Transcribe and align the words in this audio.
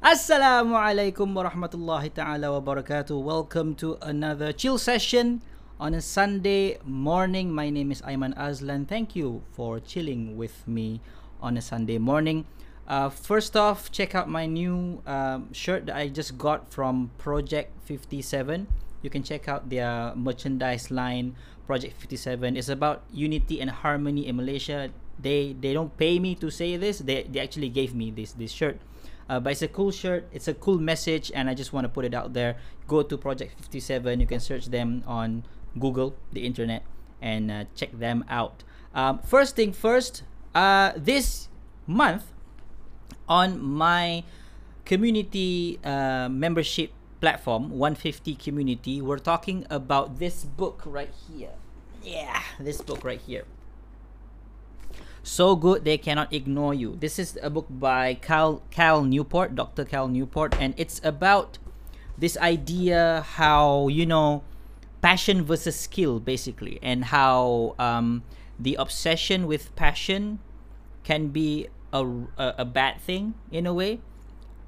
Assalamualaikum 0.00 1.36
warahmatullahi 1.36 2.08
ta'ala 2.08 2.56
wabarakatuh. 2.56 3.20
Welcome 3.20 3.76
to 3.76 4.00
another 4.00 4.48
chill 4.48 4.80
session 4.80 5.44
on 5.76 5.92
a 5.92 6.00
Sunday 6.00 6.80
morning. 6.88 7.52
My 7.52 7.68
name 7.68 7.92
is 7.92 8.00
Aiman 8.08 8.32
Azlan. 8.32 8.88
Thank 8.88 9.12
you 9.12 9.44
for 9.52 9.76
chilling 9.76 10.40
with 10.40 10.64
me 10.64 11.04
on 11.44 11.60
a 11.60 11.62
Sunday 11.62 12.00
morning. 12.00 12.48
Uh, 12.88 13.12
first 13.12 13.60
off, 13.60 13.92
check 13.92 14.16
out 14.16 14.24
my 14.24 14.48
new 14.48 15.04
um, 15.04 15.52
shirt 15.52 15.84
that 15.92 16.00
I 16.00 16.08
just 16.08 16.40
got 16.40 16.72
from 16.72 17.12
Project 17.20 17.76
57. 17.84 18.72
You 19.04 19.10
can 19.12 19.20
check 19.20 19.52
out 19.52 19.68
their 19.68 20.16
merchandise 20.16 20.88
line. 20.88 21.36
Project 21.68 21.92
57 22.00 22.56
is 22.56 22.72
about 22.72 23.04
unity 23.12 23.60
and 23.60 23.68
harmony 23.68 24.24
in 24.24 24.40
Malaysia. 24.40 24.88
They 25.20 25.52
they 25.52 25.76
don't 25.76 25.92
pay 26.00 26.16
me 26.16 26.40
to 26.40 26.48
say 26.48 26.80
this. 26.80 27.04
They 27.04 27.28
they 27.28 27.44
actually 27.44 27.68
gave 27.68 27.92
me 27.92 28.08
this 28.08 28.32
this 28.32 28.48
shirt. 28.48 28.80
Uh, 29.30 29.38
but 29.38 29.52
it's 29.52 29.62
a 29.62 29.68
cool 29.68 29.92
shirt. 29.92 30.26
It's 30.32 30.48
a 30.48 30.54
cool 30.54 30.80
message, 30.80 31.30
and 31.32 31.48
I 31.48 31.54
just 31.54 31.72
want 31.72 31.84
to 31.84 31.88
put 31.88 32.04
it 32.04 32.14
out 32.14 32.32
there. 32.34 32.56
Go 32.88 33.04
to 33.04 33.16
Project 33.16 33.54
57. 33.60 34.18
You 34.18 34.26
can 34.26 34.40
search 34.40 34.66
them 34.66 35.04
on 35.06 35.44
Google, 35.78 36.16
the 36.32 36.44
internet, 36.44 36.82
and 37.22 37.48
uh, 37.48 37.64
check 37.76 37.96
them 37.96 38.24
out. 38.28 38.64
Um, 38.92 39.20
first 39.20 39.54
thing 39.54 39.72
first, 39.72 40.24
uh, 40.52 40.94
this 40.96 41.46
month 41.86 42.24
on 43.28 43.62
my 43.62 44.24
community 44.84 45.78
uh, 45.84 46.28
membership 46.28 46.90
platform, 47.20 47.70
150 47.70 48.34
Community, 48.34 49.00
we're 49.00 49.22
talking 49.22 49.64
about 49.70 50.18
this 50.18 50.42
book 50.42 50.82
right 50.84 51.14
here. 51.30 51.54
Yeah, 52.02 52.42
this 52.58 52.82
book 52.82 53.04
right 53.04 53.20
here. 53.20 53.44
So 55.22 55.56
good 55.56 55.84
they 55.84 55.98
cannot 55.98 56.32
ignore 56.32 56.74
you. 56.74 56.96
This 56.98 57.18
is 57.18 57.38
a 57.42 57.50
book 57.50 57.66
by 57.68 58.14
Cal 58.14 58.62
Cal 58.70 59.04
Newport, 59.04 59.54
Dr. 59.54 59.84
Cal 59.84 60.08
Newport, 60.08 60.56
and 60.58 60.74
it's 60.76 61.00
about 61.04 61.58
this 62.16 62.36
idea 62.38 63.24
how 63.36 63.88
you 63.88 64.06
know 64.06 64.42
passion 65.02 65.44
versus 65.44 65.76
skill 65.76 66.20
basically, 66.20 66.78
and 66.82 67.06
how 67.06 67.74
um, 67.78 68.22
the 68.58 68.74
obsession 68.76 69.46
with 69.46 69.74
passion 69.76 70.38
can 71.04 71.28
be 71.28 71.68
a, 71.92 72.04
a, 72.04 72.54
a 72.58 72.64
bad 72.64 73.00
thing 73.00 73.34
in 73.50 73.66
a 73.66 73.74
way 73.74 74.00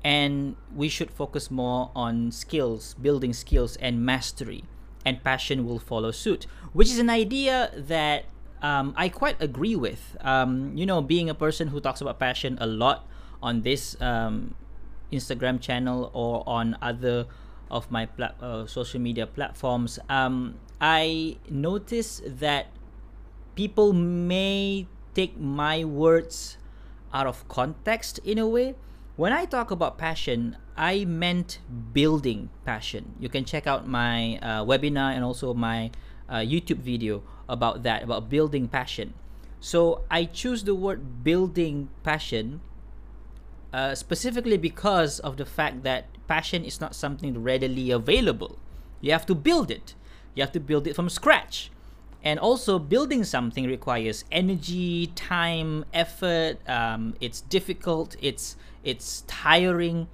and 0.04 0.56
we 0.74 0.88
should 0.88 1.10
focus 1.10 1.50
more 1.50 1.90
on 1.94 2.32
skills 2.32 2.94
building 2.94 3.32
skills 3.32 3.76
and 3.76 4.04
mastery 4.04 4.64
and 5.04 5.22
passion 5.22 5.64
will 5.64 5.78
follow 5.78 6.10
suit 6.10 6.46
which 6.72 6.88
is 6.88 6.98
an 6.98 7.10
idea 7.10 7.70
that 7.76 8.24
um, 8.62 8.94
i 8.96 9.08
quite 9.08 9.36
agree 9.40 9.76
with 9.76 10.16
um, 10.20 10.76
you 10.76 10.86
know 10.86 11.02
being 11.02 11.28
a 11.28 11.34
person 11.34 11.68
who 11.68 11.80
talks 11.80 12.00
about 12.00 12.18
passion 12.18 12.56
a 12.60 12.66
lot 12.66 13.06
on 13.42 13.62
this 13.62 14.00
um, 14.00 14.54
instagram 15.12 15.60
channel 15.60 16.10
or 16.14 16.42
on 16.46 16.76
other 16.80 17.26
of 17.70 17.90
my 17.90 18.06
pla- 18.06 18.34
uh, 18.40 18.66
social 18.66 19.00
media 19.00 19.26
platforms 19.26 19.98
um, 20.08 20.54
i 20.80 21.36
notice 21.50 22.22
that 22.24 22.68
people 23.54 23.92
may 23.92 24.86
take 25.14 25.38
my 25.38 25.84
words 25.84 26.56
out 27.12 27.26
of 27.26 27.46
context 27.48 28.18
in 28.24 28.38
a 28.38 28.48
way. 28.48 28.74
When 29.16 29.32
I 29.32 29.44
talk 29.44 29.70
about 29.70 29.98
passion, 29.98 30.56
I 30.76 31.04
meant 31.04 31.60
building 31.92 32.48
passion. 32.64 33.14
You 33.20 33.28
can 33.28 33.44
check 33.44 33.66
out 33.66 33.86
my 33.86 34.38
uh, 34.40 34.64
webinar 34.64 35.12
and 35.14 35.22
also 35.22 35.52
my 35.52 35.90
uh, 36.28 36.36
YouTube 36.36 36.78
video 36.78 37.22
about 37.52 37.82
that, 37.84 38.02
about 38.02 38.28
building 38.28 38.66
passion. 38.66 39.14
So 39.60 40.02
I 40.10 40.24
choose 40.24 40.64
the 40.64 40.74
word 40.74 41.22
building 41.22 41.90
passion 42.02 42.60
uh, 43.72 43.94
specifically 43.94 44.56
because 44.56 45.20
of 45.20 45.36
the 45.36 45.46
fact 45.46 45.82
that 45.84 46.06
passion 46.26 46.64
is 46.64 46.80
not 46.80 46.94
something 46.94 47.42
readily 47.42 47.90
available. 47.90 48.58
You 49.00 49.12
have 49.12 49.26
to 49.26 49.34
build 49.34 49.70
it. 49.70 49.94
You 50.34 50.42
have 50.42 50.52
to 50.52 50.60
build 50.60 50.86
it 50.86 50.96
from 50.96 51.08
scratch 51.08 51.70
and 52.24 52.38
also 52.38 52.78
building 52.78 53.24
something 53.24 53.66
requires 53.66 54.24
energy 54.30 55.08
time 55.08 55.84
effort 55.92 56.56
um, 56.68 57.14
it's 57.20 57.40
difficult 57.40 58.16
it's 58.20 58.56
it's 58.84 59.22
tiring 59.26 60.06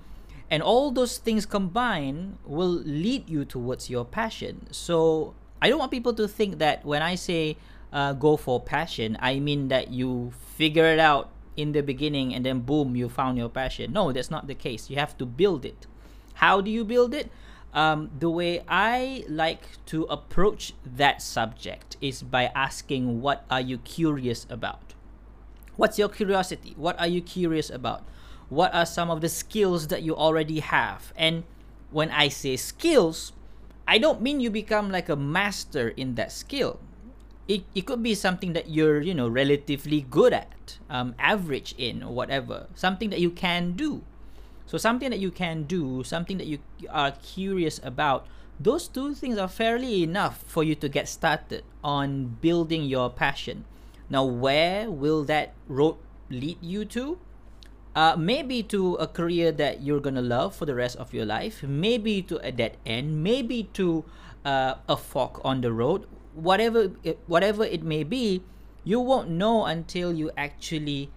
and 0.51 0.63
all 0.63 0.91
those 0.91 1.19
things 1.19 1.45
combined 1.45 2.39
will 2.45 2.81
lead 2.85 3.29
you 3.29 3.45
towards 3.45 3.91
your 3.91 4.05
passion 4.05 4.67
so 4.71 5.35
i 5.61 5.69
don't 5.69 5.79
want 5.79 5.91
people 5.91 6.13
to 6.13 6.27
think 6.29 6.59
that 6.59 6.85
when 6.85 7.03
i 7.03 7.15
say 7.15 7.57
uh, 7.93 8.13
go 8.13 8.37
for 8.37 8.61
passion 8.61 9.17
i 9.21 9.39
mean 9.39 9.69
that 9.69 9.91
you 9.91 10.33
figure 10.57 10.87
it 10.87 10.99
out 10.99 11.31
in 11.57 11.73
the 11.73 11.83
beginning 11.83 12.35
and 12.35 12.45
then 12.45 12.61
boom 12.61 12.95
you 12.95 13.09
found 13.09 13.37
your 13.39 13.49
passion 13.49 13.93
no 13.93 14.13
that's 14.13 14.31
not 14.31 14.47
the 14.47 14.55
case 14.55 14.91
you 14.91 14.97
have 14.97 15.17
to 15.17 15.27
build 15.27 15.65
it 15.65 15.87
how 16.35 16.61
do 16.61 16.71
you 16.71 16.85
build 16.85 17.15
it 17.15 17.31
um, 17.73 18.11
the 18.19 18.31
way 18.31 18.65
I 18.67 19.25
like 19.29 19.85
to 19.87 20.05
approach 20.05 20.75
that 20.85 21.21
subject 21.21 21.97
is 22.01 22.23
by 22.23 22.51
asking, 22.55 23.21
What 23.21 23.45
are 23.51 23.61
you 23.61 23.79
curious 23.79 24.47
about? 24.49 24.95
What's 25.77 25.99
your 25.99 26.09
curiosity? 26.09 26.75
What 26.77 26.99
are 26.99 27.07
you 27.07 27.21
curious 27.21 27.71
about? 27.71 28.03
What 28.49 28.75
are 28.75 28.87
some 28.87 29.11
of 29.11 29.21
the 29.21 29.29
skills 29.29 29.89
that 29.89 30.03
you 30.03 30.17
already 30.17 30.61
have? 30.61 31.13
And 31.15 31.45
when 31.91 32.11
I 32.11 32.29
say 32.29 32.57
skills, 32.57 33.33
I 33.89 33.97
don't 33.97 34.21
mean 34.21 34.39
you 34.39 34.51
become 34.51 34.93
like 34.93 35.09
a 35.09 35.17
master 35.17 35.89
in 35.97 36.15
that 36.17 36.31
skill. 36.31 36.79
It, 37.49 37.65
it 37.75 37.87
could 37.89 38.03
be 38.03 38.15
something 38.15 38.53
that 38.53 38.69
you're, 38.69 39.01
you 39.01 39.15
know, 39.15 39.27
relatively 39.27 40.03
good 40.03 40.35
at, 40.35 40.77
um, 40.91 41.15
average 41.19 41.75
in, 41.79 42.03
or 42.03 42.13
whatever. 42.13 42.69
Something 42.75 43.09
that 43.09 43.21
you 43.21 43.31
can 43.31 43.73
do 43.73 44.05
so 44.69 44.77
something 44.77 45.09
that 45.09 45.19
you 45.19 45.31
can 45.31 45.63
do, 45.65 46.05
something 46.05 46.37
that 46.37 46.47
you 46.47 46.59
are 46.91 47.13
curious 47.13 47.81
about, 47.83 48.27
those 48.61 48.87
two 48.87 49.15
things 49.15 49.39
are 49.39 49.49
fairly 49.49 50.03
enough 50.03 50.45
for 50.47 50.63
you 50.63 50.75
to 50.75 50.91
get 50.91 51.09
started 51.09 51.65
on 51.83 52.37
building 52.43 52.85
your 52.85 53.09
passion. 53.09 53.65
Now, 54.11 54.25
where 54.25 54.91
will 54.91 55.25
that 55.25 55.55
road 55.69 55.97
lead 56.29 56.59
you 56.61 56.85
to? 56.85 57.19
Uh, 57.99 58.15
maybe 58.15 58.63
to 58.63 58.95
a 59.03 59.11
career 59.11 59.51
that 59.51 59.83
you're 59.83 59.99
gonna 59.99 60.23
love 60.23 60.55
for 60.55 60.71
the 60.71 60.75
rest 60.79 60.95
of 61.03 61.11
your 61.11 61.27
life. 61.27 61.67
Maybe 61.67 62.23
to 62.31 62.39
a 62.47 62.55
dead 62.55 62.79
end. 62.87 63.27
Maybe 63.27 63.67
to 63.75 64.07
uh, 64.47 64.79
a 64.87 64.95
fork 64.95 65.43
on 65.43 65.67
the 65.67 65.75
road. 65.75 66.07
Whatever, 66.31 66.95
it, 67.03 67.19
whatever 67.27 67.67
it 67.67 67.83
may 67.83 68.07
be, 68.07 68.47
you 68.87 69.03
won't 69.03 69.35
know 69.35 69.67
until 69.67 70.15
you 70.15 70.31
actually 70.39 71.11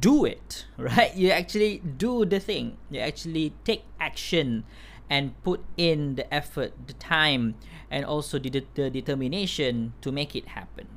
do 0.00 0.24
it, 0.24 0.64
right? 0.80 1.12
You 1.12 1.36
actually 1.36 1.84
do 1.84 2.24
the 2.24 2.40
thing. 2.40 2.80
You 2.88 3.04
actually 3.04 3.52
take 3.68 3.84
action 4.00 4.64
and 5.12 5.36
put 5.44 5.60
in 5.76 6.16
the 6.16 6.24
effort, 6.32 6.72
the 6.88 6.96
time, 6.96 7.60
and 7.92 8.08
also 8.08 8.38
the, 8.38 8.64
the 8.72 8.88
determination 8.88 9.92
to 10.00 10.08
make 10.08 10.32
it 10.34 10.56
happen. 10.56 10.88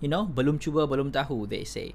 You 0.00 0.08
know, 0.08 0.24
belum 0.24 0.56
cuba 0.56 0.88
belum 0.88 1.12
tahu, 1.12 1.44
they 1.44 1.68
say. 1.68 1.92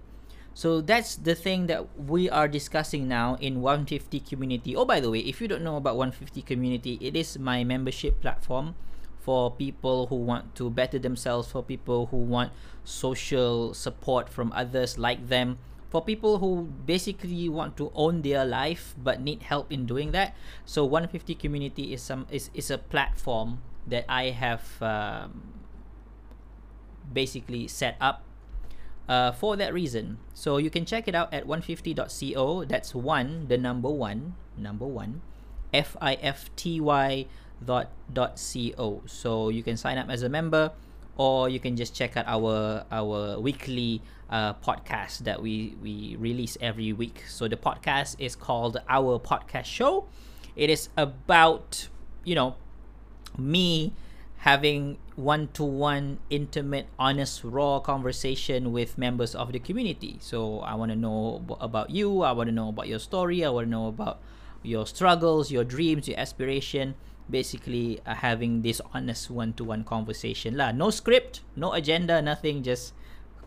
So 0.60 0.84
that's 0.84 1.16
the 1.16 1.40
thing 1.40 1.72
that 1.72 1.88
we 1.96 2.30
are 2.30 2.52
discussing 2.52 3.08
now 3.08 3.40
in 3.40 3.64
150 3.64 4.20
community. 4.20 4.76
Oh, 4.76 4.84
by 4.84 5.00
the 5.00 5.10
way, 5.10 5.20
if 5.20 5.40
you 5.40 5.48
don't 5.48 5.64
know 5.64 5.78
about 5.78 5.96
150 5.96 6.42
community, 6.42 7.00
it 7.00 7.16
is 7.16 7.40
my 7.40 7.64
membership 7.64 8.20
platform 8.20 8.76
for 9.24 9.56
people 9.56 10.08
who 10.08 10.18
want 10.18 10.56
to 10.56 10.70
better 10.70 11.00
themselves, 11.00 11.48
for 11.48 11.64
people 11.64 12.08
who 12.08 12.18
want 12.18 12.52
social 12.84 13.74
support 13.74 14.28
from 14.28 14.52
others 14.52 14.98
like 14.98 15.30
them, 15.30 15.60
for 15.88 16.04
people 16.04 16.40
who 16.40 16.68
basically 16.84 17.48
want 17.48 17.78
to 17.78 17.90
own 17.96 18.22
their 18.22 18.44
life 18.44 18.96
but 19.00 19.22
need 19.22 19.44
help 19.44 19.72
in 19.72 19.86
doing 19.86 20.12
that 20.12 20.36
so 20.66 20.84
150 20.84 21.34
community 21.34 21.94
is 21.94 22.02
some 22.04 22.28
is, 22.30 22.52
is 22.54 22.70
a 22.70 22.78
platform 22.78 23.58
that 23.88 24.06
i 24.08 24.30
have 24.30 24.62
um, 24.84 25.42
basically 27.12 27.68
set 27.68 27.98
up 28.00 28.22
uh, 29.10 29.32
for 29.34 29.58
that 29.58 29.74
reason 29.74 30.18
so 30.34 30.56
you 30.58 30.70
can 30.70 30.86
check 30.86 31.08
it 31.08 31.16
out 31.16 31.34
at 31.34 31.46
150.co 31.46 32.64
that's 32.64 32.96
one 32.96 33.48
the 33.50 33.58
number 33.58 33.90
one 33.90 34.36
number 34.56 34.86
one 34.86 35.22
f-i-f-t-y 35.74 37.26
dot 37.66 37.92
dot 38.14 38.40
co 38.40 39.02
so 39.06 39.50
you 39.50 39.62
can 39.62 39.76
sign 39.76 39.98
up 39.98 40.10
as 40.10 40.24
a 40.24 40.30
member 40.30 40.72
or 41.20 41.50
you 41.50 41.60
can 41.60 41.76
just 41.76 41.94
check 41.94 42.16
out 42.16 42.26
our 42.28 42.86
our 42.90 43.38
weekly 43.40 44.02
uh, 44.30 44.54
podcast 44.56 45.20
that 45.20 45.42
we 45.42 45.76
we 45.84 46.16
release 46.16 46.58
every 46.62 46.94
week. 46.94 47.26
So 47.28 47.48
the 47.48 47.58
podcast 47.58 48.16
is 48.20 48.36
called 48.36 48.78
Our 48.88 49.20
Podcast 49.20 49.66
Show. 49.66 50.08
It 50.56 50.70
is 50.70 50.88
about 50.96 51.90
you 52.24 52.36
know 52.36 52.56
me 53.38 53.94
having 54.40 54.98
one-to-one 55.16 56.18
intimate 56.30 56.88
honest 56.98 57.44
raw 57.44 57.80
conversation 57.80 58.72
with 58.72 58.98
members 58.98 59.36
of 59.36 59.52
the 59.52 59.60
community 59.60 60.18
so 60.22 60.60
i 60.62 60.74
want 60.74 60.90
to 60.92 60.96
know 60.96 61.44
about 61.60 61.90
you 61.90 62.22
i 62.22 62.32
want 62.32 62.48
to 62.48 62.56
know 62.56 62.70
about 62.70 62.88
your 62.88 63.00
story 63.00 63.44
i 63.44 63.50
want 63.50 63.68
to 63.68 63.70
know 63.70 63.88
about 63.88 64.20
your 64.64 64.86
struggles 64.86 65.52
your 65.52 65.64
dreams 65.64 66.08
your 66.08 66.18
aspiration 66.18 66.96
basically 67.30 68.00
uh, 68.06 68.16
having 68.16 68.62
this 68.62 68.82
honest 68.94 69.30
one-to-one 69.30 69.84
conversation 69.84 70.56
lah 70.56 70.72
no 70.72 70.90
script 70.90 71.42
no 71.56 71.74
agenda 71.74 72.22
nothing 72.22 72.64
just 72.64 72.94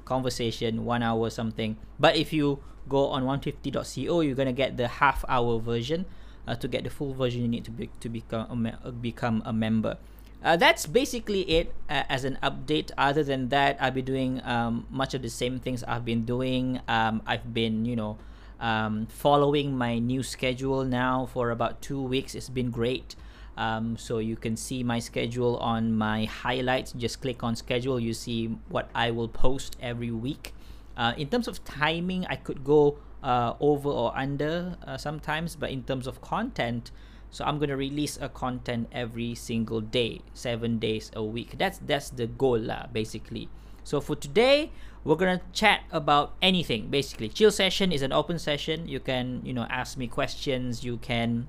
conversation, 0.05 0.85
one 0.85 1.03
hour 1.03 1.31
something. 1.31 1.77
But 1.99 2.17
if 2.17 2.33
you 2.33 2.61
go 2.89 3.09
on 3.09 3.25
150.co, 3.25 4.21
you're 4.21 4.35
gonna 4.35 4.53
get 4.53 4.77
the 4.77 4.89
half 4.89 5.25
hour 5.29 5.59
version. 5.59 6.06
Uh, 6.43 6.56
to 6.59 6.67
get 6.67 6.83
the 6.83 6.91
full 6.91 7.15
version, 7.15 7.41
you 7.41 7.49
need 7.49 7.65
to 7.65 7.71
be 7.71 7.89
to 8.00 8.09
become 8.09 8.50
a 8.50 8.56
me- 8.56 8.81
become 9.00 9.43
a 9.47 9.53
member. 9.53 9.97
Uh, 10.43 10.56
that's 10.56 10.87
basically 10.87 11.43
it 11.43 11.73
uh, 11.89 12.03
as 12.09 12.25
an 12.25 12.37
update. 12.43 12.91
Other 12.99 13.23
than 13.23 13.49
that, 13.50 13.77
I'll 13.81 13.93
be 13.93 14.03
doing 14.03 14.43
um, 14.44 14.87
much 14.91 15.15
of 15.15 15.23
the 15.23 15.31
same 15.31 15.61
things 15.61 15.85
I've 15.85 16.05
been 16.05 16.25
doing. 16.25 16.81
Um, 16.89 17.23
I've 17.27 17.55
been, 17.55 17.85
you 17.85 17.94
know, 17.94 18.19
um, 18.59 19.06
following 19.06 19.77
my 19.77 19.99
new 19.99 20.23
schedule 20.23 20.85
now 20.85 21.27
for 21.33 21.50
about 21.50 21.81
two 21.81 22.03
weeks. 22.03 22.35
It's 22.35 22.49
been 22.49 22.71
great. 22.71 23.15
Um, 23.56 23.97
so 23.97 24.19
you 24.19 24.35
can 24.35 24.56
see 24.56 24.83
my 24.83 24.99
schedule 24.99 25.59
on 25.59 25.94
my 25.94 26.25
highlights. 26.25 26.93
Just 26.93 27.21
click 27.21 27.44
on 27.44 27.55
schedule. 27.55 28.00
You 28.00 28.15
see 28.15 28.59
what 28.69 28.91
I 28.94 29.11
will 29.11 29.29
post 29.29 29.77
every 29.81 30.11
week. 30.11 30.55
Uh, 30.97 31.12
in 31.17 31.29
terms 31.29 31.47
of 31.47 31.62
timing, 31.65 32.27
I 32.27 32.37
could 32.37 32.65
go 32.65 32.99
uh, 33.23 33.55
over 33.61 33.89
or 33.89 34.17
under 34.17 34.77
uh, 34.87 34.97
sometimes, 34.97 35.55
but 35.55 35.71
in 35.71 35.85
terms 35.85 36.06
of 36.06 36.21
content, 36.21 36.91
so 37.32 37.46
I'm 37.46 37.58
gonna 37.58 37.76
release 37.76 38.19
a 38.20 38.29
content 38.29 38.93
every 38.93 39.34
single 39.34 39.81
day, 39.81 40.20
seven 40.34 40.79
days 40.79 41.11
a 41.17 41.25
week. 41.25 41.56
That's 41.56 41.81
that's 41.81 42.11
the 42.11 42.29
goal 42.29 42.61
lah, 42.61 42.93
basically. 42.93 43.49
So 43.84 44.05
for 44.05 44.14
today, 44.14 44.70
we're 45.02 45.17
gonna 45.17 45.40
chat 45.56 45.88
about 45.90 46.37
anything. 46.44 46.93
Basically, 46.93 47.32
chill 47.32 47.50
session 47.50 47.90
is 47.90 48.02
an 48.02 48.12
open 48.12 48.38
session. 48.38 48.87
You 48.87 49.00
can 49.00 49.40
you 49.49 49.56
know 49.56 49.64
ask 49.73 49.96
me 49.96 50.12
questions. 50.12 50.84
You 50.84 51.00
can 51.00 51.49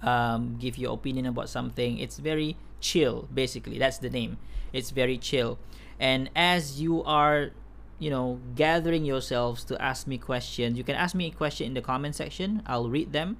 um, 0.00 0.56
give 0.58 0.80
your 0.80 0.96
opinion 0.96 1.28
about 1.28 1.52
something. 1.52 1.98
It's 2.00 2.16
very 2.16 2.56
chill. 2.80 3.28
Basically, 3.28 3.76
that's 3.78 3.98
the 3.98 4.08
name. 4.08 4.40
It's 4.72 4.96
very 4.96 5.18
chill. 5.18 5.60
And 6.00 6.30
as 6.34 6.80
you 6.80 7.04
are 7.04 7.52
you 8.00 8.08
know 8.08 8.40
gathering 8.56 9.04
yourselves 9.04 9.62
to 9.62 9.80
ask 9.80 10.08
me 10.08 10.18
questions 10.18 10.76
you 10.76 10.82
can 10.82 10.96
ask 10.96 11.14
me 11.14 11.26
a 11.26 11.30
question 11.30 11.68
in 11.68 11.74
the 11.74 11.80
comment 11.80 12.16
section 12.16 12.60
i'll 12.66 12.90
read 12.90 13.12
them 13.12 13.38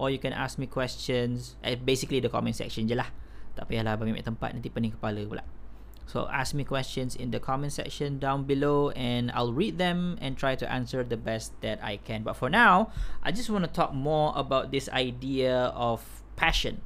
or 0.00 0.08
you 0.08 0.16
can 0.16 0.32
ask 0.32 0.56
me 0.56 0.64
questions 0.64 1.60
eh, 1.60 1.76
basically 1.76 2.24
the 2.24 2.32
comment 2.32 2.56
section 2.56 2.88
je 2.88 2.96
lah. 2.96 3.12
Tak 3.52 3.68
payahlah 3.68 4.00
bagi 4.00 4.16
tempat 4.24 4.56
nanti 4.56 4.72
pening 4.72 4.96
kepala 4.96 5.20
pula. 5.28 5.44
So 6.08 6.26
ask 6.26 6.56
me 6.56 6.64
questions 6.64 7.14
in 7.14 7.30
the 7.30 7.38
comment 7.38 7.70
section 7.70 8.18
down 8.18 8.42
below 8.48 8.90
and 8.98 9.30
I'll 9.30 9.52
read 9.52 9.78
them 9.78 10.18
and 10.18 10.34
try 10.34 10.56
to 10.58 10.66
answer 10.66 11.04
the 11.04 11.20
best 11.20 11.54
that 11.62 11.78
I 11.84 12.02
can. 12.02 12.24
But 12.24 12.34
for 12.34 12.48
now 12.48 12.90
I 13.22 13.30
just 13.30 13.52
want 13.52 13.62
to 13.62 13.70
talk 13.70 13.92
more 13.92 14.32
about 14.34 14.72
this 14.72 14.88
idea 14.90 15.70
of 15.76 16.02
passion. 16.34 16.80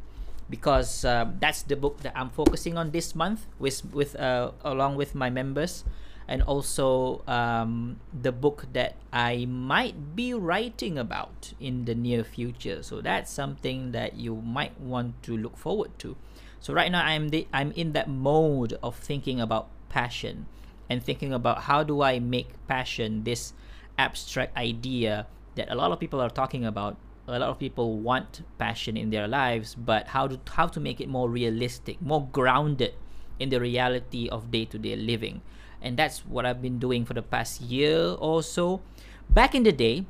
Because 0.45 1.09
uh, 1.09 1.33
that's 1.41 1.65
the 1.65 1.73
book 1.73 2.05
that 2.05 2.13
I'm 2.13 2.29
focusing 2.29 2.77
on 2.77 2.93
this 2.93 3.17
month 3.17 3.49
with 3.57 3.81
with 3.97 4.13
uh, 4.13 4.53
along 4.61 5.01
with 5.01 5.17
my 5.17 5.33
members 5.33 5.89
and 6.27 6.43
also 6.43 7.23
um, 7.27 8.01
the 8.13 8.33
book 8.33 8.67
that 8.73 8.97
I 9.13 9.45
might 9.45 10.17
be 10.17 10.33
writing 10.33 10.99
about 10.99 11.53
in 11.61 11.85
the 11.85 11.95
near 11.95 12.25
future. 12.25 12.83
So 12.83 13.01
that's 13.01 13.31
something 13.31 13.93
that 13.93 14.17
you 14.17 14.37
might 14.37 14.81
want 14.81 15.23
to 15.25 15.37
look 15.37 15.57
forward 15.57 15.99
to. 15.99 16.17
So 16.61 16.73
right 16.73 16.91
now 16.91 17.05
I'm 17.05 17.29
the, 17.29 17.47
I'm 17.53 17.73
in 17.73 17.93
that 17.93 18.09
mode 18.09 18.79
of 18.83 18.97
thinking 18.97 19.41
about 19.41 19.69
passion 19.91 20.47
and 20.89 21.03
thinking 21.03 21.33
about 21.33 21.65
how 21.65 21.83
do 21.83 22.03
I 22.03 22.19
make 22.19 22.49
passion 22.67 23.25
this 23.25 23.53
abstract 23.99 24.57
idea 24.57 25.27
that 25.57 25.71
a 25.71 25.75
lot 25.75 25.93
of 25.93 26.01
people 26.01 26.21
are 26.21 26.31
talking 26.31 26.65
about. 26.65 26.97
A 27.27 27.39
lot 27.39 27.49
of 27.49 27.59
people 27.59 27.99
want 28.01 28.43
passion 28.59 28.99
in 28.99 29.09
their 29.09 29.27
lives, 29.27 29.75
but 29.75 30.09
how 30.09 30.29
to 30.29 30.39
how 30.53 30.67
to 30.67 30.79
make 30.79 31.01
it 31.01 31.09
more 31.09 31.31
realistic, 31.31 31.97
more 32.03 32.29
grounded 32.33 32.93
in 33.39 33.49
the 33.49 33.59
reality 33.59 34.29
of 34.29 34.51
day-to-day 34.51 34.97
living 34.97 35.41
and 35.85 35.97
that's 35.97 36.25
what 36.25 36.49
I've 36.49 36.65
been 36.65 36.81
doing 36.81 37.05
for 37.05 37.13
the 37.13 37.23
past 37.23 37.61
year 37.61 38.17
or 38.19 38.43
so. 38.43 38.81
Back 39.29 39.55
in 39.55 39.63
the 39.63 39.73
day, 39.73 40.07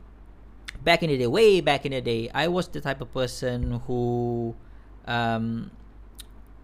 back 0.83 1.03
in 1.03 1.11
the 1.11 1.19
day, 1.19 1.27
way 1.27 1.61
back 1.61 1.85
in 1.85 1.91
the 1.91 2.01
day, 2.01 2.31
I 2.33 2.47
was 2.47 2.69
the 2.69 2.81
type 2.81 3.03
of 3.03 3.13
person 3.13 3.83
who 3.87 4.55
um, 5.05 5.73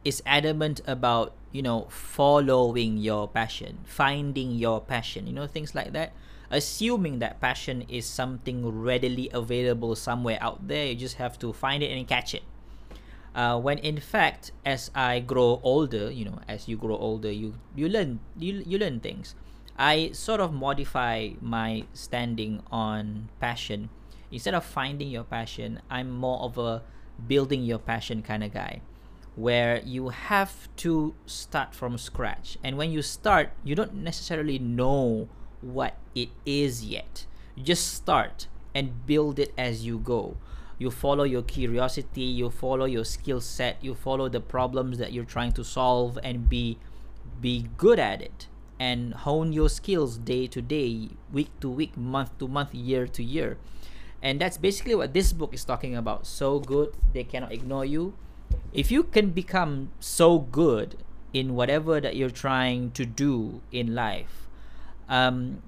is 0.04 0.22
adamant 0.24 0.80
about 0.86 1.34
you 1.50 1.60
know 1.60 1.90
following 1.90 2.96
your 2.96 3.26
passion, 3.26 3.82
finding 3.84 4.52
your 4.52 4.80
passion, 4.80 5.26
you 5.26 5.34
know 5.34 5.46
things 5.46 5.74
like 5.74 5.92
that. 5.92 6.14
Assuming 6.50 7.20
that 7.20 7.40
passion 7.40 7.82
is 7.88 8.06
something 8.06 8.66
readily 8.66 9.30
available 9.32 9.94
somewhere 9.94 10.38
out 10.40 10.66
there, 10.66 10.86
you 10.86 10.96
just 10.96 11.14
have 11.16 11.38
to 11.38 11.52
find 11.52 11.82
it 11.82 11.94
and 11.94 12.08
catch 12.08 12.34
it 12.34 12.42
uh, 13.34 13.58
when 13.58 13.78
in 13.78 13.98
fact 13.98 14.52
as 14.64 14.90
i 14.94 15.20
grow 15.20 15.60
older 15.62 16.10
you 16.10 16.24
know 16.24 16.38
as 16.48 16.68
you 16.68 16.76
grow 16.76 16.96
older 16.96 17.30
you 17.30 17.54
you 17.74 17.88
learn 17.88 18.20
you, 18.38 18.62
you 18.66 18.78
learn 18.78 19.00
things. 19.00 19.34
I 19.78 20.10
sort 20.12 20.40
of 20.40 20.52
modify 20.52 21.30
my 21.40 21.84
standing 21.94 22.62
on 22.70 23.30
passion. 23.40 23.88
Instead 24.30 24.52
of 24.52 24.64
finding 24.64 25.08
your 25.08 25.24
passion 25.24 25.80
i'm 25.90 26.10
more 26.10 26.40
of 26.40 26.58
a 26.58 26.82
building 27.26 27.64
your 27.64 27.78
passion 27.78 28.22
kind 28.22 28.44
of 28.44 28.52
guy 28.52 28.80
where 29.36 29.80
you 29.84 30.08
have 30.08 30.68
to 30.76 31.14
start 31.24 31.74
from 31.74 31.96
scratch. 31.96 32.58
And 32.62 32.76
when 32.76 32.90
you 32.90 33.02
start 33.02 33.50
you 33.64 33.74
don't 33.74 33.94
necessarily 33.94 34.58
know 34.58 35.28
what 35.60 35.96
it 36.14 36.30
is 36.44 36.84
yet. 36.84 37.26
You 37.54 37.64
just 37.64 37.92
start 37.94 38.48
and 38.74 39.06
build 39.06 39.38
it 39.38 39.52
as 39.58 39.84
you 39.84 39.98
go 39.98 40.36
you 40.80 40.90
follow 40.90 41.22
your 41.22 41.42
curiosity 41.42 42.22
you 42.22 42.50
follow 42.50 42.86
your 42.86 43.04
skill 43.04 43.40
set 43.40 43.76
you 43.84 43.94
follow 43.94 44.28
the 44.28 44.40
problems 44.40 44.98
that 44.98 45.12
you're 45.12 45.30
trying 45.36 45.52
to 45.52 45.62
solve 45.62 46.18
and 46.24 46.48
be 46.48 46.76
be 47.40 47.68
good 47.76 47.98
at 47.98 48.22
it. 48.22 48.46
And 48.78 49.12
hone 49.12 49.52
your 49.52 49.68
skills 49.68 50.16
day 50.16 50.46
to 50.46 50.62
day 50.62 51.10
week 51.30 51.50
to 51.60 51.68
week 51.68 51.96
month 51.96 52.38
to 52.38 52.48
month 52.48 52.74
year 52.74 53.06
to 53.06 53.22
year. 53.22 53.58
And 54.22 54.40
that's 54.40 54.56
basically 54.56 54.94
what 54.94 55.12
this 55.12 55.32
book 55.32 55.52
is 55.52 55.64
talking 55.64 55.96
about. 55.96 56.26
So 56.26 56.60
good 56.60 56.94
they 57.12 57.24
cannot 57.24 57.52
ignore 57.52 57.84
you. 57.84 58.14
If 58.72 58.90
you 58.90 59.02
can 59.02 59.30
become 59.30 59.92
so 60.00 60.38
good 60.38 60.96
in 61.32 61.54
whatever 61.54 62.00
that 62.00 62.16
you're 62.16 62.30
trying 62.30 62.90
to 62.92 63.04
do 63.04 63.60
in 63.70 63.94
life 63.94 64.48
um, 65.08 65.62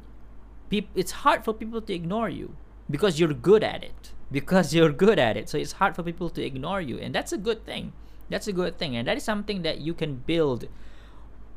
it's 0.70 1.23
hard 1.23 1.44
for 1.44 1.55
people 1.55 1.81
to 1.81 1.94
ignore 1.94 2.29
you 2.29 2.56
because 2.91 3.20
you're 3.20 3.35
good 3.35 3.62
at 3.62 3.85
it 3.85 4.11
because 4.32 4.75
you're 4.75 4.93
good 4.93 5.19
at 5.19 5.37
it. 5.37 5.49
So 5.49 5.58
it's 5.58 5.73
hard 5.73 5.94
for 5.94 6.02
people 6.02 6.31
to 6.31 6.43
ignore 6.43 6.81
you. 6.81 6.99
And 6.99 7.14
that's 7.14 7.32
a 7.32 7.38
good 7.38 7.64
thing. 7.64 7.93
That's 8.31 8.49
a 8.49 8.52
good 8.52 8.79
thing. 8.79 8.96
And 8.96 9.06
that 9.06 9.17
is 9.17 9.25
something 9.25 9.62
that 9.62 9.81
you 9.81 9.94
can 9.94 10.17
build 10.17 10.67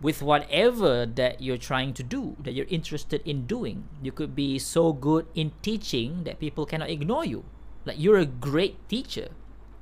with 0.01 0.22
whatever 0.22 1.06
that 1.06 1.42
you're 1.42 1.57
trying 1.57 1.94
to 1.94 2.04
do, 2.04 2.36
that 2.44 2.54
you're 2.54 2.68
interested 2.69 3.22
in 3.25 3.48
doing. 3.48 3.88
You 4.04 4.12
could 4.12 4.36
be 4.36 4.60
so 4.60 4.92
good 4.92 5.25
in 5.33 5.54
teaching 5.62 6.25
that 6.25 6.39
people 6.39 6.66
cannot 6.66 6.89
ignore 6.89 7.24
you. 7.24 7.45
Like 7.86 7.98
you're 7.98 8.18
a 8.18 8.25
great 8.25 8.78
teacher. 8.89 9.30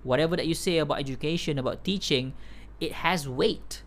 Whatever 0.03 0.35
that 0.35 0.45
you 0.45 0.53
say 0.53 0.77
about 0.77 0.99
education, 0.99 1.57
about 1.57 1.83
teaching, 1.83 2.33
it 2.79 2.91
has 3.03 3.27
weight. 3.27 3.81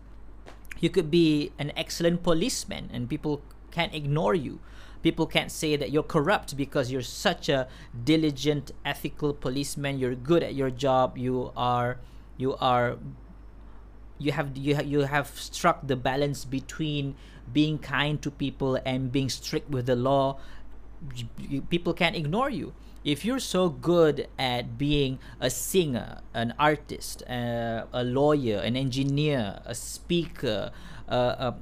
You 0.79 0.89
could 0.89 1.09
be 1.09 1.51
an 1.57 1.71
excellent 1.77 2.23
policeman 2.23 2.89
and 2.91 3.09
people 3.09 3.41
can't 3.71 3.93
ignore 3.93 4.35
you 4.35 4.59
people 5.07 5.25
can't 5.25 5.53
say 5.63 5.77
that 5.77 5.89
you're 5.89 6.03
corrupt 6.03 6.57
because 6.57 6.91
you're 6.91 7.09
such 7.29 7.47
a 7.47 7.65
diligent 8.03 8.73
ethical 8.83 9.31
policeman. 9.33 9.97
You're 9.97 10.19
good 10.19 10.43
at 10.43 10.53
your 10.53 10.69
job. 10.69 11.17
You 11.17 11.53
are 11.55 12.03
you 12.35 12.59
are 12.59 12.97
you 14.19 14.33
have 14.33 14.57
you 14.57 14.75
have, 14.75 14.85
you 14.85 15.01
have 15.07 15.29
struck 15.39 15.87
the 15.87 15.95
balance 15.95 16.43
between 16.43 17.15
being 17.53 17.79
kind 17.79 18.21
to 18.21 18.29
people 18.29 18.77
and 18.83 19.09
being 19.09 19.29
strict 19.29 19.69
with 19.71 19.85
the 19.85 19.95
law. 19.95 20.43
People 21.69 21.93
can't 21.93 22.17
ignore 22.17 22.49
you. 22.49 22.73
If 23.05 23.23
you're 23.23 23.39
so 23.39 23.69
good 23.69 24.27
at 24.37 24.77
being 24.77 25.19
a 25.39 25.49
singer 25.49 26.19
an 26.33 26.51
artist 26.59 27.23
uh, 27.31 27.87
a 27.93 28.03
lawyer 28.03 28.59
an 28.59 28.75
engineer 28.75 29.61
a 29.63 29.73
speaker 29.73 30.75
uh, 31.07 31.47
a, 31.47 31.55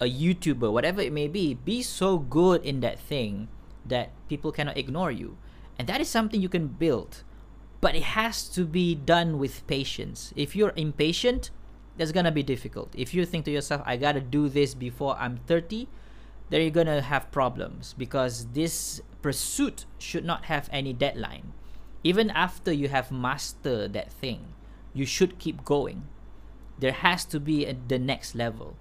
a 0.00 0.06
YouTuber, 0.06 0.72
whatever 0.72 1.00
it 1.00 1.12
may 1.12 1.28
be, 1.28 1.54
be 1.54 1.82
so 1.82 2.18
good 2.18 2.64
in 2.64 2.80
that 2.80 2.98
thing 2.98 3.48
that 3.84 4.10
people 4.28 4.50
cannot 4.50 4.78
ignore 4.78 5.10
you. 5.10 5.36
And 5.78 5.86
that 5.88 6.00
is 6.00 6.08
something 6.08 6.40
you 6.40 6.48
can 6.48 6.68
build. 6.68 7.22
But 7.80 7.94
it 7.94 8.02
has 8.02 8.48
to 8.50 8.64
be 8.64 8.94
done 8.94 9.38
with 9.38 9.66
patience. 9.66 10.32
If 10.36 10.56
you're 10.56 10.72
impatient, 10.76 11.50
that's 11.96 12.12
gonna 12.12 12.32
be 12.32 12.42
difficult. 12.42 12.92
If 12.96 13.14
you 13.14 13.26
think 13.26 13.44
to 13.44 13.50
yourself, 13.50 13.82
I 13.84 13.96
gotta 13.96 14.20
do 14.20 14.48
this 14.48 14.74
before 14.74 15.16
I'm 15.18 15.38
30, 15.46 15.88
then 16.48 16.62
you're 16.62 16.70
gonna 16.70 17.02
have 17.02 17.30
problems 17.30 17.94
because 17.96 18.46
this 18.52 19.00
pursuit 19.22 19.84
should 19.98 20.24
not 20.24 20.46
have 20.46 20.68
any 20.72 20.92
deadline. 20.92 21.52
Even 22.02 22.30
after 22.30 22.72
you 22.72 22.88
have 22.88 23.12
mastered 23.12 23.92
that 23.92 24.10
thing, 24.10 24.54
you 24.94 25.04
should 25.04 25.38
keep 25.38 25.64
going. 25.64 26.08
There 26.78 26.92
has 26.92 27.24
to 27.26 27.38
be 27.38 27.66
a, 27.66 27.76
the 27.88 27.98
next 27.98 28.34
level 28.34 28.76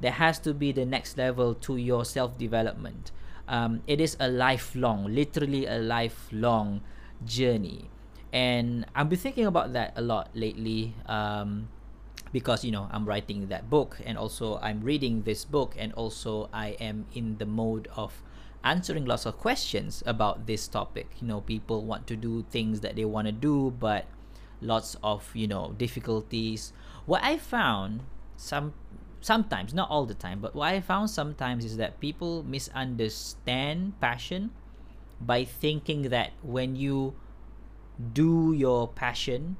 there 0.00 0.12
has 0.12 0.38
to 0.40 0.54
be 0.54 0.72
the 0.72 0.84
next 0.84 1.16
level 1.16 1.54
to 1.54 1.76
your 1.76 2.04
self 2.04 2.36
development. 2.38 3.12
Um, 3.48 3.82
it 3.86 4.00
is 4.00 4.16
a 4.18 4.28
lifelong, 4.28 5.14
literally 5.14 5.66
a 5.66 5.78
lifelong 5.78 6.82
journey. 7.24 7.90
And 8.32 8.86
I've 8.94 9.08
been 9.08 9.18
thinking 9.18 9.46
about 9.46 9.72
that 9.72 9.92
a 9.96 10.02
lot 10.02 10.30
lately 10.34 10.94
um, 11.06 11.68
because 12.32 12.64
you 12.64 12.70
know 12.70 12.88
I'm 12.90 13.06
writing 13.06 13.48
that 13.48 13.70
book 13.70 13.98
and 14.04 14.18
also 14.18 14.58
I'm 14.60 14.82
reading 14.82 15.22
this 15.22 15.44
book 15.44 15.74
and 15.78 15.92
also 15.94 16.50
I 16.52 16.76
am 16.80 17.06
in 17.14 17.38
the 17.38 17.46
mode 17.46 17.88
of 17.96 18.22
answering 18.64 19.04
lots 19.06 19.26
of 19.26 19.38
questions 19.38 20.02
about 20.04 20.46
this 20.46 20.66
topic. 20.66 21.08
You 21.20 21.28
know, 21.28 21.40
people 21.40 21.84
want 21.84 22.06
to 22.08 22.16
do 22.16 22.44
things 22.50 22.80
that 22.80 22.96
they 22.96 23.04
want 23.04 23.26
to 23.26 23.32
do, 23.32 23.70
but 23.78 24.06
lots 24.60 24.96
of 25.02 25.30
you 25.34 25.46
know 25.46 25.74
difficulties. 25.78 26.72
What 27.06 27.22
I 27.22 27.38
found 27.38 28.02
some 28.36 28.74
sometimes, 29.26 29.74
not 29.74 29.90
all 29.90 30.06
the 30.06 30.14
time, 30.14 30.38
but 30.40 30.54
what 30.54 30.72
I 30.72 30.80
found 30.80 31.10
sometimes 31.10 31.64
is 31.64 31.76
that 31.78 31.98
people 31.98 32.44
misunderstand 32.44 34.00
passion 34.00 34.50
by 35.20 35.44
thinking 35.44 36.10
that 36.10 36.30
when 36.42 36.76
you 36.76 37.14
do 38.12 38.54
your 38.56 38.86
passion, 38.86 39.56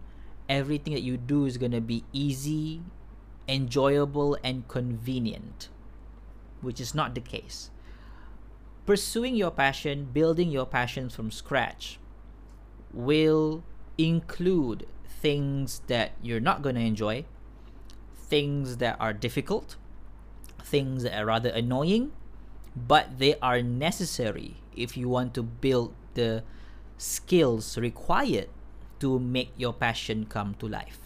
everything 0.49 0.95
that 0.95 1.03
you 1.03 1.17
do 1.17 1.47
is 1.47 1.59
going 1.59 1.73
to 1.73 1.81
be 1.81 2.05
easy, 2.13 2.81
enjoyable, 3.49 4.39
and 4.45 4.69
convenient, 4.69 5.69
which 6.61 6.81
is 6.81 6.95
not 6.95 7.17
the 7.17 7.21
case. 7.21 7.71
Pursuing 8.87 9.35
your 9.35 9.51
passion, 9.51 10.05
building 10.13 10.49
your 10.49 10.67
passion 10.67 11.09
from 11.09 11.33
scratch, 11.33 11.99
will 12.95 13.65
include 13.99 14.87
things 15.09 15.83
that 15.89 16.13
you're 16.23 16.39
not 16.39 16.63
going 16.63 16.77
to 16.77 16.81
enjoy, 16.83 17.25
things 18.29 18.79
that 18.79 18.97
are 19.01 19.13
difficult, 19.13 19.77
things 20.63 21.03
that 21.05 21.19
are 21.19 21.27
rather 21.27 21.51
annoying, 21.51 22.13
but 22.77 23.19
they 23.19 23.39
are 23.41 23.63
necessary 23.63 24.57
if 24.77 24.97
you 24.97 25.09
want 25.09 25.35
to 25.35 25.43
build 25.43 25.95
the 26.15 26.43
skills 26.99 27.79
required 27.79 28.49
to 29.01 29.19
make 29.19 29.53
your 29.57 29.73
passion 29.73 30.27
come 30.27 30.55
to 30.59 30.67
life. 30.67 30.99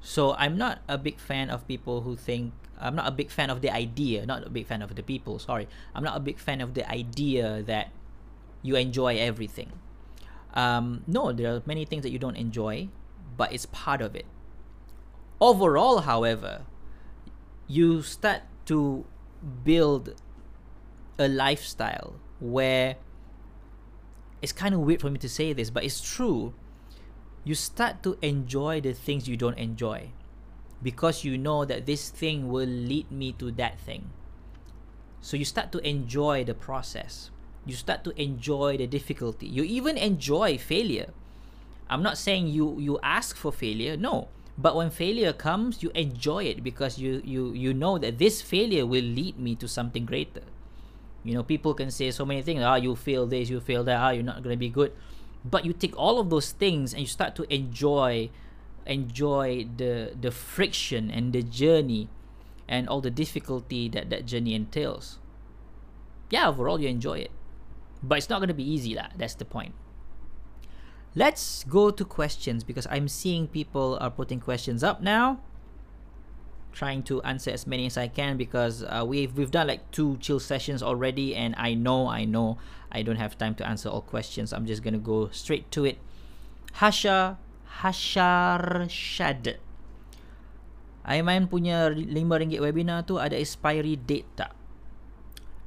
So 0.00 0.34
I'm 0.34 0.58
not 0.58 0.80
a 0.88 0.98
big 0.98 1.18
fan 1.18 1.48
of 1.48 1.66
people 1.66 2.02
who 2.02 2.16
think 2.16 2.52
I'm 2.78 2.94
not 2.94 3.06
a 3.06 3.10
big 3.10 3.30
fan 3.30 3.50
of 3.50 3.60
the 3.62 3.70
idea, 3.70 4.26
not 4.26 4.46
a 4.46 4.50
big 4.50 4.66
fan 4.66 4.82
of 4.82 4.94
the 4.94 5.02
people, 5.02 5.38
sorry. 5.38 5.68
I'm 5.94 6.02
not 6.02 6.16
a 6.16 6.20
big 6.20 6.38
fan 6.38 6.60
of 6.60 6.74
the 6.74 6.88
idea 6.90 7.62
that 7.62 7.90
you 8.62 8.76
enjoy 8.76 9.16
everything. 9.16 9.72
Um, 10.54 11.02
no, 11.06 11.32
there 11.32 11.54
are 11.54 11.62
many 11.66 11.84
things 11.84 12.02
that 12.02 12.10
you 12.10 12.18
don't 12.18 12.36
enjoy, 12.36 12.88
but 13.36 13.52
it's 13.52 13.66
part 13.66 14.02
of 14.02 14.14
it. 14.14 14.26
Overall, 15.40 16.00
however, 16.00 16.62
you 17.66 18.02
start 18.02 18.42
to 18.66 19.04
build 19.64 20.14
a 21.18 21.28
lifestyle 21.28 22.14
where 22.40 22.96
it's 24.42 24.52
kind 24.52 24.74
of 24.74 24.80
weird 24.80 25.00
for 25.00 25.10
me 25.10 25.18
to 25.18 25.28
say 25.28 25.52
this, 25.52 25.70
but 25.70 25.84
it's 25.84 26.00
true. 26.00 26.54
You 27.44 27.54
start 27.54 28.02
to 28.02 28.18
enjoy 28.22 28.80
the 28.80 28.92
things 28.92 29.28
you 29.28 29.36
don't 29.36 29.58
enjoy 29.58 30.10
because 30.82 31.24
you 31.24 31.38
know 31.38 31.64
that 31.64 31.86
this 31.86 32.10
thing 32.10 32.48
will 32.48 32.68
lead 32.68 33.10
me 33.10 33.32
to 33.32 33.50
that 33.52 33.78
thing. 33.78 34.10
So 35.20 35.36
you 35.36 35.44
start 35.44 35.72
to 35.72 35.78
enjoy 35.78 36.44
the 36.44 36.54
process. 36.54 37.30
You 37.64 37.74
start 37.74 38.04
to 38.04 38.12
enjoy 38.20 38.76
the 38.76 38.86
difficulty. 38.86 39.46
You 39.46 39.64
even 39.64 39.96
enjoy 39.96 40.58
failure. 40.58 41.12
I'm 41.88 42.02
not 42.02 42.18
saying 42.18 42.48
you 42.48 42.78
you 42.78 42.98
ask 43.02 43.36
for 43.36 43.50
failure. 43.50 43.96
No. 43.96 44.28
But 44.56 44.76
when 44.76 44.90
failure 44.90 45.32
comes, 45.32 45.82
you 45.82 45.90
enjoy 45.94 46.44
it 46.44 46.62
because 46.62 46.98
you 46.98 47.20
you 47.24 47.52
you 47.52 47.74
know 47.74 47.98
that 47.98 48.18
this 48.18 48.40
failure 48.40 48.86
will 48.86 49.04
lead 49.04 49.38
me 49.38 49.58
to 49.58 49.66
something 49.66 50.06
greater. 50.06 50.46
You 51.24 51.34
know, 51.34 51.42
people 51.42 51.74
can 51.74 51.90
say 51.90 52.10
so 52.12 52.24
many 52.24 52.42
things. 52.42 52.62
Ah, 52.62 52.76
you 52.76 52.94
fail 52.94 53.26
this, 53.26 53.50
you 53.50 53.58
fail 53.58 53.82
that. 53.84 53.98
Ah, 53.98 54.10
you're 54.10 54.22
not 54.22 54.42
gonna 54.42 54.60
be 54.60 54.70
good. 54.70 54.92
But 55.44 55.64
you 55.64 55.72
take 55.72 55.98
all 55.98 56.20
of 56.20 56.30
those 56.30 56.52
things 56.52 56.92
and 56.92 57.00
you 57.02 57.10
start 57.10 57.34
to 57.36 57.44
enjoy, 57.52 58.30
enjoy 58.86 59.66
the 59.76 60.14
the 60.14 60.30
friction 60.30 61.10
and 61.10 61.32
the 61.32 61.42
journey, 61.42 62.06
and 62.68 62.88
all 62.88 63.02
the 63.02 63.10
difficulty 63.10 63.88
that 63.90 64.08
that 64.10 64.24
journey 64.24 64.54
entails. 64.54 65.18
Yeah, 66.30 66.48
overall 66.48 66.78
you 66.78 66.88
enjoy 66.88 67.26
it, 67.26 67.34
but 68.02 68.22
it's 68.22 68.30
not 68.30 68.38
gonna 68.38 68.54
be 68.54 68.64
easy. 68.64 68.94
Lah. 68.94 69.10
That's 69.18 69.34
the 69.34 69.44
point. 69.44 69.74
Let's 71.14 71.62
go 71.64 71.90
to 71.90 72.04
questions 72.04 72.64
because 72.64 72.86
I'm 72.90 73.06
seeing 73.06 73.46
people 73.46 73.98
are 74.00 74.10
putting 74.10 74.40
questions 74.40 74.82
up 74.82 75.00
now 75.00 75.38
trying 76.74 77.06
to 77.06 77.22
answer 77.22 77.54
as 77.54 77.66
many 77.66 77.86
as 77.86 77.96
I 77.96 78.10
can 78.10 78.36
because 78.36 78.82
uh, 78.82 79.06
we've 79.06 79.32
we've 79.38 79.54
done 79.54 79.70
like 79.70 79.88
two 79.94 80.18
chill 80.18 80.42
sessions 80.42 80.82
already, 80.82 81.32
and 81.32 81.54
I 81.56 81.72
know 81.72 82.10
I 82.10 82.26
know 82.26 82.58
I 82.90 83.06
don't 83.06 83.16
have 83.16 83.38
time 83.38 83.54
to 83.62 83.64
answer 83.64 83.88
all 83.88 84.02
questions. 84.02 84.52
I'm 84.52 84.66
just 84.66 84.82
gonna 84.82 85.00
go 85.00 85.30
straight 85.30 85.70
to 85.78 85.86
it. 85.86 86.02
Hasha 86.82 87.38
Hashar 87.80 88.90
Shad. 88.90 89.62
Aiman 91.06 91.46
punya 91.46 91.94
RM5 91.94 92.58
webinar 92.58 93.06
tu 93.06 93.22
ada 93.22 93.38
expiry 93.38 93.94
date 93.94 94.26
tak? 94.34 94.50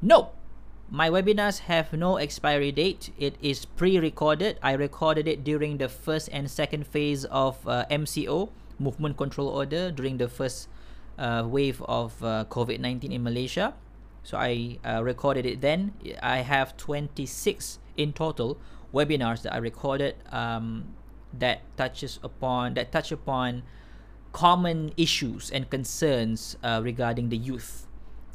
No. 0.04 0.37
My 0.90 1.10
webinars 1.10 1.68
have 1.68 1.92
no 1.92 2.16
expiry 2.16 2.72
date. 2.72 3.12
It 3.20 3.36
is 3.42 3.66
pre-recorded. 3.66 4.58
I 4.64 4.72
recorded 4.72 5.28
it 5.28 5.44
during 5.44 5.80
the 5.80 5.90
first 5.90 6.30
and 6.32 6.50
second 6.50 6.88
phase 6.88 7.26
of 7.26 7.60
uh, 7.68 7.84
MCO, 7.92 8.50
Movement 8.80 9.18
Control 9.18 9.50
Order, 9.50 9.92
during 9.92 10.18
the 10.18 10.30
first 10.30 10.70
uh, 11.20 11.44
wave 11.46 11.82
of 11.82 12.24
uh, 12.24 12.46
COVID 12.50 12.80
19 12.80 13.12
in 13.12 13.22
Malaysia. 13.22 13.74
So 14.24 14.38
I 14.38 14.80
uh, 14.86 15.04
recorded 15.04 15.46
it 15.46 15.60
then. 15.60 15.92
I 16.24 16.38
have 16.38 16.78
26 16.78 17.80
in 17.98 18.14
total 18.14 18.58
webinars 18.94 19.42
that 19.42 19.54
I 19.54 19.58
recorded 19.58 20.16
um, 20.32 20.96
that 21.34 21.64
touches 21.76 22.18
upon 22.24 22.76
that 22.76 22.94
touch 22.94 23.12
upon 23.12 23.64
common 24.32 24.94
issues 24.96 25.52
and 25.52 25.70
concerns 25.70 26.56
uh, 26.64 26.80
regarding 26.82 27.28
the 27.28 27.38
youth. 27.38 27.87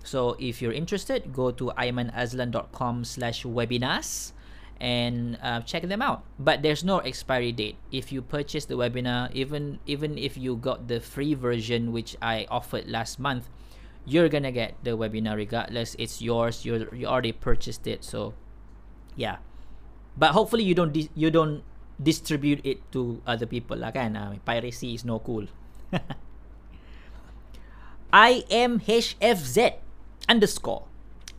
So 0.05 0.37
if 0.39 0.61
you're 0.61 0.73
interested, 0.73 1.33
go 1.33 1.51
to 1.53 1.73
aimanazlan.com 1.79 3.05
slash 3.05 3.45
webinars 3.45 4.33
and 4.81 5.39
uh, 5.43 5.61
check 5.63 5.87
them 5.87 6.03
out. 6.03 6.25
But 6.39 6.63
there's 6.63 6.83
no 6.83 6.99
expiry 6.99 7.53
date. 7.53 7.79
If 7.91 8.11
you 8.11 8.21
purchase 8.23 8.67
the 8.67 8.75
webinar 8.75 9.31
even 9.33 9.79
even 9.87 10.19
if 10.19 10.37
you 10.37 10.57
got 10.57 10.89
the 10.89 10.99
free 10.99 11.35
version 11.35 11.93
which 11.93 12.17
i 12.21 12.47
offered 12.51 12.91
last 12.91 13.23
month 13.23 13.47
you're 14.05 14.29
gonna 14.29 14.51
get 14.51 14.75
the 14.83 14.99
webinar 14.99 15.37
regardless. 15.37 15.95
It's 15.99 16.21
yours. 16.21 16.65
You 16.65 16.89
you 16.93 17.07
already 17.07 17.33
purchased 17.33 17.87
it. 17.87 18.03
So 18.05 18.35
yeah. 19.15 19.39
But 20.19 20.33
hopefully 20.33 20.65
you 20.65 20.75
don't 20.75 20.91
you 21.15 21.31
don't 21.31 21.63
distribute 22.03 22.61
it 22.67 22.83
to 22.93 23.23
other 23.27 23.47
people 23.47 23.79
lah 23.79 23.95
kan? 23.95 24.17
Uh, 24.19 24.35
piracy 24.43 24.95
is 24.95 25.07
no 25.07 25.23
cool. 25.23 25.47
I 28.13 28.45
am 28.51 28.81
HFZ 28.83 29.79
underscore 30.33 30.89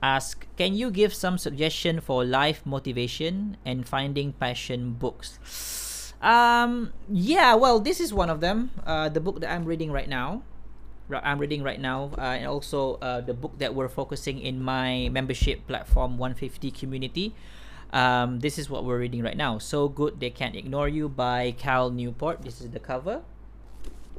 ask 0.04 0.46
Can 0.60 0.76
you 0.76 0.92
give 0.92 1.16
some 1.16 1.40
suggestion 1.40 2.04
for 2.04 2.22
life 2.22 2.62
motivation 2.68 3.58
and 3.66 3.88
finding 3.88 4.34
passion 4.38 4.94
books? 4.94 5.40
Um, 6.22 6.94
yeah, 7.10 7.56
well, 7.56 7.80
this 7.80 8.00
is 8.00 8.14
one 8.14 8.30
of 8.30 8.40
them. 8.40 8.72
Uh, 8.86 9.10
the 9.10 9.20
book 9.20 9.40
that 9.42 9.50
I'm 9.50 9.66
reading 9.66 9.92
right 9.92 10.08
now. 10.08 10.44
I'm 11.12 11.38
reading 11.38 11.64
right 11.64 11.80
now, 11.80 12.16
uh, 12.18 12.40
and 12.40 12.48
also 12.48 12.96
uh, 13.04 13.20
the 13.20 13.34
book 13.36 13.60
that 13.60 13.76
we're 13.76 13.92
focusing 13.92 14.40
in 14.40 14.64
my 14.64 15.10
membership 15.12 15.68
platform 15.68 16.18
150 16.18 16.72
community. 16.72 17.36
Um, 17.92 18.40
this 18.40 18.58
is 18.58 18.70
what 18.70 18.86
we're 18.86 18.98
reading 18.98 19.22
right 19.22 19.36
now. 19.36 19.60
So 19.60 19.90
Good 19.90 20.20
They 20.20 20.32
Can't 20.32 20.56
Ignore 20.56 20.88
You 20.88 21.10
by 21.10 21.52
Cal 21.60 21.92
Newport. 21.92 22.42
This 22.42 22.62
is 22.62 22.72
the 22.72 22.80
cover 22.80 23.22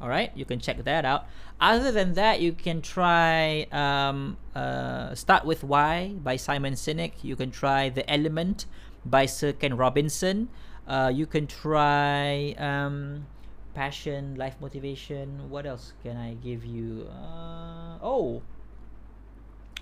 all 0.01 0.09
right 0.09 0.31
you 0.35 0.45
can 0.45 0.59
check 0.59 0.83
that 0.83 1.05
out. 1.05 1.25
Other 1.59 1.91
than 1.91 2.13
that 2.13 2.41
you 2.41 2.51
can 2.51 2.81
try 2.81 3.63
um, 3.71 4.37
uh, 4.53 5.15
start 5.15 5.45
with 5.45 5.63
why 5.63 6.15
by 6.21 6.35
simon 6.35 6.73
sinek. 6.73 7.23
You 7.23 7.35
can 7.35 7.51
try 7.51 7.89
the 7.89 8.09
element 8.09 8.65
by 9.05 9.25
sir 9.25 9.53
ken 9.53 9.77
robinson. 9.77 10.49
Uh, 10.87 11.11
you 11.13 11.25
can 11.25 11.47
try 11.47 12.53
um, 12.57 13.25
passion 13.73 14.35
life 14.35 14.55
motivation. 14.59 15.49
What 15.49 15.65
else 15.65 15.93
can 16.03 16.17
i 16.17 16.33
give 16.35 16.65
you? 16.65 17.07
Uh, 17.09 17.97
oh. 18.01 18.41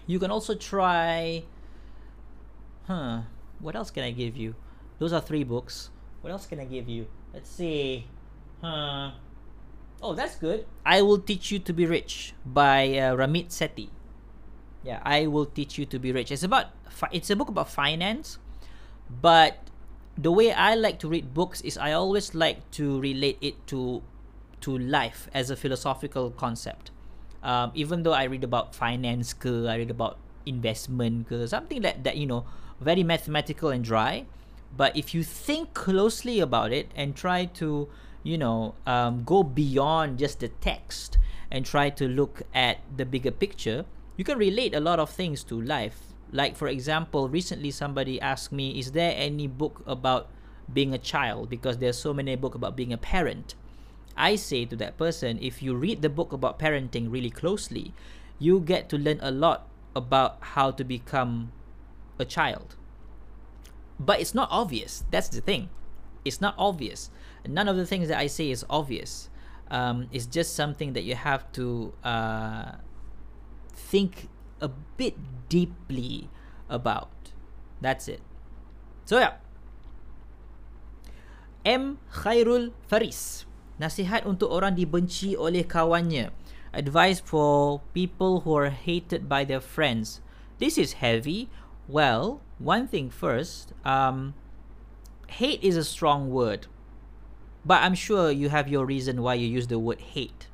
You 0.05 0.19
can 0.19 0.31
also 0.31 0.53
try 0.53 1.43
huh 2.87 3.21
what 3.59 3.75
else 3.75 3.89
can 3.89 4.03
i 4.03 4.11
give 4.11 4.37
you? 4.37 4.55
Those 4.99 5.13
are 5.13 5.21
three 5.21 5.43
books. 5.43 5.89
What 6.21 6.31
else 6.31 6.45
can 6.45 6.59
i 6.59 6.65
give 6.65 6.87
you? 6.87 7.07
Let's 7.33 7.49
see 7.49 8.05
huh 8.61 9.11
Oh, 10.03 10.13
that's 10.13 10.35
good. 10.35 10.67
I 10.85 11.01
Will 11.01 11.17
Teach 11.17 11.49
You 11.49 11.59
to 11.59 11.71
Be 11.71 11.85
Rich 11.85 12.35
by 12.45 12.91
uh, 12.99 13.15
Ramit 13.15 13.55
Sethi. 13.55 13.87
Yeah, 14.83 14.99
I 15.01 15.27
Will 15.27 15.45
Teach 15.45 15.79
You 15.79 15.85
to 15.87 15.97
Be 15.97 16.11
Rich. 16.11 16.29
It's 16.29 16.43
about 16.43 16.75
it's 17.15 17.29
a 17.29 17.37
book 17.39 17.47
about 17.47 17.71
finance, 17.71 18.37
but 19.07 19.63
the 20.19 20.29
way 20.29 20.51
I 20.51 20.75
like 20.75 20.99
to 20.99 21.07
read 21.07 21.33
books 21.33 21.61
is 21.61 21.77
I 21.77 21.93
always 21.93 22.35
like 22.35 22.69
to 22.75 22.99
relate 22.99 23.39
it 23.39 23.55
to 23.71 24.03
to 24.67 24.77
life 24.77 25.31
as 25.33 25.49
a 25.49 25.55
philosophical 25.55 26.31
concept. 26.35 26.91
Um, 27.41 27.71
even 27.73 28.03
though 28.03 28.11
I 28.11 28.27
read 28.27 28.43
about 28.43 28.75
finance, 28.75 29.31
ke, 29.31 29.71
I 29.71 29.79
read 29.79 29.91
about 29.91 30.19
investment, 30.45 31.31
ke, 31.31 31.47
something 31.47 31.79
that 31.79 32.03
that 32.03 32.19
you 32.19 32.27
know 32.27 32.43
very 32.83 33.07
mathematical 33.07 33.71
and 33.71 33.87
dry. 33.87 34.27
But 34.75 34.97
if 34.99 35.15
you 35.15 35.23
think 35.23 35.71
closely 35.71 36.43
about 36.43 36.75
it 36.75 36.91
and 36.91 37.15
try 37.15 37.45
to 37.63 37.87
you 38.23 38.37
know 38.37 38.73
um, 38.87 39.23
go 39.23 39.43
beyond 39.43 40.17
just 40.17 40.39
the 40.39 40.47
text 40.47 41.17
and 41.51 41.65
try 41.65 41.89
to 41.89 42.07
look 42.07 42.41
at 42.53 42.79
the 42.95 43.05
bigger 43.05 43.31
picture 43.31 43.85
you 44.15 44.23
can 44.23 44.37
relate 44.37 44.75
a 44.75 44.79
lot 44.79 44.99
of 44.99 45.09
things 45.09 45.43
to 45.43 45.59
life. 45.59 46.13
Like 46.31 46.55
for 46.55 46.67
example 46.67 47.29
recently 47.29 47.71
somebody 47.71 48.19
asked 48.21 48.51
me 48.51 48.77
is 48.79 48.91
there 48.91 49.13
any 49.15 49.47
book 49.47 49.83
about 49.85 50.27
being 50.71 50.93
a 50.93 50.97
child? 50.97 51.49
Because 51.49 51.77
there's 51.77 51.97
so 51.97 52.13
many 52.13 52.35
book 52.35 52.55
about 52.55 52.75
being 52.75 52.93
a 52.93 52.97
parent. 52.97 53.55
I 54.15 54.35
say 54.35 54.65
to 54.65 54.75
that 54.77 54.97
person 54.97 55.39
if 55.41 55.61
you 55.61 55.75
read 55.75 56.01
the 56.01 56.09
book 56.09 56.31
about 56.31 56.59
parenting 56.59 57.11
really 57.11 57.29
closely 57.29 57.93
you 58.39 58.59
get 58.59 58.89
to 58.89 58.97
learn 58.97 59.19
a 59.21 59.31
lot 59.31 59.67
about 59.95 60.37
how 60.41 60.71
to 60.71 60.83
become 60.83 61.51
a 62.19 62.25
child. 62.25 62.75
But 63.99 64.19
it's 64.19 64.33
not 64.33 64.49
obvious. 64.51 65.05
That's 65.11 65.29
the 65.29 65.41
thing 65.41 65.69
it's 66.25 66.41
not 66.41 66.55
obvious. 66.57 67.09
None 67.47 67.67
of 67.67 67.75
the 67.75 67.85
things 67.85 68.07
that 68.07 68.17
i 68.17 68.27
say 68.27 68.51
is 68.51 68.65
obvious. 68.69 69.29
Um, 69.69 70.07
it's 70.11 70.25
just 70.25 70.55
something 70.55 70.93
that 70.93 71.03
you 71.03 71.15
have 71.15 71.51
to 71.53 71.93
uh, 72.03 72.77
think 73.73 74.29
a 74.61 74.69
bit 74.69 75.15
deeply 75.49 76.29
about. 76.69 77.11
That's 77.81 78.07
it. 78.07 78.21
So 79.05 79.19
yeah. 79.19 79.43
M. 81.65 81.99
Khairul 82.11 82.71
Faris. 82.87 83.45
Nasihat 83.79 84.27
untuk 84.27 84.51
orang 84.51 84.75
dibenci 84.75 85.35
oleh 85.35 85.63
kawannya. 85.63 86.31
Advice 86.73 87.19
for 87.19 87.81
people 87.93 88.41
who 88.43 88.51
are 88.55 88.73
hated 88.73 89.29
by 89.29 89.43
their 89.43 89.61
friends. 89.61 90.19
This 90.59 90.77
is 90.77 91.03
heavy. 91.03 91.47
Well, 91.87 92.41
one 92.59 92.87
thing 92.87 93.11
first 93.11 93.75
um, 93.83 94.33
Hate 95.39 95.63
is 95.63 95.77
a 95.77 95.83
strong 95.83 96.29
word 96.29 96.67
But 97.65 97.81
I'm 97.83 97.95
sure 97.95 98.31
you 98.31 98.49
have 98.49 98.67
your 98.67 98.85
reason 98.85 99.21
why 99.21 99.35
you 99.35 99.47
use 99.47 99.67
the 99.67 99.79
word 99.79 99.99
hate. 99.99 100.47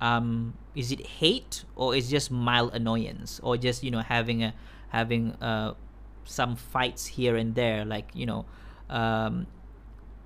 Um, 0.00 0.54
Is 0.74 0.92
it 0.92 1.06
hate 1.20 1.64
or 1.74 1.96
is 1.96 2.10
just 2.10 2.30
mild 2.30 2.74
annoyance 2.74 3.40
Or 3.42 3.56
just, 3.56 3.82
you 3.82 3.90
know, 3.90 4.00
having 4.00 4.42
a 4.42 4.54
having 4.88 5.32
uh, 5.42 5.74
some 6.24 6.56
fights 6.56 7.06
here 7.06 7.36
and 7.36 7.54
there? 7.54 7.84
Like, 7.84 8.10
you 8.14 8.26
know 8.26 8.44
um, 8.88 9.46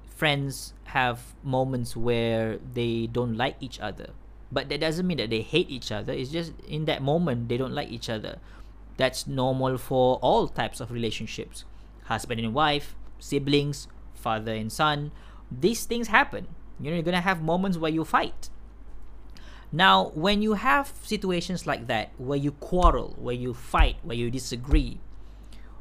friends 0.06 0.75
have 0.84 1.34
moments 1.42 1.96
where 1.96 2.58
they 2.75 3.06
don't 3.06 3.37
like 3.37 3.56
each 3.60 3.80
other 3.80 4.10
but 4.52 4.68
that 4.68 4.80
doesn't 4.80 5.06
mean 5.06 5.18
that 5.18 5.30
they 5.30 5.42
hate 5.42 5.70
each 5.70 5.92
other. 5.92 6.12
It's 6.12 6.30
just 6.30 6.52
in 6.66 6.84
that 6.87 7.02
moment 7.02 7.49
they 7.49 7.56
don't 7.56 7.72
like 7.72 7.90
each 7.90 8.10
other. 8.10 8.38
That's 8.96 9.26
normal 9.26 9.78
for 9.78 10.16
all 10.16 10.49
types 10.49 10.80
of 10.80 10.90
relationships. 10.90 11.64
Husband 12.04 12.40
and 12.40 12.52
wife 12.52 12.96
siblings 13.21 13.87
father 14.15 14.53
and 14.53 14.73
son 14.73 15.12
these 15.50 15.85
things 15.85 16.09
happen. 16.09 16.47
You 16.79 16.91
know 16.91 16.97
you're 16.97 17.05
gonna 17.05 17.21
have 17.21 17.43
moments 17.43 17.77
where 17.77 17.91
you 17.91 18.05
fight. 18.05 18.49
Now 19.73 20.11
when 20.15 20.43
you 20.43 20.55
have 20.55 20.93
situations 21.03 21.67
like 21.67 21.87
that 21.89 22.11
where 22.19 22.39
you 22.39 22.53
quarrel 22.53 23.17
where 23.19 23.35
you 23.35 23.55
fight 23.55 23.97
where 24.03 24.17
you 24.17 24.31
disagree 24.31 25.00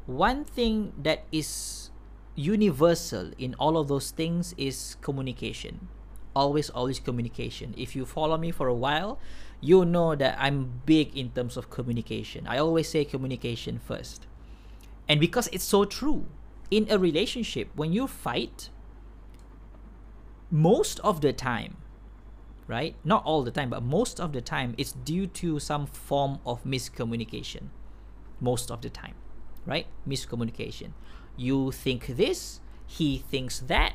one 0.06 0.44
thing 0.44 0.92
that 1.02 1.24
is 1.30 1.90
universal 2.34 3.30
in 3.38 3.54
all 3.54 3.76
of 3.76 3.88
those 3.88 4.10
things 4.10 4.54
is 4.56 4.96
communication. 5.00 5.88
Always 6.34 6.70
always 6.70 7.00
communication. 7.00 7.74
If 7.76 7.96
you 7.96 8.04
follow 8.04 8.36
me 8.36 8.50
for 8.50 8.68
a 8.68 8.74
while 8.74 9.18
you 9.62 9.84
know 9.84 10.14
that 10.14 10.34
i'm 10.40 10.80
big 10.86 11.14
in 11.16 11.30
terms 11.30 11.56
of 11.56 11.70
communication. 11.70 12.46
I 12.46 12.58
always 12.58 12.88
say 12.88 13.04
communication 13.04 13.78
first. 13.78 14.26
And 15.08 15.20
because 15.20 15.48
it's 15.52 15.64
so 15.64 15.84
true 15.84 16.26
in 16.70 16.86
a 16.90 16.98
relationship 16.98 17.68
when 17.74 17.92
you 17.92 18.06
fight 18.06 18.70
most 20.50 21.00
of 21.00 21.20
the 21.20 21.32
time 21.32 21.76
right? 22.70 22.94
Not 23.02 23.24
all 23.24 23.42
the 23.42 23.50
time 23.50 23.68
but 23.70 23.82
most 23.82 24.20
of 24.20 24.32
the 24.32 24.40
time 24.40 24.74
it's 24.78 24.92
due 24.92 25.26
to 25.42 25.58
some 25.58 25.86
form 25.86 26.38
of 26.46 26.62
miscommunication. 26.62 27.70
Most 28.40 28.70
of 28.70 28.80
the 28.80 28.88
time 28.88 29.14
right? 29.66 29.86
Miscommunication. 30.06 30.92
You 31.36 31.72
think 31.72 32.06
this, 32.06 32.60
he 32.86 33.18
thinks 33.18 33.60
that, 33.60 33.94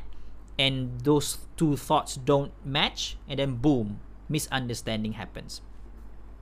and 0.57 1.01
those 1.01 1.39
two 1.57 1.75
thoughts 1.75 2.15
don't 2.15 2.51
match, 2.65 3.17
and 3.27 3.39
then 3.39 3.55
boom, 3.55 3.99
misunderstanding 4.29 5.13
happens. 5.13 5.61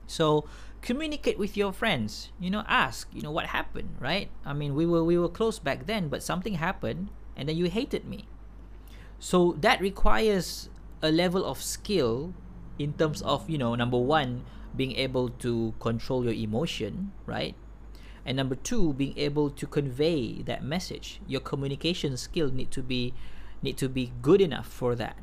So 0.06 0.44
communicate 0.84 1.38
with 1.38 1.56
your 1.56 1.72
friends. 1.72 2.30
You 2.38 2.50
know, 2.50 2.62
ask. 2.68 3.08
You 3.12 3.22
know 3.22 3.32
what 3.32 3.46
happened, 3.46 3.96
right? 3.98 4.28
I 4.44 4.52
mean, 4.52 4.76
we 4.76 4.84
were 4.84 5.02
we 5.02 5.16
were 5.16 5.32
close 5.32 5.58
back 5.58 5.86
then, 5.86 6.08
but 6.12 6.22
something 6.22 6.60
happened, 6.60 7.08
and 7.36 7.48
then 7.48 7.56
you 7.56 7.72
hated 7.72 8.04
me. 8.04 8.28
So 9.18 9.56
that 9.64 9.80
requires 9.80 10.68
a 11.00 11.10
level 11.10 11.44
of 11.44 11.62
skill 11.62 12.34
in 12.78 12.92
terms 12.92 13.22
of 13.22 13.48
you 13.48 13.56
know 13.56 13.74
number 13.74 13.98
one 13.98 14.44
being 14.76 14.92
able 15.00 15.30
to 15.40 15.72
control 15.80 16.24
your 16.24 16.36
emotion, 16.36 17.12
right? 17.26 17.56
and 18.24 18.36
number 18.36 18.54
two 18.54 18.92
being 18.94 19.16
able 19.18 19.50
to 19.50 19.66
convey 19.66 20.42
that 20.42 20.64
message 20.64 21.20
your 21.26 21.40
communication 21.40 22.16
skill 22.16 22.50
need 22.50 22.70
to 22.70 22.82
be 22.82 23.12
need 23.62 23.76
to 23.76 23.88
be 23.88 24.12
good 24.22 24.40
enough 24.40 24.66
for 24.66 24.94
that 24.94 25.16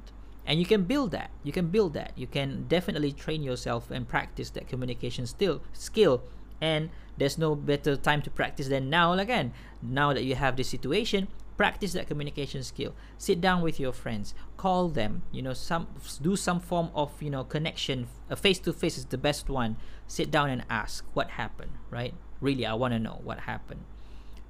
and 0.46 0.60
you 0.60 0.66
can 0.66 0.84
build 0.84 1.12
that. 1.12 1.30
You 1.44 1.52
can 1.52 1.68
build 1.68 1.94
that. 1.94 2.14
You 2.16 2.28
can 2.28 2.66
definitely 2.68 3.12
train 3.12 3.44
yourself 3.44 3.92
and 3.92 4.08
practice 4.08 4.50
that 4.52 4.68
communication 4.68 5.26
still 5.28 5.62
skill. 5.74 6.24
And 6.60 6.90
there's 7.18 7.38
no 7.38 7.56
better 7.56 7.96
time 7.96 8.22
to 8.24 8.30
practice 8.30 8.68
than 8.68 8.90
now. 8.90 9.14
Again 9.14 9.54
now 9.82 10.14
that 10.14 10.24
you 10.24 10.36
have 10.36 10.58
this 10.58 10.70
situation 10.70 11.28
practice 11.62 11.94
that 11.94 12.08
communication 12.08 12.64
skill. 12.64 12.96
Sit 13.20 13.40
down 13.40 13.62
with 13.62 13.80
your 13.80 13.94
friends. 13.94 14.34
Call 14.58 14.90
them. 14.90 15.22
You 15.32 15.44
know 15.44 15.54
some 15.54 15.88
do 16.20 16.36
some 16.36 16.60
form 16.60 16.90
of 16.96 17.22
you 17.22 17.30
know 17.30 17.44
connection. 17.44 18.08
A 18.32 18.36
face 18.36 18.58
to 18.66 18.74
face 18.74 18.98
is 18.98 19.06
the 19.06 19.18
best 19.18 19.48
one. 19.48 19.78
Sit 20.08 20.32
down 20.32 20.50
and 20.50 20.66
ask 20.72 21.06
what 21.14 21.32
happened? 21.32 21.74
Right? 21.92 22.16
Really 22.40 22.66
i 22.66 22.74
want 22.74 22.96
to 22.96 23.00
know 23.00 23.22
what 23.24 23.42
happened. 23.42 23.84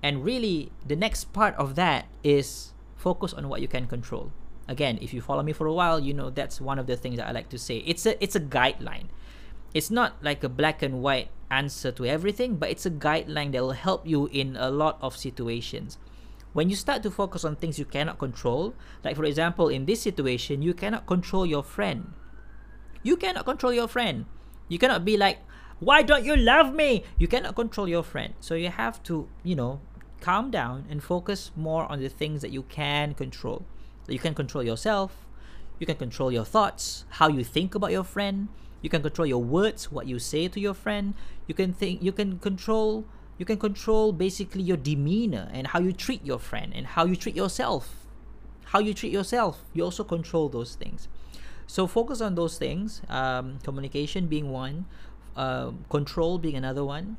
And 0.01 0.23
really 0.23 0.71
the 0.88 0.95
next 0.95 1.34
part 1.34 1.54
of 1.56 1.75
that 1.75 2.06
is 2.23 2.71
focus 2.95 3.34
on 3.34 3.49
what 3.49 3.60
you 3.60 3.67
can 3.67 3.88
control 3.88 4.32
again 4.71 4.97
if 5.01 5.13
you 5.13 5.21
follow 5.21 5.43
me 5.43 5.53
for 5.53 5.67
a 5.67 5.73
while 5.73 5.99
you 5.99 6.13
know 6.13 6.29
that's 6.29 6.60
one 6.60 6.79
of 6.79 6.88
the 6.88 6.95
things 6.95 7.17
that 7.17 7.27
i 7.27 7.31
like 7.31 7.49
to 7.49 7.60
say 7.60 7.77
it's 7.86 8.05
a 8.05 8.21
it's 8.23 8.36
a 8.36 8.39
guideline 8.39 9.07
it's 9.73 9.91
not 9.91 10.15
like 10.21 10.43
a 10.43 10.49
black 10.49 10.81
and 10.81 11.01
white 11.01 11.29
answer 11.51 11.91
to 11.91 12.05
everything 12.05 12.55
but 12.55 12.69
it's 12.69 12.86
a 12.86 12.91
guideline 12.91 13.51
that 13.51 13.62
will 13.62 13.77
help 13.77 14.07
you 14.07 14.27
in 14.31 14.55
a 14.55 14.71
lot 14.71 14.97
of 15.01 15.15
situations 15.15 15.97
when 16.53 16.69
you 16.69 16.75
start 16.75 17.03
to 17.03 17.12
focus 17.12 17.43
on 17.45 17.55
things 17.55 17.77
you 17.77 17.86
cannot 17.86 18.17
control 18.17 18.73
like 19.03 19.15
for 19.15 19.25
example 19.25 19.67
in 19.67 19.86
this 19.86 20.01
situation 20.01 20.62
you 20.62 20.73
cannot 20.73 21.05
control 21.05 21.45
your 21.45 21.63
friend 21.63 22.13
you 23.03 23.15
cannot 23.15 23.45
control 23.45 23.73
your 23.73 23.88
friend 23.88 24.25
you 24.69 24.79
cannot 24.79 25.03
be 25.03 25.17
like 25.17 25.39
why 25.81 26.03
don't 26.03 26.23
you 26.23 26.36
love 26.36 26.75
me? 26.75 27.03
You 27.17 27.27
cannot 27.27 27.55
control 27.55 27.89
your 27.89 28.03
friend. 28.03 28.36
So 28.39 28.53
you 28.53 28.69
have 28.69 29.01
to, 29.03 29.27
you 29.43 29.55
know, 29.55 29.81
calm 30.21 30.51
down 30.51 30.86
and 30.91 31.03
focus 31.03 31.51
more 31.55 31.91
on 31.91 31.99
the 31.99 32.07
things 32.07 32.43
that 32.43 32.51
you 32.51 32.62
can 32.62 33.15
control. 33.15 33.65
You 34.08 34.20
can 34.20 34.34
control 34.34 34.64
yourself. 34.64 35.26
You 35.80 35.88
can 35.88 35.96
control 35.96 36.32
your 36.32 36.46
thoughts, 36.46 37.06
how 37.10 37.28
you 37.28 37.44
think 37.44 37.74
about 37.74 37.92
your 37.92 38.04
friend. 38.04 38.50
You 38.82 38.90
can 38.90 39.02
control 39.02 39.26
your 39.26 39.42
words, 39.42 39.92
what 39.92 40.06
you 40.08 40.20
say 40.20 40.48
to 40.48 40.60
your 40.60 40.76
friend. 40.76 41.16
You 41.48 41.56
can 41.56 41.74
think 41.74 42.04
you 42.04 42.12
can 42.12 42.40
control 42.40 43.06
you 43.38 43.46
can 43.46 43.58
control 43.58 44.12
basically 44.12 44.62
your 44.62 44.78
demeanor 44.78 45.50
and 45.52 45.66
how 45.66 45.80
you 45.80 45.94
treat 45.94 46.24
your 46.24 46.38
friend 46.38 46.72
and 46.76 46.86
how 46.86 47.06
you 47.06 47.16
treat 47.16 47.36
yourself. 47.36 48.06
How 48.66 48.80
you 48.80 48.94
treat 48.94 49.12
yourself, 49.12 49.66
you 49.74 49.84
also 49.84 50.04
control 50.04 50.48
those 50.48 50.76
things. 50.76 51.08
So 51.66 51.88
focus 51.88 52.22
on 52.22 52.36
those 52.36 52.60
things, 52.60 53.02
um, 53.10 53.58
communication 53.64 54.28
being 54.28 54.52
one, 54.52 54.86
uh, 55.36 55.72
control 55.90 56.38
being 56.38 56.56
another 56.56 56.86
one 56.86 57.18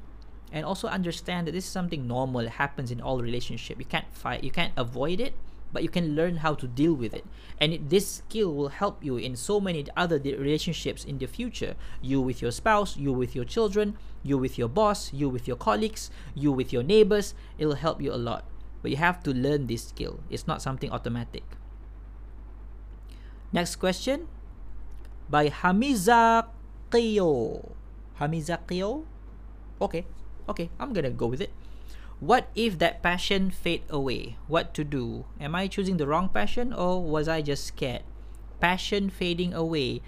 and 0.52 0.64
also 0.64 0.86
understand 0.86 1.46
that 1.46 1.52
this 1.52 1.64
is 1.64 1.70
something 1.70 2.06
normal 2.06 2.40
it 2.40 2.50
happens 2.50 2.90
in 2.90 3.00
all 3.00 3.22
relationship 3.22 3.78
you 3.78 3.86
can't 3.86 4.12
fight 4.12 4.44
you 4.44 4.50
can't 4.50 4.72
avoid 4.76 5.18
it 5.18 5.32
but 5.72 5.82
you 5.82 5.88
can 5.88 6.14
learn 6.14 6.36
how 6.44 6.54
to 6.54 6.66
deal 6.68 6.94
with 6.94 7.14
it. 7.14 7.24
And 7.58 7.72
it, 7.72 7.90
this 7.90 8.22
skill 8.22 8.54
will 8.54 8.68
help 8.68 9.04
you 9.04 9.16
in 9.16 9.36
so 9.36 9.60
many 9.60 9.86
other 9.96 10.18
relationships 10.18 11.04
in 11.04 11.18
the 11.18 11.26
future. 11.26 11.74
You 12.00 12.20
with 12.20 12.42
your 12.42 12.52
spouse 12.52 12.96
you 12.96 13.12
with 13.12 13.34
your 13.34 13.44
children 13.44 13.96
you 14.22 14.38
with 14.38 14.56
your 14.56 14.68
boss 14.68 15.12
you 15.12 15.28
with 15.28 15.48
your 15.48 15.56
colleagues 15.56 16.10
you 16.34 16.52
with 16.52 16.72
your 16.72 16.82
neighbors. 16.82 17.34
It'll 17.58 17.80
help 17.80 18.00
you 18.00 18.12
a 18.12 18.20
lot. 18.20 18.44
But 18.82 18.90
you 18.90 18.96
have 18.98 19.22
to 19.24 19.32
learn 19.32 19.66
this 19.66 19.88
skill. 19.88 20.20
It's 20.28 20.46
not 20.46 20.60
something 20.60 20.90
automatic. 20.90 21.44
Next 23.52 23.76
question 23.76 24.28
by 25.30 25.48
hamiza 25.48 26.46
Qiyo. 26.90 27.72
Hamizakio? 28.20 29.04
Okay, 29.80 30.04
okay, 30.48 30.70
I'm 30.78 30.92
gonna 30.92 31.10
go 31.10 31.26
with 31.26 31.40
it. 31.40 31.50
What 32.22 32.54
if 32.54 32.78
that 32.78 33.02
passion 33.02 33.50
fade 33.50 33.82
away? 33.90 34.38
What 34.46 34.78
to 34.78 34.84
do? 34.86 35.26
Am 35.42 35.58
I 35.58 35.66
choosing 35.66 35.96
the 35.98 36.06
wrong 36.06 36.30
passion 36.30 36.72
or 36.72 37.02
was 37.02 37.26
I 37.26 37.42
just 37.42 37.66
scared? 37.66 38.06
Passion 38.60 39.10
fading 39.10 39.52
away. 39.52 40.06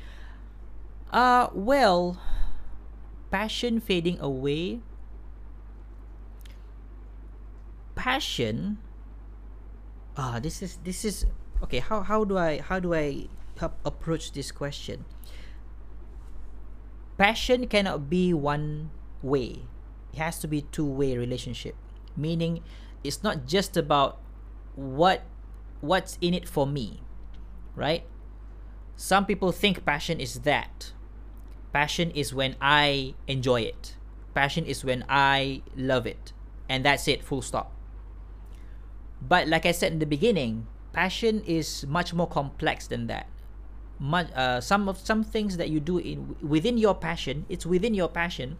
Uh, 1.10 1.50
well, 1.50 2.22
passion 3.34 3.80
fading 3.82 4.22
away. 4.22 4.78
Passion. 7.98 8.78
Ah, 10.16 10.38
this 10.38 10.62
is 10.62 10.78
this 10.86 11.04
is 11.04 11.26
okay. 11.66 11.82
How 11.82 12.06
how 12.06 12.22
do 12.22 12.38
I 12.38 12.62
how 12.62 12.78
do 12.78 12.94
I 12.94 13.26
approach 13.84 14.32
this 14.32 14.50
question. 14.50 15.04
Passion 17.16 17.66
cannot 17.66 18.10
be 18.10 18.34
one 18.34 18.90
way. 19.22 19.66
It 20.12 20.18
has 20.18 20.38
to 20.40 20.48
be 20.48 20.62
two-way 20.62 21.16
relationship. 21.16 21.74
Meaning 22.16 22.62
it's 23.02 23.22
not 23.22 23.46
just 23.46 23.76
about 23.76 24.18
what 24.74 25.22
what's 25.80 26.18
in 26.20 26.34
it 26.34 26.48
for 26.48 26.66
me, 26.66 27.02
right? 27.76 28.04
Some 28.96 29.26
people 29.26 29.52
think 29.52 29.84
passion 29.84 30.20
is 30.20 30.40
that. 30.40 30.92
Passion 31.72 32.10
is 32.12 32.32
when 32.32 32.56
I 32.60 33.14
enjoy 33.26 33.62
it. 33.62 33.96
Passion 34.34 34.64
is 34.64 34.84
when 34.84 35.04
I 35.08 35.62
love 35.76 36.06
it. 36.06 36.32
And 36.68 36.84
that's 36.84 37.06
it, 37.08 37.22
full 37.22 37.42
stop. 37.42 37.72
But 39.20 39.48
like 39.48 39.66
I 39.66 39.72
said 39.72 39.92
in 39.92 39.98
the 39.98 40.06
beginning, 40.06 40.66
passion 40.92 41.42
is 41.46 41.84
much 41.86 42.14
more 42.14 42.28
complex 42.28 42.86
than 42.86 43.06
that. 43.08 43.26
Much, 43.98 44.30
uh, 44.34 44.60
some 44.60 44.88
of 44.88 44.98
some 44.98 45.22
things 45.22 45.56
that 45.56 45.70
you 45.70 45.80
do 45.80 45.98
in 45.98 46.36
within 46.42 46.78
your 46.78 46.94
passion, 46.94 47.46
it's 47.48 47.64
within 47.64 47.94
your 47.94 48.08
passion, 48.08 48.58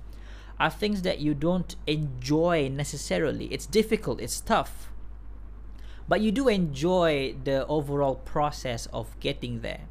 are 0.58 0.70
things 0.70 1.02
that 1.02 1.18
you 1.18 1.34
don't 1.34 1.76
enjoy 1.86 2.68
necessarily. 2.68 3.46
It's 3.46 3.66
difficult, 3.66 4.20
it's 4.20 4.40
tough. 4.40 4.90
But 6.08 6.20
you 6.20 6.30
do 6.32 6.48
enjoy 6.48 7.34
the 7.44 7.66
overall 7.66 8.16
process 8.16 8.86
of 8.92 9.18
getting 9.20 9.60
there. 9.60 9.88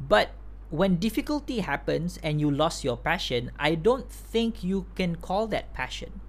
But 0.00 0.30
when 0.70 0.96
difficulty 0.96 1.60
happens 1.60 2.18
and 2.22 2.40
you 2.40 2.50
lost 2.50 2.84
your 2.84 2.96
passion, 2.96 3.50
I 3.58 3.74
don't 3.74 4.10
think 4.10 4.64
you 4.64 4.86
can 4.94 5.16
call 5.16 5.46
that 5.48 5.72
passion. 5.74 6.20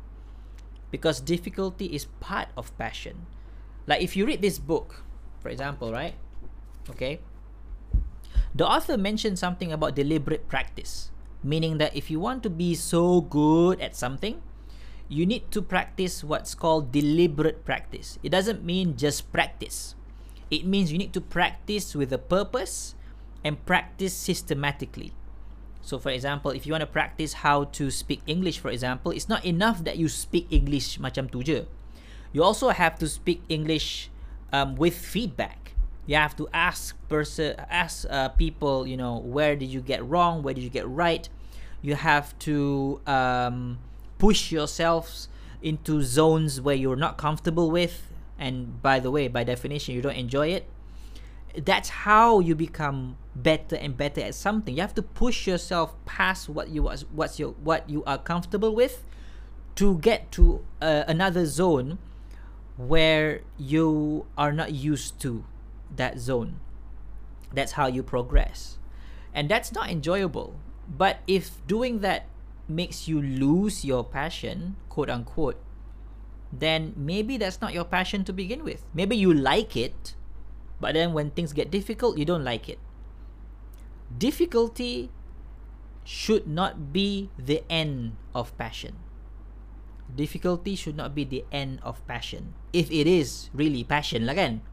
Because 0.91 1.21
difficulty 1.21 1.85
is 1.87 2.05
part 2.19 2.49
of 2.57 2.75
passion. 2.77 3.25
Like 3.87 4.01
if 4.01 4.15
you 4.15 4.25
read 4.25 4.41
this 4.41 4.59
book, 4.59 5.03
for 5.39 5.49
example, 5.49 5.91
right? 5.91 6.15
Okay. 6.89 7.19
The 8.53 8.67
author 8.67 8.97
mentioned 8.97 9.37
something 9.37 9.71
about 9.71 9.95
deliberate 9.95 10.47
practice, 10.47 11.11
meaning 11.43 11.77
that 11.77 11.95
if 11.95 12.11
you 12.11 12.19
want 12.19 12.43
to 12.43 12.49
be 12.49 12.75
so 12.75 13.21
good 13.21 13.79
at 13.79 13.95
something, 13.95 14.41
you 15.09 15.25
need 15.25 15.49
to 15.51 15.61
practice 15.61 16.23
what's 16.23 16.53
called 16.53 16.91
deliberate 16.91 17.65
practice. 17.65 18.19
It 18.21 18.29
doesn't 18.29 18.63
mean 18.63 18.95
just 18.95 19.33
practice. 19.33 19.95
It 20.51 20.65
means 20.65 20.91
you 20.91 20.97
need 20.97 21.13
to 21.13 21.21
practice 21.21 21.95
with 21.95 22.13
a 22.13 22.17
purpose 22.17 22.95
and 23.43 23.63
practice 23.65 24.13
systematically. 24.13 25.13
So 25.81 25.97
for 25.97 26.11
example, 26.11 26.51
if 26.51 26.65
you 26.65 26.73
want 26.73 26.85
to 26.85 26.91
practice 26.91 27.41
how 27.41 27.65
to 27.79 27.89
speak 27.89 28.21
English 28.27 28.59
for 28.59 28.69
example, 28.69 29.11
it's 29.11 29.29
not 29.29 29.45
enough 29.45 29.83
that 29.83 29.97
you 29.97 30.07
speak 30.09 30.45
English 30.53 30.99
macam 31.01 31.25
tu 31.31 31.41
je. 31.41 31.65
You 32.29 32.45
also 32.45 32.69
have 32.69 33.01
to 33.01 33.09
speak 33.09 33.41
English 33.49 34.13
um, 34.53 34.77
with 34.77 34.93
feedback. 34.93 35.68
You 36.09 36.15
have 36.15 36.35
to 36.37 36.49
ask 36.51 36.95
person 37.07 37.53
ask 37.69 38.03
uh, 38.09 38.29
people, 38.29 38.87
you 38.87 38.97
know, 38.97 39.19
where 39.19 39.55
did 39.55 39.67
you 39.69 39.79
get 39.79 40.03
wrong, 40.03 40.41
where 40.41 40.55
did 40.55 40.63
you 40.63 40.69
get 40.71 40.89
right. 40.89 41.29
You 41.83 41.93
have 41.93 42.33
to 42.49 42.99
um, 43.05 43.77
push 44.17 44.51
yourselves 44.51 45.27
into 45.61 46.01
zones 46.01 46.59
where 46.59 46.73
you're 46.73 46.95
not 46.95 47.19
comfortable 47.19 47.69
with. 47.69 48.11
And 48.39 48.81
by 48.81 48.99
the 48.99 49.11
way 49.11 49.27
by 49.27 49.43
definition 49.43 49.93
you 49.93 50.01
don't 50.01 50.15
enjoy 50.15 50.47
it. 50.47 50.65
That's 51.55 51.89
how 51.89 52.39
you 52.39 52.55
become 52.55 53.17
better 53.35 53.75
and 53.75 53.95
better 53.95 54.21
at 54.21 54.33
something. 54.33 54.73
You 54.73 54.81
have 54.81 54.95
to 54.95 55.03
push 55.03 55.45
yourself 55.45 55.93
past 56.07 56.49
what 56.49 56.69
you 56.69 56.81
was 56.81 57.05
what's 57.11 57.37
your 57.37 57.51
what 57.51 57.87
you 57.87 58.03
are 58.05 58.17
comfortable 58.17 58.73
with 58.73 59.05
to 59.75 59.99
get 59.99 60.31
to 60.31 60.65
uh, 60.81 61.03
another 61.07 61.45
zone 61.45 61.99
where 62.77 63.41
you 63.59 64.25
are 64.35 64.51
not 64.51 64.73
used 64.73 65.21
to 65.21 65.45
that 65.99 66.17
zone 66.17 66.63
that's 67.51 67.75
how 67.75 67.85
you 67.85 68.01
progress 68.01 68.79
and 69.35 69.51
that's 69.51 69.75
not 69.75 69.91
enjoyable 69.91 70.55
but 70.87 71.19
if 71.27 71.59
doing 71.67 71.99
that 71.99 72.25
makes 72.69 73.07
you 73.07 73.19
lose 73.21 73.83
your 73.83 74.03
passion 74.03 74.75
quote 74.87 75.09
unquote 75.09 75.59
then 76.51 76.93
maybe 76.95 77.37
that's 77.37 77.61
not 77.61 77.73
your 77.73 77.85
passion 77.85 78.23
to 78.23 78.31
begin 78.31 78.63
with 78.63 78.85
maybe 78.95 79.15
you 79.15 79.33
like 79.33 79.75
it 79.75 80.15
but 80.79 80.95
then 80.95 81.11
when 81.11 81.31
things 81.31 81.51
get 81.51 81.69
difficult, 81.69 82.17
you 82.17 82.23
don't 82.23 82.43
like 82.43 82.71
it. 82.71 82.79
Difficulty 84.09 85.11
should 86.07 86.47
not 86.47 86.91
be 86.91 87.29
the 87.37 87.61
end 87.69 88.15
of 88.33 88.55
passion. 88.57 88.95
Difficulty 90.09 90.73
should 90.73 90.95
not 90.95 91.13
be 91.13 91.23
the 91.23 91.45
end 91.51 91.79
of 91.83 92.01
passion. 92.07 92.55
If 92.73 92.89
it 92.89 93.05
is 93.05 93.51
really 93.53 93.83
passion 93.83 94.25
kan. 94.25 94.65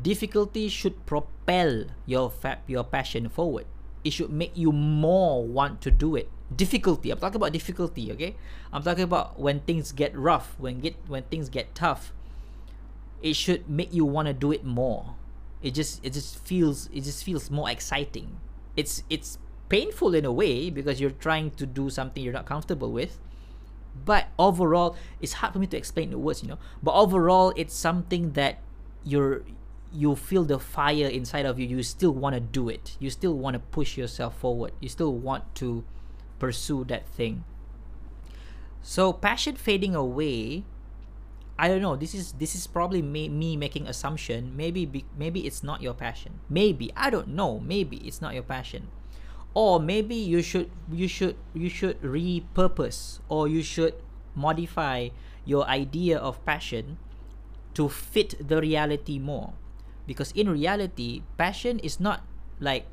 Difficulty 0.00 0.68
should 0.68 1.04
propel 1.06 1.86
your 2.06 2.30
fa- 2.30 2.64
your 2.66 2.84
passion 2.84 3.28
forward. 3.28 3.66
It 4.04 4.12
should 4.12 4.30
make 4.30 4.56
you 4.56 4.72
more 4.72 5.44
want 5.44 5.80
to 5.82 5.90
do 5.90 6.16
it. 6.16 6.28
Difficulty. 6.54 7.10
I'm 7.10 7.18
talking 7.18 7.36
about 7.36 7.52
difficulty, 7.52 8.10
okay? 8.12 8.36
I'm 8.72 8.82
talking 8.82 9.04
about 9.04 9.38
when 9.38 9.60
things 9.60 9.92
get 9.92 10.16
rough, 10.16 10.56
when 10.58 10.80
get 10.80 10.96
when 11.06 11.24
things 11.24 11.48
get 11.48 11.74
tough 11.74 12.12
it 13.22 13.34
should 13.36 13.68
make 13.70 13.94
you 13.94 14.04
want 14.04 14.26
to 14.26 14.34
do 14.34 14.52
it 14.52 14.64
more 14.64 15.14
it 15.62 15.72
just 15.72 16.04
it 16.04 16.12
just 16.12 16.38
feels 16.44 16.90
it 16.92 17.02
just 17.02 17.24
feels 17.24 17.50
more 17.50 17.70
exciting 17.70 18.40
it's 18.76 19.04
it's 19.08 19.38
painful 19.68 20.14
in 20.14 20.24
a 20.24 20.32
way 20.32 20.68
because 20.68 21.00
you're 21.00 21.10
trying 21.10 21.50
to 21.52 21.64
do 21.64 21.88
something 21.88 22.22
you're 22.22 22.32
not 22.32 22.44
comfortable 22.44 22.92
with 22.92 23.18
but 24.04 24.28
overall 24.38 24.96
it's 25.20 25.34
hard 25.34 25.52
for 25.52 25.58
me 25.58 25.66
to 25.66 25.76
explain 25.76 26.10
the 26.10 26.18
words 26.18 26.42
you 26.42 26.48
know 26.48 26.58
but 26.82 26.92
overall 26.94 27.52
it's 27.56 27.74
something 27.74 28.32
that 28.32 28.58
you're 29.04 29.42
you 29.92 30.16
feel 30.16 30.44
the 30.44 30.58
fire 30.58 31.06
inside 31.06 31.46
of 31.46 31.58
you 31.58 31.66
you 31.66 31.82
still 31.82 32.12
want 32.12 32.34
to 32.34 32.40
do 32.40 32.68
it 32.68 32.96
you 32.98 33.10
still 33.10 33.34
want 33.34 33.54
to 33.54 33.60
push 33.60 33.96
yourself 33.96 34.36
forward 34.38 34.72
you 34.80 34.88
still 34.88 35.12
want 35.12 35.54
to 35.54 35.84
pursue 36.38 36.84
that 36.84 37.06
thing 37.08 37.44
so 38.82 39.12
passion 39.12 39.54
fading 39.54 39.94
away 39.94 40.64
I 41.58 41.68
don't 41.68 41.80
know. 41.80 41.94
This 41.94 42.12
is 42.12 42.32
this 42.42 42.56
is 42.56 42.66
probably 42.66 43.02
me, 43.02 43.28
me 43.28 43.56
making 43.56 43.86
assumption. 43.86 44.56
Maybe 44.56 44.84
be, 44.84 45.04
maybe 45.16 45.46
it's 45.46 45.62
not 45.62 45.82
your 45.82 45.94
passion. 45.94 46.40
Maybe 46.48 46.90
I 46.96 47.10
don't 47.10 47.28
know. 47.28 47.60
Maybe 47.60 47.98
it's 47.98 48.20
not 48.20 48.34
your 48.34 48.42
passion, 48.42 48.88
or 49.54 49.78
maybe 49.78 50.16
you 50.16 50.42
should 50.42 50.70
you 50.90 51.06
should 51.06 51.36
you 51.54 51.68
should 51.68 52.02
repurpose 52.02 53.20
or 53.28 53.46
you 53.46 53.62
should 53.62 53.94
modify 54.34 55.10
your 55.44 55.62
idea 55.68 56.18
of 56.18 56.42
passion 56.44 56.98
to 57.74 57.88
fit 57.88 58.34
the 58.42 58.60
reality 58.60 59.18
more. 59.18 59.52
Because 60.06 60.32
in 60.32 60.48
reality, 60.48 61.22
passion 61.38 61.78
is 61.78 62.00
not 62.00 62.22
like 62.60 62.86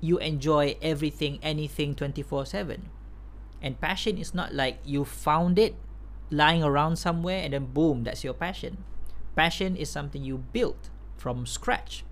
you 0.00 0.18
enjoy 0.18 0.76
everything, 0.82 1.38
anything 1.42 1.94
24 1.94 2.46
7. 2.46 2.88
And 3.62 3.80
passion 3.80 4.18
is 4.18 4.34
not 4.34 4.54
like 4.54 4.78
you 4.84 5.04
found 5.04 5.58
it 5.58 5.74
lying 6.30 6.62
around 6.62 6.96
somewhere 6.96 7.42
and 7.42 7.52
then 7.52 7.66
boom, 7.66 8.04
that's 8.04 8.24
your 8.24 8.34
passion. 8.34 8.84
Passion 9.34 9.76
is 9.76 9.88
something 9.88 10.22
you 10.22 10.38
built 10.38 10.90
from 11.16 11.46
scratch. 11.46 12.04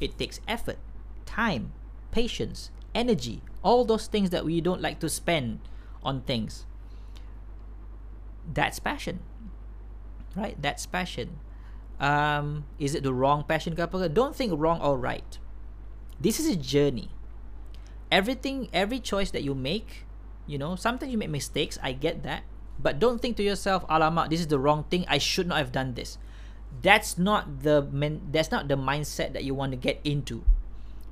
It 0.00 0.18
takes 0.18 0.40
effort, 0.48 0.78
time, 1.26 1.72
patience, 2.10 2.70
energy, 2.94 3.42
all 3.62 3.84
those 3.84 4.06
things 4.06 4.30
that 4.30 4.44
we 4.44 4.60
don't 4.60 4.80
like 4.80 5.00
to 5.00 5.08
spend 5.08 5.60
on 6.02 6.22
things. 6.22 6.66
That's 8.52 8.78
passion. 8.78 9.20
Right? 10.36 10.60
That's 10.60 10.86
passion. 10.86 11.38
Um, 12.00 12.64
is 12.78 12.94
it 12.94 13.02
the 13.02 13.14
wrong 13.14 13.44
passion? 13.44 13.74
Don't 13.74 14.34
think 14.34 14.52
wrong 14.56 14.80
or 14.80 14.98
right. 14.98 15.38
This 16.20 16.40
is 16.40 16.46
a 16.46 16.56
journey. 16.56 17.10
Everything, 18.10 18.68
every 18.72 19.00
choice 19.00 19.30
that 19.30 19.42
you 19.42 19.54
make, 19.54 20.06
you 20.46 20.58
know, 20.58 20.76
sometimes 20.76 21.10
you 21.10 21.18
make 21.18 21.30
mistakes. 21.30 21.78
I 21.82 21.92
get 21.92 22.22
that 22.22 22.44
but 22.78 22.98
don't 22.98 23.20
think 23.20 23.36
to 23.36 23.42
yourself, 23.42 23.86
"Alamak, 23.86 24.30
this 24.30 24.40
is 24.40 24.48
the 24.48 24.58
wrong 24.58 24.84
thing. 24.90 25.04
I 25.06 25.18
should 25.18 25.46
not 25.46 25.58
have 25.58 25.72
done 25.72 25.94
this." 25.94 26.18
That's 26.82 27.16
not 27.16 27.62
the 27.62 27.82
men- 27.82 28.26
that's 28.34 28.50
not 28.50 28.66
the 28.66 28.74
mindset 28.74 29.32
that 29.32 29.44
you 29.44 29.54
want 29.54 29.70
to 29.72 29.78
get 29.78 30.00
into. 30.02 30.42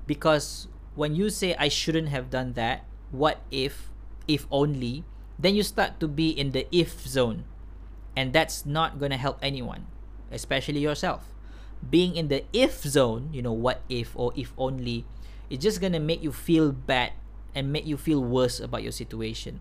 Because 0.07 0.66
when 0.99 1.14
you 1.14 1.31
say 1.31 1.55
I 1.55 1.68
shouldn't 1.68 2.11
have 2.11 2.31
done 2.31 2.59
that, 2.59 2.83
what 3.14 3.47
if, 3.51 3.90
if 4.27 4.47
only, 4.51 5.05
then 5.38 5.55
you 5.55 5.62
start 5.62 6.01
to 6.03 6.09
be 6.09 6.31
in 6.35 6.51
the 6.51 6.66
if 6.75 7.07
zone. 7.07 7.45
And 8.16 8.35
that's 8.35 8.66
not 8.66 8.99
to 8.99 9.16
help 9.16 9.38
anyone, 9.40 9.87
especially 10.33 10.81
yourself. 10.81 11.29
Being 11.88 12.16
in 12.16 12.29
the 12.29 12.45
if 12.53 12.83
zone, 12.83 13.31
you 13.33 13.42
know, 13.42 13.53
what 13.53 13.83
if 13.88 14.16
or 14.16 14.33
if 14.35 14.53
only, 14.57 15.05
it's 15.51 15.62
just 15.62 15.81
to 15.81 15.99
make 15.99 16.23
you 16.23 16.33
feel 16.33 16.73
bad 16.73 17.12
and 17.55 17.73
make 17.73 17.87
you 17.87 17.97
feel 17.97 18.23
worse 18.23 18.59
about 18.59 18.83
your 18.83 18.92
situation 18.92 19.61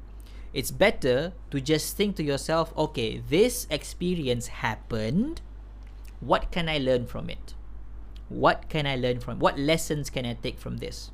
it's 0.54 0.72
better 0.72 1.32
to 1.50 1.62
just 1.62 1.96
think 1.96 2.16
to 2.18 2.24
yourself, 2.24 2.76
okay, 2.78 3.24
this 3.30 3.68
experience 3.70 4.48
happened. 4.60 5.42
What 6.20 6.52
can 6.52 6.68
I 6.68 6.78
learn 6.78 7.08
from 7.08 7.30
it? 7.30 7.56
What 8.28 8.68
can 8.70 8.86
I 8.86 8.96
learn 8.96 9.20
from? 9.20 9.40
What 9.40 9.58
lessons 9.58 10.10
can 10.10 10.26
I 10.26 10.34
take 10.36 10.60
from 10.60 10.78
this? 10.78 11.12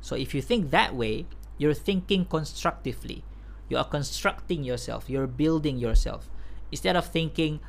So 0.00 0.16
if 0.16 0.34
you 0.34 0.40
think 0.40 0.70
that 0.70 0.94
way, 0.94 1.26
you're 1.58 1.74
thinking 1.74 2.24
constructively. 2.24 3.24
You 3.68 3.76
are 3.76 3.84
constructing 3.84 4.64
yourself, 4.64 5.08
you're 5.08 5.28
building 5.28 5.78
yourself. 5.78 6.28
Instead 6.72 6.96
of 6.96 7.06
thinking, 7.06 7.60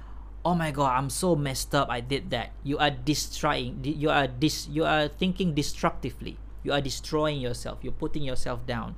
oh 0.43 0.55
my 0.55 0.71
god 0.71 0.97
i'm 0.97 1.09
so 1.09 1.35
messed 1.35 1.75
up 1.75 1.89
i 1.89 1.99
did 2.01 2.29
that. 2.31 2.51
You 2.63 2.77
are 2.77 2.89
destroying 2.89 3.81
you 3.83 4.09
are 4.09 4.27
dis 4.27 4.67
you 4.67 4.85
are 4.85 5.07
thinking 5.07 5.53
destructively. 5.53 6.37
You 6.63 6.73
are 6.73 6.81
destroying 6.81 7.41
yourself. 7.41 7.79
You're 7.81 7.97
putting 7.97 8.21
yourself 8.21 8.65
down. 8.69 8.93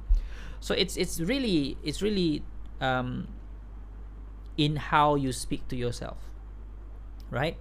So 0.59 0.75
it's 0.75 0.97
it's 0.97 1.19
really 1.19 1.77
it's 1.83 2.01
really 2.01 2.43
um, 2.81 3.27
in 4.57 4.75
how 4.75 5.15
you 5.15 5.31
speak 5.31 5.67
to 5.69 5.75
yourself 5.75 6.17
right? 7.33 7.57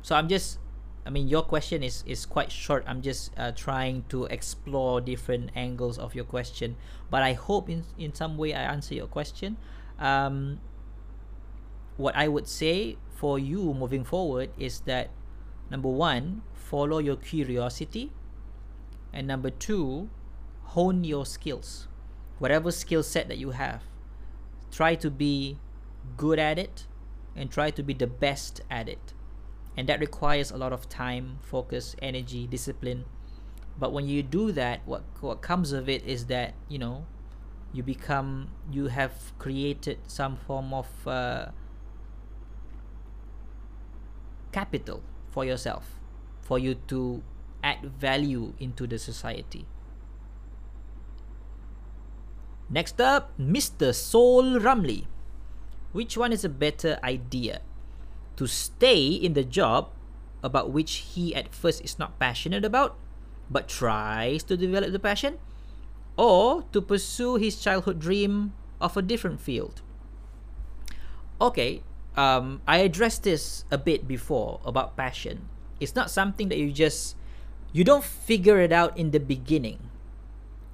So 0.00 0.16
i'm 0.16 0.26
just 0.26 0.58
i 1.06 1.10
mean 1.10 1.28
your 1.28 1.42
question 1.42 1.84
is 1.84 2.02
is 2.08 2.26
quite 2.26 2.50
short. 2.50 2.82
I'm 2.88 3.02
just 3.02 3.30
uh, 3.36 3.52
trying 3.52 4.04
to 4.08 4.24
explore 4.26 5.00
different 5.00 5.50
angles 5.54 5.98
of 5.98 6.16
your 6.16 6.24
question. 6.24 6.74
But 7.10 7.22
i 7.22 7.34
hope 7.34 7.68
in 7.68 7.84
in 7.98 8.16
some 8.16 8.40
way 8.40 8.56
i 8.56 8.62
answer 8.64 8.96
your 8.96 9.06
question. 9.06 9.60
Um, 10.00 10.58
what 11.96 12.16
I 12.16 12.28
would 12.28 12.48
say 12.48 12.96
for 13.14 13.38
you 13.38 13.74
moving 13.74 14.04
forward 14.04 14.50
is 14.58 14.80
that 14.80 15.10
number 15.70 15.88
one, 15.88 16.42
follow 16.54 16.98
your 16.98 17.16
curiosity, 17.16 18.12
and 19.12 19.26
number 19.26 19.50
two, 19.50 20.08
hone 20.62 21.04
your 21.04 21.26
skills. 21.26 21.88
Whatever 22.38 22.72
skill 22.72 23.02
set 23.02 23.28
that 23.28 23.38
you 23.38 23.50
have, 23.50 23.82
try 24.70 24.94
to 24.96 25.10
be 25.10 25.58
good 26.16 26.38
at 26.38 26.58
it 26.58 26.86
and 27.36 27.50
try 27.50 27.70
to 27.70 27.82
be 27.82 27.94
the 27.94 28.06
best 28.06 28.60
at 28.70 28.88
it. 28.88 29.12
And 29.76 29.88
that 29.88 30.00
requires 30.00 30.50
a 30.50 30.56
lot 30.56 30.72
of 30.72 30.88
time, 30.88 31.38
focus, 31.40 31.94
energy, 32.02 32.46
discipline. 32.46 33.04
But 33.78 33.92
when 33.92 34.06
you 34.08 34.22
do 34.22 34.52
that, 34.52 34.80
what 34.84 35.04
what 35.20 35.40
comes 35.40 35.72
of 35.72 35.88
it 35.88 36.04
is 36.04 36.26
that, 36.26 36.54
you 36.68 36.78
know, 36.78 37.06
you 37.72 37.82
become 37.82 38.50
you 38.70 38.88
have 38.88 39.32
created 39.38 39.98
some 40.06 40.36
form 40.36 40.74
of 40.74 40.88
uh, 41.06 41.46
capital 44.52 45.02
for 45.32 45.44
yourself 45.44 45.98
for 46.40 46.58
you 46.58 46.76
to 46.86 47.22
add 47.64 47.80
value 47.80 48.52
into 48.60 48.86
the 48.86 48.98
society. 48.98 49.64
Next 52.68 53.00
up 53.00 53.32
mr 53.40 53.94
soul 53.94 54.60
ramli. 54.60 55.08
Which 55.92 56.16
one 56.16 56.32
is 56.32 56.44
a 56.44 56.48
better 56.48 56.98
idea? 57.04 57.60
To 58.36 58.46
stay 58.46 59.08
in 59.08 59.34
the 59.34 59.44
job 59.44 59.92
about 60.42 60.72
which 60.72 61.12
he 61.12 61.34
at 61.34 61.54
first 61.54 61.84
is 61.84 61.98
not 61.98 62.18
passionate 62.18 62.64
about 62.64 62.96
but 63.50 63.68
tries 63.68 64.42
to 64.44 64.56
develop 64.56 64.92
the 64.92 64.98
passion? 64.98 65.36
Or 66.16 66.64
to 66.72 66.80
pursue 66.80 67.36
his 67.36 67.60
childhood 67.60 68.00
dream 68.00 68.52
of 68.80 68.96
a 68.96 69.02
different 69.02 69.40
field? 69.40 69.80
Okay 71.40 71.82
um, 72.16 72.60
I 72.66 72.78
addressed 72.78 73.22
this 73.22 73.64
a 73.70 73.78
bit 73.78 74.06
before 74.06 74.60
about 74.64 74.96
passion. 74.96 75.48
It's 75.80 75.94
not 75.94 76.10
something 76.10 76.48
that 76.48 76.58
you 76.58 76.70
just 76.70 77.16
you 77.72 77.84
don't 77.84 78.04
figure 78.04 78.60
it 78.60 78.72
out 78.72 78.96
in 78.98 79.10
the 79.10 79.20
beginning. 79.20 79.88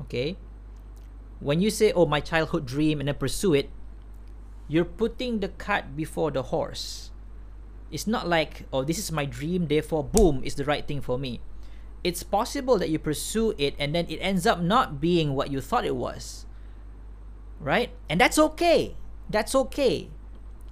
Okay? 0.03 0.37
When 1.39 1.63
you 1.63 1.71
say, 1.71 1.93
"Oh, 1.95 2.07
my 2.07 2.19
childhood 2.21 2.67
dream," 2.67 2.99
and 2.99 3.07
then 3.07 3.15
pursue 3.15 3.55
it, 3.55 3.71
you're 4.67 4.89
putting 4.89 5.39
the 5.39 5.49
cart 5.49 5.95
before 5.95 6.31
the 6.35 6.51
horse. 6.51 7.11
It's 7.95 8.07
not 8.07 8.27
like, 8.27 8.67
"Oh, 8.75 8.83
this 8.83 8.99
is 8.99 9.15
my 9.15 9.25
dream, 9.25 9.71
therefore, 9.71 10.03
boom, 10.03 10.43
it's 10.43 10.59
the 10.59 10.67
right 10.67 10.87
thing 10.87 11.01
for 11.01 11.17
me." 11.17 11.41
It's 12.03 12.23
possible 12.23 12.79
that 12.79 12.91
you 12.91 12.99
pursue 12.99 13.55
it 13.59 13.75
and 13.79 13.95
then 13.95 14.07
it 14.07 14.23
ends 14.23 14.47
up 14.47 14.63
not 14.63 15.01
being 15.01 15.35
what 15.35 15.51
you 15.51 15.61
thought 15.61 15.85
it 15.85 15.99
was. 15.99 16.47
Right? 17.59 17.91
And 18.07 18.21
that's 18.21 18.39
okay. 18.39 18.95
That's 19.29 19.55
okay 19.55 20.11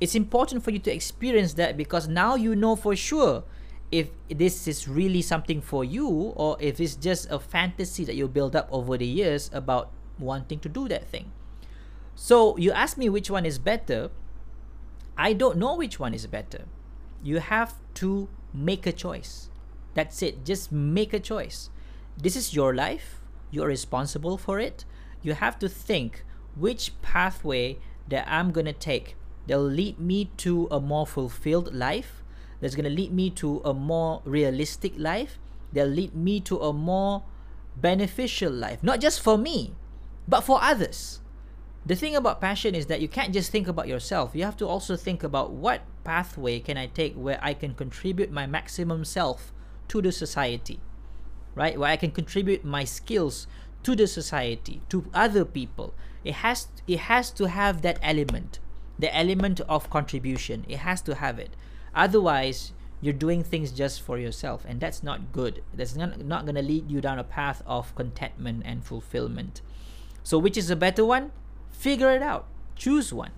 it's 0.01 0.15
important 0.15 0.63
for 0.63 0.71
you 0.71 0.79
to 0.81 0.93
experience 0.93 1.55
that 1.55 1.77
because 1.77 2.09
now 2.09 2.35
you 2.35 2.55
know 2.55 2.77
for 2.77 2.95
sure 2.95 3.45
if 3.91 4.11
this 4.29 4.67
is 4.67 4.89
really 4.89 5.23
something 5.23 5.61
for 5.61 5.85
you 5.85 6.09
or 6.37 6.57
if 6.61 6.81
it's 6.81 6.97
just 6.97 7.31
a 7.31 7.39
fantasy 7.39 8.05
that 8.05 8.15
you 8.15 8.29
build 8.29 8.57
up 8.57 8.69
over 8.71 8.99
the 8.99 9.07
years 9.07 9.49
about 9.53 9.91
wanting 10.19 10.59
to 10.59 10.69
do 10.69 10.89
that 10.89 11.07
thing. 11.09 11.33
So 12.15 12.57
you 12.57 12.73
ask 12.73 12.99
me 12.99 13.09
which 13.09 13.31
one 13.31 13.47
is 13.47 13.59
better. 13.59 14.11
I 15.17 15.33
don't 15.33 15.59
know 15.59 15.77
which 15.77 16.01
one 16.01 16.15
is 16.15 16.27
better. 16.27 16.65
You 17.23 17.39
have 17.39 17.75
to 17.95 18.29
make 18.53 18.87
a 18.87 18.93
choice. 18.93 19.51
That's 19.95 20.23
it. 20.23 20.45
Just 20.45 20.73
make 20.73 21.13
a 21.13 21.21
choice. 21.21 21.71
This 22.17 22.37
is 22.37 22.55
your 22.55 22.75
life. 22.75 23.21
You're 23.51 23.69
responsible 23.69 24.37
for 24.37 24.59
it. 24.59 24.85
You 25.23 25.35
have 25.35 25.59
to 25.61 25.69
think 25.69 26.25
which 26.55 27.01
pathway 27.03 27.79
that 28.09 28.27
I'm 28.29 28.51
going 28.51 28.67
to 28.67 28.73
take 28.73 29.17
They'll 29.47 29.61
lead 29.61 29.99
me 29.99 30.31
to 30.39 30.69
a 30.71 30.81
more 30.81 31.07
fulfilled 31.07 31.75
life. 31.75 32.23
That's 32.61 32.75
going 32.75 32.85
to 32.85 32.91
lead 32.91 33.13
me 33.13 33.31
to 33.31 33.61
a 33.65 33.73
more 33.73 34.23
realistic 34.25 34.95
life. 34.97 35.39
They'll 35.73 35.87
lead 35.87 36.15
me 36.15 36.41
to 36.41 36.59
a 36.59 36.73
more 36.73 37.23
beneficial 37.77 38.53
life, 38.53 38.83
not 38.83 39.01
just 39.01 39.21
for 39.21 39.37
me, 39.37 39.75
but 40.27 40.41
for 40.41 40.63
others. 40.63 41.21
The 41.85 41.95
thing 41.95 42.17
about 42.17 42.41
passion 42.41 42.75
is 42.75 42.87
that 42.87 43.01
you 43.01 43.07
can't 43.07 43.33
just 43.33 43.53
think 43.53 43.69
about 43.69 43.87
yourself. 43.87 44.33
You 44.35 44.45
have 44.45 44.57
to 44.57 44.67
also 44.67 44.97
think 44.97 45.23
about 45.23 45.53
what 45.53 45.83
pathway 46.03 46.59
can 46.59 46.77
I 46.77 46.87
take 46.87 47.15
where 47.15 47.39
I 47.41 47.55
can 47.55 47.75
contribute 47.75 48.33
my 48.33 48.47
maximum 48.47 49.05
self 49.05 49.53
to 49.89 50.03
the 50.03 50.11
society, 50.11 50.81
right? 51.55 51.79
Where 51.79 51.91
I 51.91 51.97
can 51.97 52.11
contribute 52.11 52.65
my 52.65 52.83
skills 52.83 53.47
to 53.85 53.95
the 53.95 54.09
society, 54.09 54.83
to 54.89 55.09
other 55.15 55.45
people. 55.45 55.95
It 56.25 56.43
has 56.43 56.67
it 56.89 57.07
has 57.07 57.31
to 57.33 57.47
have 57.47 57.83
that 57.83 58.01
element 58.03 58.59
the 58.99 59.15
element 59.17 59.61
of 59.69 59.91
contribution. 59.91 60.65
It 60.69 60.79
has 60.79 61.01
to 61.03 61.17
have 61.17 61.39
it. 61.39 61.51
Otherwise, 61.95 62.73
you're 63.01 63.13
doing 63.13 63.43
things 63.43 63.73
just 63.73 64.01
for 64.01 64.19
yourself, 64.19 64.65
and 64.67 64.81
that's 64.81 65.03
not 65.03 65.33
good. 65.33 65.63
That's 65.75 65.97
not, 65.97 66.21
not 66.21 66.45
going 66.45 66.55
to 66.55 66.63
lead 66.63 66.91
you 66.91 67.01
down 67.01 67.19
a 67.19 67.25
path 67.25 67.63
of 67.67 67.95
contentment 67.95 68.63
and 68.65 68.85
fulfillment. 68.85 69.61
So, 70.23 70.39
which 70.39 70.57
is 70.57 70.71
a 70.71 70.77
better 70.77 71.05
one? 71.05 71.33
Figure 71.71 72.11
it 72.11 72.23
out. 72.23 72.47
Choose 72.75 73.13
one. 73.13 73.33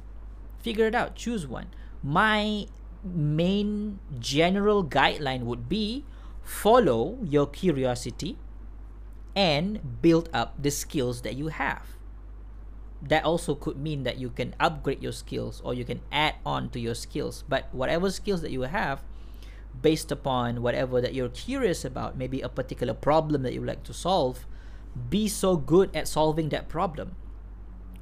Figure 0.61 0.87
it 0.87 0.95
out. 0.95 1.17
Choose 1.17 1.47
one. 1.47 1.67
My 2.03 2.67
main 3.05 3.99
general 4.19 4.85
guideline 4.85 5.43
would 5.43 5.69
be 5.69 6.05
follow 6.43 7.19
your 7.23 7.47
curiosity 7.47 8.39
and 9.37 10.01
build 10.03 10.29
up 10.33 10.61
the 10.61 10.71
skills 10.71 11.23
that 11.23 11.37
you 11.37 11.49
have 11.49 11.98
that 13.03 13.25
also 13.25 13.55
could 13.55 13.77
mean 13.77 14.03
that 14.03 14.19
you 14.19 14.31
can 14.31 14.55
upgrade 14.59 15.03
your 15.03 15.13
skills 15.13 15.61
or 15.65 15.75
you 15.75 15.85
can 15.85 16.01
add 16.11 16.35
on 16.45 16.71
to 16.71 16.81
your 16.81 16.95
skills. 16.95 17.45
But 17.49 17.73
whatever 17.73 18.11
skills 18.11 18.43
that 18.43 18.51
you 18.51 18.63
have 18.63 19.03
based 19.81 20.11
upon 20.11 20.63
whatever 20.63 21.01
that 21.01 21.15
you're 21.15 21.29
curious 21.29 21.85
about 21.85 22.19
maybe 22.19 22.41
a 22.41 22.49
particular 22.49 22.95
problem 22.95 23.43
that 23.43 23.55
you 23.55 23.63
like 23.63 23.85
to 23.85 23.95
solve 23.95 24.47
be 25.09 25.29
so 25.29 25.57
good 25.57 25.95
at 25.95 26.09
solving 26.09 26.49
that 26.49 26.69
problem 26.69 27.15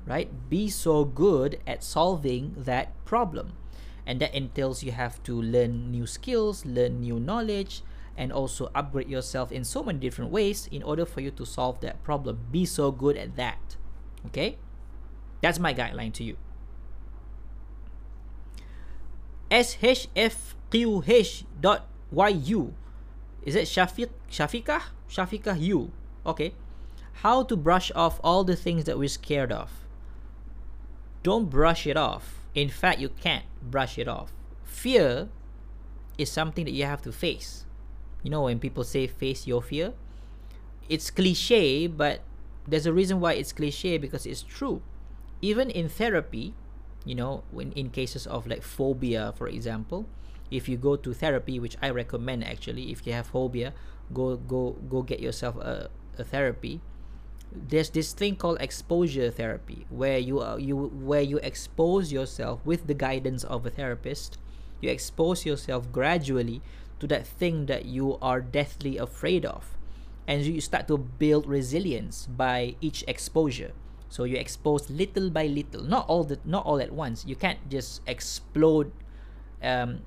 right? 0.06 0.30
Be 0.48 0.70
so 0.70 1.04
good 1.04 1.58
at 1.66 1.82
solving 1.82 2.54
that 2.56 2.94
problem. 3.04 3.52
And 4.06 4.20
that 4.20 4.32
entails 4.34 4.84
you 4.84 4.92
have 4.92 5.20
to 5.24 5.34
learn 5.34 5.90
new 5.90 6.06
skills 6.06 6.64
learn 6.64 7.00
new 7.00 7.18
knowledge 7.18 7.82
and 8.16 8.32
also 8.32 8.70
upgrade 8.72 9.10
yourself 9.10 9.50
in 9.50 9.64
so 9.64 9.82
many 9.82 9.98
different 9.98 10.30
ways 10.30 10.68
in 10.70 10.82
order 10.82 11.04
for 11.04 11.20
you 11.20 11.32
to 11.32 11.44
solve 11.44 11.80
that 11.80 12.02
problem. 12.04 12.38
Be 12.52 12.64
so 12.64 12.92
good 12.92 13.16
at 13.16 13.36
that 13.36 13.76
okay 14.26 14.58
that's 15.40 15.58
my 15.58 15.74
guideline 15.74 16.12
to 16.14 16.24
you. 16.24 16.36
shfqh.yu 19.50 20.34
Is 23.44 23.54
it 23.54 23.64
Shafiq 23.64 24.08
Shafika? 24.30 24.82
Shafika 25.08 25.60
U. 25.60 25.92
Okay. 26.24 26.54
How 27.22 27.42
to 27.44 27.56
brush 27.56 27.92
off 27.94 28.20
all 28.24 28.44
the 28.44 28.56
things 28.56 28.84
that 28.84 28.98
we're 28.98 29.08
scared 29.08 29.52
of. 29.52 29.70
Don't 31.22 31.48
brush 31.48 31.86
it 31.86 31.96
off. 31.96 32.40
In 32.54 32.68
fact, 32.68 32.98
you 33.00 33.08
can't 33.08 33.44
brush 33.62 33.98
it 33.98 34.08
off. 34.08 34.32
Fear 34.64 35.28
is 36.18 36.30
something 36.30 36.64
that 36.64 36.72
you 36.72 36.84
have 36.84 37.02
to 37.02 37.12
face. 37.12 37.64
You 38.22 38.30
know, 38.30 38.42
when 38.42 38.58
people 38.58 38.84
say 38.84 39.06
face 39.06 39.46
your 39.46 39.62
fear, 39.62 39.94
it's 40.88 41.10
cliche, 41.10 41.86
but 41.86 42.20
there's 42.66 42.86
a 42.86 42.92
reason 42.92 43.20
why 43.20 43.34
it's 43.34 43.52
cliche 43.52 43.96
because 43.98 44.26
it's 44.26 44.42
true 44.42 44.82
even 45.42 45.70
in 45.70 45.88
therapy 45.88 46.54
you 47.04 47.14
know 47.14 47.44
when 47.50 47.72
in 47.72 47.90
cases 47.90 48.26
of 48.26 48.46
like 48.46 48.62
phobia 48.62 49.32
for 49.36 49.48
example 49.48 50.06
if 50.50 50.68
you 50.68 50.76
go 50.76 50.96
to 50.96 51.12
therapy 51.12 51.58
which 51.58 51.76
i 51.82 51.90
recommend 51.90 52.44
actually 52.44 52.90
if 52.90 53.06
you 53.06 53.12
have 53.12 53.26
phobia 53.26 53.72
go 54.12 54.36
go 54.36 54.76
go 54.88 55.02
get 55.02 55.20
yourself 55.20 55.56
a, 55.56 55.90
a 56.18 56.24
therapy. 56.24 56.80
There's 57.52 57.90
this 57.90 58.12
thing 58.12 58.36
called 58.36 58.58
exposure 58.60 59.30
therapy 59.30 59.86
where 59.88 60.18
you 60.18 60.40
are 60.40 60.58
you 60.58 60.76
where 60.76 61.22
you 61.22 61.38
expose 61.38 62.12
yourself 62.12 62.60
with 62.64 62.86
the 62.86 62.94
guidance 62.94 63.44
of 63.44 63.64
a 63.64 63.70
therapist. 63.70 64.38
You 64.80 64.90
expose 64.90 65.46
yourself 65.46 65.90
gradually 65.90 66.60
to 67.00 67.06
that 67.06 67.26
thing 67.26 67.66
that 67.66 67.86
you 67.86 68.18
are 68.20 68.40
deathly 68.40 68.98
afraid 68.98 69.44
of. 69.46 69.76
And 70.28 70.42
you 70.42 70.60
start 70.60 70.88
to 70.88 70.98
build 70.98 71.46
resilience 71.46 72.26
by 72.26 72.74
each 72.80 73.04
exposure 73.06 73.72
so 74.08 74.24
you 74.24 74.36
expose 74.36 74.88
little 74.90 75.30
by 75.30 75.46
little, 75.46 75.82
not 75.82 76.08
all 76.08 76.24
the 76.24 76.38
not 76.44 76.64
all 76.64 76.80
at 76.80 76.92
once. 76.92 77.24
You 77.26 77.36
can't 77.36 77.58
just 77.68 78.02
explode 78.06 78.92
um, 79.62 80.02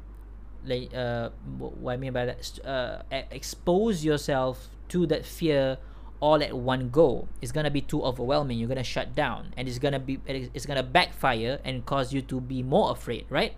like 0.65 0.93
uh, 0.93 1.29
what 1.57 1.93
I 1.93 1.97
mean 1.97 2.13
by 2.13 2.25
that, 2.25 2.59
uh, 2.65 3.03
expose 3.31 4.03
yourself 4.03 4.69
to 4.89 5.05
that 5.07 5.25
fear 5.25 5.77
all 6.21 6.43
at 6.43 6.51
one 6.51 6.89
go 6.89 7.29
it's 7.41 7.53
gonna 7.53 7.71
be 7.71 7.79
too 7.79 8.03
overwhelming 8.03 8.59
you're 8.59 8.67
gonna 8.67 8.83
shut 8.83 9.15
down 9.15 9.53
and 9.55 9.69
it's 9.69 9.79
gonna 9.79 9.99
be 9.99 10.19
it's 10.27 10.65
gonna 10.65 10.83
backfire 10.83 11.61
and 11.63 11.85
cause 11.85 12.11
you 12.11 12.21
to 12.21 12.41
be 12.41 12.61
more 12.61 12.91
afraid 12.91 13.25
right 13.29 13.55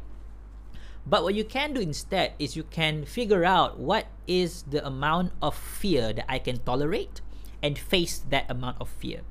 but 1.06 1.24
what 1.24 1.34
you 1.34 1.44
can 1.44 1.74
do 1.74 1.82
instead 1.82 2.34
is 2.38 2.56
you 2.56 2.64
can 2.64 3.06
figure 3.06 3.44
out 3.44 3.80
what 3.80 4.06
is 4.28 4.64
the 4.64 4.86
amount 4.86 5.34
of 5.42 5.56
fear 5.56 6.14
that 6.14 6.26
I 6.30 6.38
can 6.40 6.60
tolerate 6.60 7.22
and 7.64 7.78
face 7.78 8.20
that 8.30 8.50
amount 8.50 8.78
of 8.80 8.90
fear. 8.90 9.22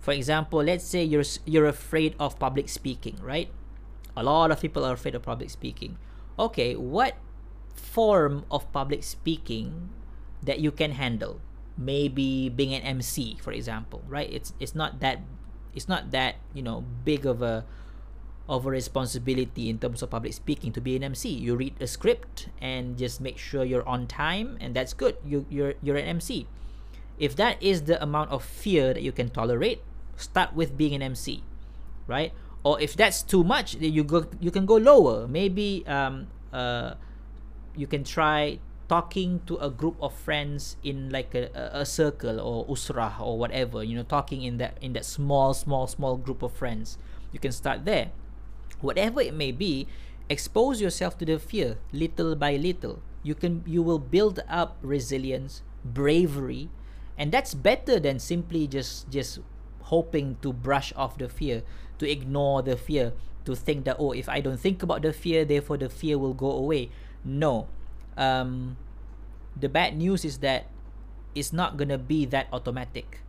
For 0.00 0.12
example, 0.12 0.64
let's 0.64 0.84
say 0.84 1.04
you're 1.04 1.28
you're 1.44 1.68
afraid 1.68 2.16
of 2.18 2.38
public 2.40 2.68
speaking, 2.68 3.20
right? 3.20 3.52
A 4.16 4.24
lot 4.24 4.50
of 4.50 4.60
people 4.60 4.84
are 4.84 4.96
afraid 4.96 5.14
of 5.14 5.22
public 5.22 5.50
speaking. 5.50 6.00
Okay, 6.38 6.74
what 6.74 7.16
form 7.76 8.44
of 8.50 8.64
public 8.72 9.04
speaking 9.04 9.92
that 10.42 10.58
you 10.58 10.72
can 10.72 10.92
handle? 10.96 11.40
Maybe 11.76 12.48
being 12.48 12.74
an 12.74 12.82
MC, 12.82 13.38
for 13.40 13.52
example, 13.52 14.02
right? 14.08 14.28
It's 14.32 14.52
it's 14.58 14.74
not 14.74 15.00
that 15.00 15.20
it's 15.76 15.88
not 15.88 16.10
that, 16.10 16.36
you 16.54 16.62
know, 16.62 16.84
big 17.04 17.26
of 17.26 17.42
a 17.42 17.64
of 18.48 18.66
a 18.66 18.70
responsibility 18.70 19.70
in 19.70 19.78
terms 19.78 20.02
of 20.02 20.10
public 20.10 20.32
speaking 20.32 20.72
to 20.72 20.80
be 20.80 20.96
an 20.96 21.04
MC. 21.04 21.28
You 21.28 21.54
read 21.54 21.76
a 21.78 21.86
script 21.86 22.48
and 22.60 22.98
just 22.98 23.20
make 23.20 23.38
sure 23.38 23.62
you're 23.62 23.86
on 23.86 24.08
time 24.08 24.58
and 24.60 24.74
that's 24.74 24.92
good. 24.92 25.16
You 25.24 25.46
you're 25.48 25.74
you're 25.82 25.96
an 25.96 26.08
MC. 26.18 26.48
If 27.20 27.36
that 27.36 27.62
is 27.62 27.84
the 27.84 28.02
amount 28.02 28.32
of 28.32 28.42
fear 28.42 28.96
that 28.96 29.04
you 29.04 29.12
can 29.12 29.28
tolerate, 29.28 29.84
start 30.20 30.54
with 30.54 30.76
being 30.76 30.94
an 30.94 31.02
MC, 31.02 31.42
right? 32.06 32.32
Or 32.62 32.80
if 32.80 32.94
that's 32.94 33.22
too 33.22 33.42
much, 33.42 33.80
then 33.80 33.92
you 33.92 34.04
go 34.04 34.26
you 34.40 34.50
can 34.50 34.66
go 34.66 34.76
lower. 34.76 35.26
Maybe 35.26 35.84
um 35.86 36.28
uh 36.52 36.94
you 37.76 37.86
can 37.86 38.04
try 38.04 38.58
talking 38.90 39.38
to 39.46 39.54
a 39.62 39.70
group 39.70 39.94
of 40.02 40.12
friends 40.12 40.76
in 40.82 41.10
like 41.10 41.32
a, 41.32 41.46
a 41.72 41.86
circle 41.86 42.40
or 42.42 42.66
usrah 42.66 43.14
or 43.22 43.38
whatever 43.38 43.84
you 43.86 43.94
know 43.94 44.02
talking 44.02 44.42
in 44.42 44.58
that 44.58 44.74
in 44.82 44.92
that 44.94 45.04
small 45.06 45.54
small 45.54 45.86
small 45.86 46.18
group 46.18 46.42
of 46.42 46.50
friends 46.50 46.98
you 47.30 47.38
can 47.38 47.52
start 47.54 47.84
there 47.86 48.10
whatever 48.82 49.22
it 49.22 49.32
may 49.32 49.52
be 49.54 49.86
expose 50.28 50.80
yourself 50.82 51.16
to 51.16 51.24
the 51.24 51.38
fear 51.38 51.78
little 51.92 52.34
by 52.34 52.56
little 52.56 52.98
you 53.22 53.32
can 53.32 53.62
you 53.62 53.80
will 53.80 54.02
build 54.02 54.42
up 54.50 54.76
resilience 54.82 55.62
bravery 55.84 56.68
and 57.16 57.30
that's 57.30 57.54
better 57.54 58.00
than 58.00 58.18
simply 58.18 58.66
just 58.66 59.08
just 59.08 59.38
hoping 59.90 60.36
to 60.42 60.52
brush 60.52 60.92
off 60.96 61.18
the 61.18 61.28
fear 61.28 61.62
to 61.98 62.08
ignore 62.08 62.62
the 62.62 62.76
fear 62.76 63.12
to 63.44 63.54
think 63.54 63.84
that 63.84 63.96
oh 63.98 64.12
if 64.12 64.28
i 64.28 64.40
don't 64.40 64.58
think 64.58 64.82
about 64.82 65.02
the 65.02 65.12
fear 65.12 65.44
therefore 65.44 65.76
the 65.76 65.88
fear 65.88 66.18
will 66.18 66.34
go 66.34 66.50
away 66.50 66.88
no 67.24 67.66
um 68.16 68.76
the 69.58 69.68
bad 69.68 69.96
news 69.96 70.24
is 70.24 70.38
that 70.38 70.66
it's 71.34 71.52
not 71.52 71.76
going 71.76 71.88
to 71.88 71.98
be 71.98 72.24
that 72.24 72.46
automatic 72.52 73.20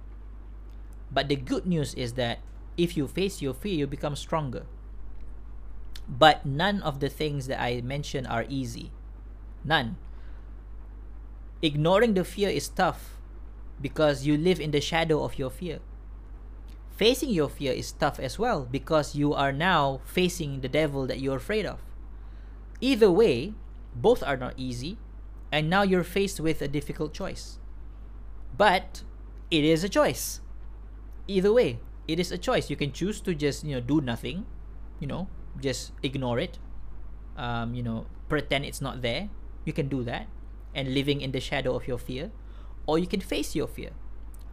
but 1.11 1.27
the 1.27 1.35
good 1.35 1.65
news 1.65 1.93
is 1.95 2.13
that 2.13 2.39
if 2.77 2.95
you 2.95 3.07
face 3.07 3.41
your 3.41 3.53
fear 3.53 3.73
you 3.73 3.87
become 3.87 4.15
stronger 4.15 4.65
but 6.11 6.45
none 6.45 6.81
of 6.81 6.99
the 6.99 7.09
things 7.09 7.47
that 7.47 7.61
I 7.61 7.79
mentioned 7.81 8.27
are 8.27 8.45
easy. 8.49 8.91
None. 9.63 9.95
Ignoring 11.61 12.15
the 12.15 12.25
fear 12.25 12.49
is 12.49 12.67
tough 12.67 13.17
because 13.79 14.25
you 14.25 14.37
live 14.37 14.59
in 14.59 14.71
the 14.71 14.81
shadow 14.81 15.23
of 15.23 15.39
your 15.39 15.49
fear. 15.49 15.79
Facing 17.01 17.33
your 17.33 17.49
fear 17.49 17.73
is 17.73 17.91
tough 17.97 18.19
as 18.19 18.37
well 18.37 18.67
because 18.69 19.15
you 19.17 19.33
are 19.33 19.51
now 19.51 20.01
facing 20.05 20.61
the 20.61 20.69
devil 20.69 21.07
that 21.07 21.19
you're 21.19 21.41
afraid 21.41 21.65
of. 21.65 21.81
Either 22.79 23.09
way, 23.09 23.55
both 23.95 24.21
are 24.21 24.37
not 24.37 24.53
easy, 24.55 24.99
and 25.51 25.65
now 25.69 25.81
you're 25.81 26.05
faced 26.05 26.39
with 26.39 26.61
a 26.61 26.67
difficult 26.67 27.13
choice. 27.13 27.57
But 28.55 29.01
it 29.49 29.63
is 29.63 29.83
a 29.83 29.89
choice. 29.89 30.41
Either 31.25 31.51
way, 31.51 31.79
it 32.07 32.19
is 32.19 32.31
a 32.31 32.37
choice. 32.37 32.69
You 32.69 32.75
can 32.75 32.91
choose 32.91 33.19
to 33.21 33.33
just, 33.33 33.63
you 33.63 33.73
know, 33.73 33.81
do 33.81 34.01
nothing, 34.01 34.45
you 34.99 35.07
know, 35.07 35.27
just 35.59 35.93
ignore 36.03 36.37
it 36.37 36.59
um, 37.37 37.73
you 37.73 37.83
know 37.83 38.05
pretend 38.29 38.65
it's 38.65 38.81
not 38.81 39.01
there 39.01 39.29
you 39.65 39.73
can 39.73 39.87
do 39.87 40.03
that 40.03 40.27
and 40.73 40.93
living 40.93 41.21
in 41.21 41.31
the 41.31 41.39
shadow 41.39 41.75
of 41.75 41.87
your 41.87 41.97
fear 41.97 42.31
or 42.85 42.97
you 42.97 43.07
can 43.07 43.19
face 43.19 43.55
your 43.55 43.67
fear 43.67 43.91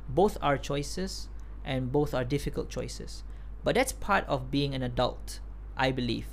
both 0.09 0.37
are 0.43 0.57
choices 0.57 1.29
and 1.69 1.93
both 1.93 2.15
are 2.15 2.25
difficult 2.25 2.71
choices. 2.71 3.23
But 3.63 3.77
that's 3.77 3.93
part 3.93 4.25
of 4.27 4.51
being 4.51 4.75
an 4.75 4.83
adult 4.83 5.41
i 5.77 5.93
believe. 5.93 6.27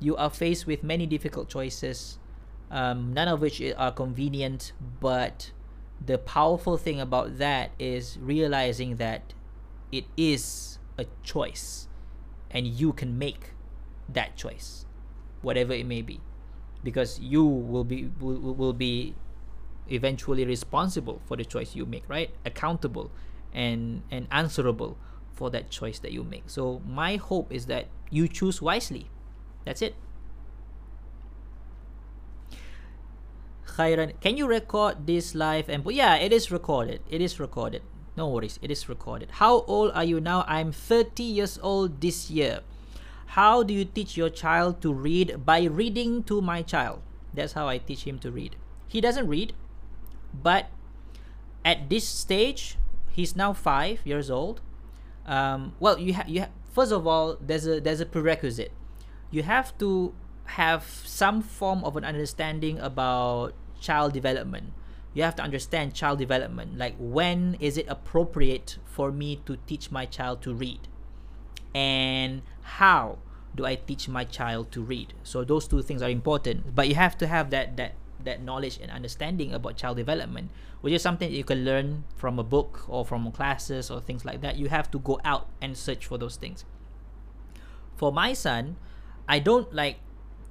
You 0.00 0.16
are 0.16 0.30
faced 0.30 0.66
with 0.66 0.82
many 0.82 1.04
difficult 1.04 1.50
choices 1.50 2.18
um, 2.70 3.12
none 3.12 3.28
of 3.28 3.40
which 3.40 3.62
are 3.76 3.92
convenient 3.92 4.72
but 5.00 5.52
the 6.04 6.18
powerful 6.18 6.76
thing 6.76 7.00
about 7.00 7.38
that 7.38 7.70
is 7.78 8.18
realizing 8.20 8.96
that 8.96 9.34
it 9.92 10.04
is 10.16 10.78
a 10.98 11.06
choice 11.22 11.88
and 12.50 12.66
you 12.66 12.92
can 12.92 13.18
make 13.18 13.52
that 14.08 14.36
choice 14.36 14.84
whatever 15.42 15.72
it 15.72 15.86
may 15.86 16.02
be. 16.02 16.20
Because 16.82 17.18
you 17.18 17.44
will 17.44 17.84
be 17.84 18.10
will, 18.20 18.54
will 18.54 18.72
be 18.72 19.14
eventually 19.88 20.44
responsible 20.44 21.20
for 21.26 21.36
the 21.36 21.44
choice 21.44 21.74
you 21.74 21.86
make 21.86 22.08
right? 22.08 22.30
Accountable 22.44 23.10
and 23.56 24.02
and 24.12 24.28
answerable 24.30 24.96
for 25.32 25.50
that 25.50 25.70
choice 25.70 25.98
that 25.98 26.12
you 26.12 26.22
make. 26.22 26.44
So 26.46 26.80
my 26.86 27.16
hope 27.16 27.52
is 27.52 27.66
that 27.66 27.88
you 28.10 28.28
choose 28.28 28.62
wisely. 28.62 29.10
That's 29.64 29.82
it. 29.82 29.96
Khairan, 33.66 34.18
can 34.20 34.36
you 34.36 34.46
record 34.46 35.06
this 35.06 35.34
live? 35.34 35.68
And 35.68 35.84
yeah 35.90 36.16
it 36.16 36.32
is 36.32 36.52
recorded. 36.52 37.00
It 37.10 37.20
is 37.20 37.40
recorded. 37.40 37.82
No 38.16 38.28
worries. 38.28 38.58
It 38.62 38.70
is 38.70 38.88
recorded. 38.88 39.42
How 39.42 39.60
old 39.68 39.92
are 39.92 40.04
you 40.04 40.20
now? 40.20 40.44
I'm 40.48 40.72
30 40.72 41.22
years 41.22 41.58
old 41.62 42.00
this 42.00 42.30
year. 42.30 42.60
How 43.36 43.62
do 43.62 43.74
you 43.74 43.84
teach 43.84 44.16
your 44.16 44.30
child 44.30 44.80
to 44.80 44.92
read? 44.94 45.44
By 45.44 45.64
reading 45.64 46.22
to 46.24 46.40
my 46.40 46.62
child. 46.62 47.02
That's 47.34 47.52
how 47.52 47.68
I 47.68 47.76
teach 47.76 48.04
him 48.04 48.18
to 48.20 48.30
read. 48.30 48.56
He 48.88 49.02
doesn't 49.02 49.28
read, 49.28 49.52
but 50.32 50.70
at 51.62 51.90
this 51.90 52.08
stage, 52.08 52.78
he's 53.16 53.34
now 53.34 53.52
five 53.52 54.04
years 54.04 54.30
old. 54.30 54.60
Um, 55.24 55.74
well, 55.80 55.98
you 55.98 56.12
have 56.12 56.28
you 56.28 56.40
ha- 56.42 56.54
first 56.70 56.92
of 56.92 57.06
all, 57.06 57.36
there's 57.40 57.66
a 57.66 57.80
there's 57.80 58.00
a 58.00 58.06
prerequisite. 58.06 58.72
You 59.30 59.42
have 59.42 59.76
to 59.78 60.14
have 60.62 60.84
some 61.04 61.42
form 61.42 61.82
of 61.82 61.96
an 61.96 62.04
understanding 62.04 62.78
about 62.78 63.54
child 63.80 64.12
development. 64.12 64.72
You 65.14 65.22
have 65.24 65.34
to 65.36 65.42
understand 65.42 65.94
child 65.94 66.18
development. 66.18 66.76
Like 66.78 66.94
when 66.98 67.56
is 67.58 67.76
it 67.76 67.86
appropriate 67.88 68.78
for 68.84 69.10
me 69.10 69.40
to 69.46 69.56
teach 69.66 69.90
my 69.90 70.04
child 70.04 70.42
to 70.42 70.54
read? 70.54 70.88
and 71.76 72.40
how 72.80 73.18
do 73.54 73.66
I 73.66 73.74
teach 73.74 74.08
my 74.08 74.24
child 74.24 74.72
to 74.72 74.80
read? 74.80 75.12
So 75.22 75.44
those 75.44 75.68
two 75.68 75.82
things 75.82 76.00
are 76.00 76.08
important. 76.08 76.74
But 76.74 76.88
you 76.88 76.94
have 76.94 77.18
to 77.18 77.26
have 77.26 77.50
that 77.50 77.76
that 77.76 77.92
that 78.26 78.42
knowledge 78.42 78.78
and 78.82 78.90
understanding 78.90 79.54
about 79.54 79.76
child 79.76 79.96
development, 79.96 80.50
which 80.82 80.92
is 80.92 81.00
something 81.00 81.32
you 81.32 81.44
can 81.44 81.64
learn 81.64 82.04
from 82.14 82.38
a 82.38 82.44
book 82.44 82.84
or 82.86 83.04
from 83.04 83.30
classes 83.32 83.90
or 83.90 84.00
things 84.00 84.24
like 84.24 84.42
that. 84.42 84.56
You 84.56 84.68
have 84.68 84.90
to 84.90 84.98
go 84.98 85.18
out 85.24 85.48
and 85.62 85.76
search 85.76 86.04
for 86.04 86.18
those 86.18 86.36
things. 86.36 86.64
For 87.96 88.12
my 88.12 88.34
son, 88.34 88.76
I 89.26 89.38
don't 89.38 89.72
like 89.72 89.98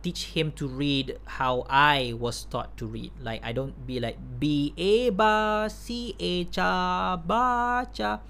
teach 0.02 0.38
him 0.38 0.52
to 0.54 0.68
read 0.68 1.18
how 1.42 1.66
I 1.70 2.14
was 2.14 2.46
taught 2.46 2.78
to 2.78 2.86
read. 2.86 3.12
Like 3.22 3.42
I 3.44 3.54
don't 3.54 3.88
be 3.88 4.00
like 4.00 4.18
B 4.40 4.74
A 4.78 5.10
ba 5.10 5.70
C 5.70 6.16
A 6.20 6.46
cha 6.46 7.18
ba 7.18 7.90
cha. 7.94 8.22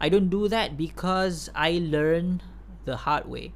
I 0.00 0.08
don't 0.08 0.28
do 0.28 0.48
that 0.48 0.76
because 0.76 1.50
I 1.54 1.80
learned 1.84 2.42
the 2.84 2.96
hard 3.04 3.28
way 3.28 3.52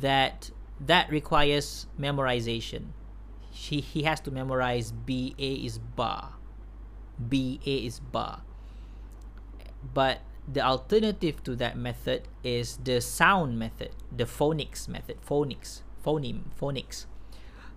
that 0.00 0.50
that 0.78 1.10
requires 1.10 1.86
memorization. 1.98 2.92
He, 3.54 3.80
he 3.80 4.02
has 4.02 4.18
to 4.26 4.32
memorize 4.32 4.90
B 4.90 5.34
A 5.38 5.52
is 5.54 5.78
ba. 5.78 6.34
B 7.28 7.60
A 7.64 7.86
is 7.86 8.00
ba. 8.00 8.42
But 9.94 10.20
the 10.52 10.60
alternative 10.60 11.42
to 11.44 11.54
that 11.56 11.78
method 11.78 12.26
is 12.42 12.78
the 12.82 13.00
sound 13.00 13.56
method, 13.58 13.90
the 14.14 14.24
phonics 14.24 14.88
method, 14.88 15.18
phonics, 15.22 15.82
phoneme, 16.04 16.50
phonics. 16.60 17.06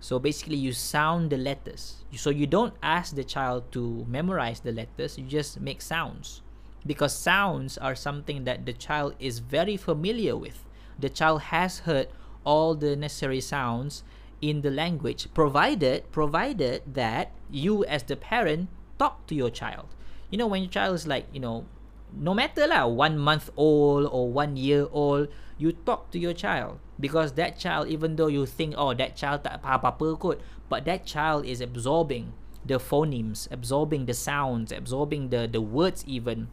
So 0.00 0.18
basically, 0.18 0.56
you 0.56 0.72
sound 0.72 1.30
the 1.30 1.38
letters. 1.38 2.04
So 2.16 2.30
you 2.30 2.46
don't 2.46 2.74
ask 2.82 3.14
the 3.14 3.24
child 3.24 3.70
to 3.72 4.04
memorize 4.08 4.60
the 4.60 4.72
letters, 4.72 5.16
you 5.16 5.24
just 5.24 5.60
make 5.60 5.80
sounds 5.80 6.42
because 6.86 7.14
sounds 7.14 7.78
are 7.78 7.94
something 7.94 8.44
that 8.44 8.66
the 8.66 8.72
child 8.72 9.14
is 9.18 9.38
very 9.38 9.76
familiar 9.76 10.36
with. 10.36 10.64
The 10.98 11.08
child 11.08 11.42
has 11.54 11.80
heard 11.80 12.08
all 12.44 12.74
the 12.74 12.96
necessary 12.96 13.40
sounds 13.40 14.02
in 14.40 14.62
the 14.62 14.70
language 14.70 15.26
provided 15.34 16.10
provided 16.12 16.82
that 16.86 17.32
you 17.50 17.84
as 17.86 18.02
the 18.04 18.16
parent 18.16 18.68
talk 18.98 19.26
to 19.26 19.34
your 19.34 19.50
child. 19.50 19.86
You 20.30 20.38
know 20.38 20.46
when 20.46 20.62
your 20.62 20.70
child 20.70 20.94
is 20.94 21.06
like, 21.06 21.26
you 21.32 21.40
know, 21.40 21.66
no 22.12 22.34
matter 22.34 22.66
lah, 22.66 22.86
one 22.86 23.18
month 23.18 23.50
old 23.56 24.06
or 24.10 24.30
one 24.30 24.56
year 24.56 24.86
old, 24.92 25.28
you 25.56 25.72
talk 25.72 26.10
to 26.12 26.18
your 26.18 26.34
child. 26.34 26.78
because 27.00 27.32
that 27.32 27.58
child 27.58 27.88
even 27.88 28.16
though 28.16 28.26
you 28.26 28.44
think 28.44 28.74
oh 28.76 28.92
that 28.92 29.14
child 29.14 29.46
tak 29.46 29.62
apa-apa 29.62 30.18
kot 30.18 30.38
but 30.66 30.84
that 30.84 31.06
child 31.06 31.46
is 31.46 31.62
absorbing 31.62 32.34
the 32.66 32.76
phonemes 32.76 33.46
absorbing 33.54 34.04
the 34.06 34.14
sounds 34.14 34.74
absorbing 34.74 35.30
the 35.30 35.46
the 35.46 35.62
words 35.62 36.02
even 36.06 36.50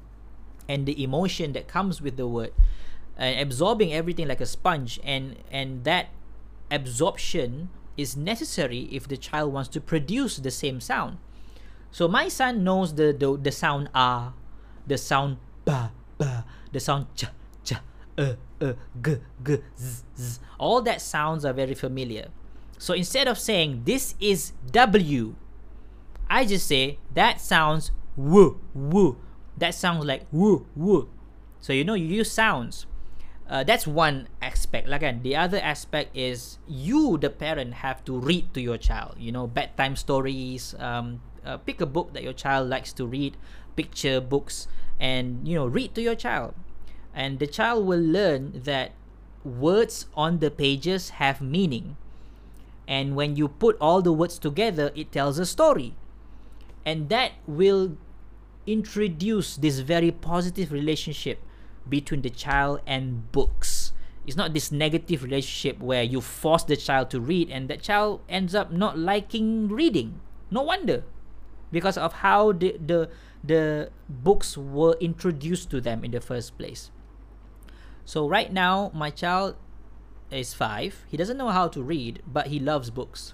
and 0.69 0.85
the 0.85 0.95
emotion 1.01 1.53
that 1.53 1.67
comes 1.67 2.01
with 2.01 2.15
the 2.15 2.29
word 2.29 2.53
and 3.17 3.41
absorbing 3.41 3.91
everything 3.91 4.29
like 4.29 4.41
a 4.41 4.49
sponge 4.49 5.01
and 5.01 5.35
and 5.49 5.83
that 5.83 6.13
absorption 6.75 7.69
is 7.97 8.17
necessary 8.17 8.89
if 8.91 9.07
the 9.07 9.15
child 9.15 9.53
wants 9.53 9.69
to 9.69 9.79
produce 9.81 10.37
the 10.37 10.51
same 10.51 10.81
sound. 10.81 11.17
So 11.91 12.07
my 12.07 12.27
son 12.27 12.63
knows 12.63 12.93
the 12.95 13.15
the, 13.15 13.37
the 13.37 13.51
sound 13.51 13.89
ah 13.95 14.33
the 14.85 14.97
sound 14.97 15.37
ba 15.63 15.91
ba 16.19 16.43
the 16.71 16.79
sound 16.79 17.07
cha 17.15 17.31
cha 17.63 17.79
uh 18.17 18.35
uh 18.59 18.73
g 19.01 19.15
g 19.43 19.57
z, 19.79 20.03
z. 20.17 20.39
all 20.59 20.81
that 20.83 20.99
sounds 21.01 21.45
are 21.45 21.53
very 21.53 21.73
familiar. 21.73 22.27
So 22.77 22.93
instead 22.93 23.27
of 23.31 23.39
saying 23.39 23.83
this 23.85 24.15
is 24.19 24.51
w 24.71 25.35
i 26.29 26.45
just 26.45 26.67
say 26.67 26.97
that 27.13 27.39
sounds 27.39 27.91
woo 28.17 28.59
woo 28.73 29.17
that 29.57 29.73
sounds 29.73 30.05
like 30.05 30.25
woo 30.31 30.65
woo 30.75 31.09
so 31.59 31.73
you 31.73 31.83
know 31.83 31.93
you 31.93 32.05
use 32.05 32.31
sounds 32.31 32.85
uh, 33.47 33.63
that's 33.63 33.85
one 33.85 34.27
aspect 34.41 34.87
like 34.87 35.05
the 35.21 35.35
other 35.35 35.59
aspect 35.59 36.15
is 36.17 36.57
you 36.67 37.17
the 37.17 37.29
parent 37.29 37.75
have 37.85 38.03
to 38.05 38.17
read 38.17 38.53
to 38.53 38.61
your 38.61 38.77
child. 38.77 39.15
You 39.19 39.31
know 39.31 39.45
bedtime 39.45 39.95
stories 39.95 40.73
um, 40.79 41.21
uh, 41.45 41.57
pick 41.57 41.79
a 41.79 41.85
book 41.85 42.13
that 42.13 42.23
your 42.23 42.33
child 42.33 42.69
likes 42.69 42.91
to 42.93 43.05
read 43.05 43.37
picture 43.75 44.19
books 44.19 44.67
and 44.99 45.47
you 45.47 45.55
know 45.55 45.67
read 45.67 45.93
to 45.95 46.01
your 46.01 46.15
child. 46.15 46.55
And 47.13 47.39
the 47.39 47.47
child 47.47 47.85
will 47.85 48.01
learn 48.01 48.61
that 48.65 48.93
words 49.43 50.07
on 50.15 50.39
the 50.39 50.49
pages 50.49 51.21
have 51.21 51.39
meaning. 51.39 51.97
And 52.87 53.15
when 53.15 53.35
you 53.35 53.47
put 53.47 53.77
all 53.79 54.01
the 54.01 54.13
words 54.13 54.39
together 54.39 54.91
it 54.95 55.11
tells 55.11 55.37
a 55.37 55.45
story. 55.45 55.93
And 56.83 57.09
that 57.09 57.33
will 57.45 57.97
introduce 58.65 59.55
this 59.55 59.79
very 59.79 60.09
positive 60.09 60.71
relationship 60.71 61.39
between 61.87 62.21
the 62.21 62.29
child 62.29 62.81
and 62.85 63.31
books. 63.31 63.93
It's 64.25 64.35
not 64.35 64.53
this 64.53 64.71
negative 64.71 65.23
relationship 65.23 65.79
where 65.79 66.01
you 66.03 66.19
force 66.19 66.63
the 66.63 66.75
child 66.75 67.09
to 67.11 67.21
read 67.21 67.49
and 67.51 67.69
that 67.69 67.81
child 67.81 68.21
ends 68.27 68.55
up 68.55 68.71
not 68.71 68.97
liking 68.97 69.67
reading. 69.69 70.19
No 70.49 70.63
wonder. 70.63 71.03
Because 71.71 71.97
of 71.97 72.25
how 72.25 72.51
the 72.51 72.77
the 72.77 73.09
the 73.43 73.89
books 74.09 74.57
were 74.57 74.97
introduced 74.99 75.69
to 75.71 75.81
them 75.81 76.03
in 76.03 76.11
the 76.11 76.21
first 76.21 76.57
place. 76.57 76.89
So 78.05 78.27
right 78.27 78.51
now 78.51 78.91
my 78.93 79.09
child 79.09 79.55
is 80.31 80.53
5. 80.53 81.05
He 81.07 81.17
doesn't 81.17 81.37
know 81.37 81.49
how 81.49 81.67
to 81.69 81.81
read, 81.83 82.21
but 82.25 82.47
he 82.47 82.59
loves 82.59 82.89
books. 82.89 83.33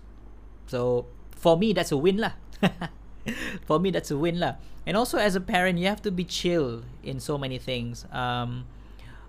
So 0.68 1.08
for 1.32 1.58
me 1.58 1.72
that's 1.72 1.92
a 1.92 1.98
win 1.98 2.18
lah. 2.18 2.34
for 3.66 3.80
me 3.80 3.92
that's 3.92 4.12
a 4.12 4.18
win 4.18 4.40
lah. 4.40 4.56
And 4.86 4.98
also 4.98 5.18
as 5.18 5.36
a 5.36 5.42
parent 5.42 5.80
you 5.80 5.88
have 5.88 6.02
to 6.04 6.12
be 6.12 6.24
chill 6.24 6.84
in 7.04 7.20
so 7.20 7.38
many 7.38 7.58
things. 7.58 8.06
Um 8.12 8.66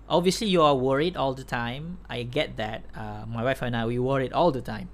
obviously 0.09 0.47
you 0.47 0.61
are 0.61 0.75
worried 0.75 1.15
all 1.15 1.33
the 1.33 1.43
time. 1.43 1.99
I 2.09 2.23
get 2.23 2.57
that. 2.57 2.83
Uh, 2.95 3.25
my 3.27 3.43
wife 3.43 3.61
and 3.61 3.75
i 3.75 3.85
we 3.85 3.99
worried 3.99 4.33
all 4.33 4.51
the 4.51 4.61
time. 4.61 4.89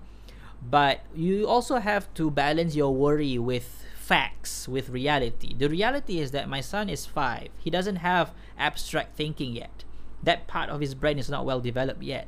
But 0.61 1.01
you 1.15 1.47
also 1.47 1.77
have 1.77 2.13
to 2.15 2.29
balance 2.29 2.75
your 2.75 2.93
worry 2.93 3.37
with 3.37 3.85
facts 3.95 4.67
with 4.67 4.89
reality. 4.89 5.53
The 5.57 5.69
reality 5.69 6.19
is 6.19 6.31
that 6.31 6.49
my 6.49 6.61
son 6.61 6.89
is 6.89 7.05
five. 7.05 7.49
He 7.57 7.69
doesn't 7.69 7.97
have 7.97 8.33
abstract 8.57 9.15
thinking 9.15 9.55
yet. 9.55 9.83
That 10.21 10.47
part 10.47 10.69
of 10.69 10.81
his 10.81 10.95
brain 10.95 11.17
is 11.17 11.29
not 11.29 11.45
well 11.45 11.61
developed 11.61 12.03
yet 12.03 12.27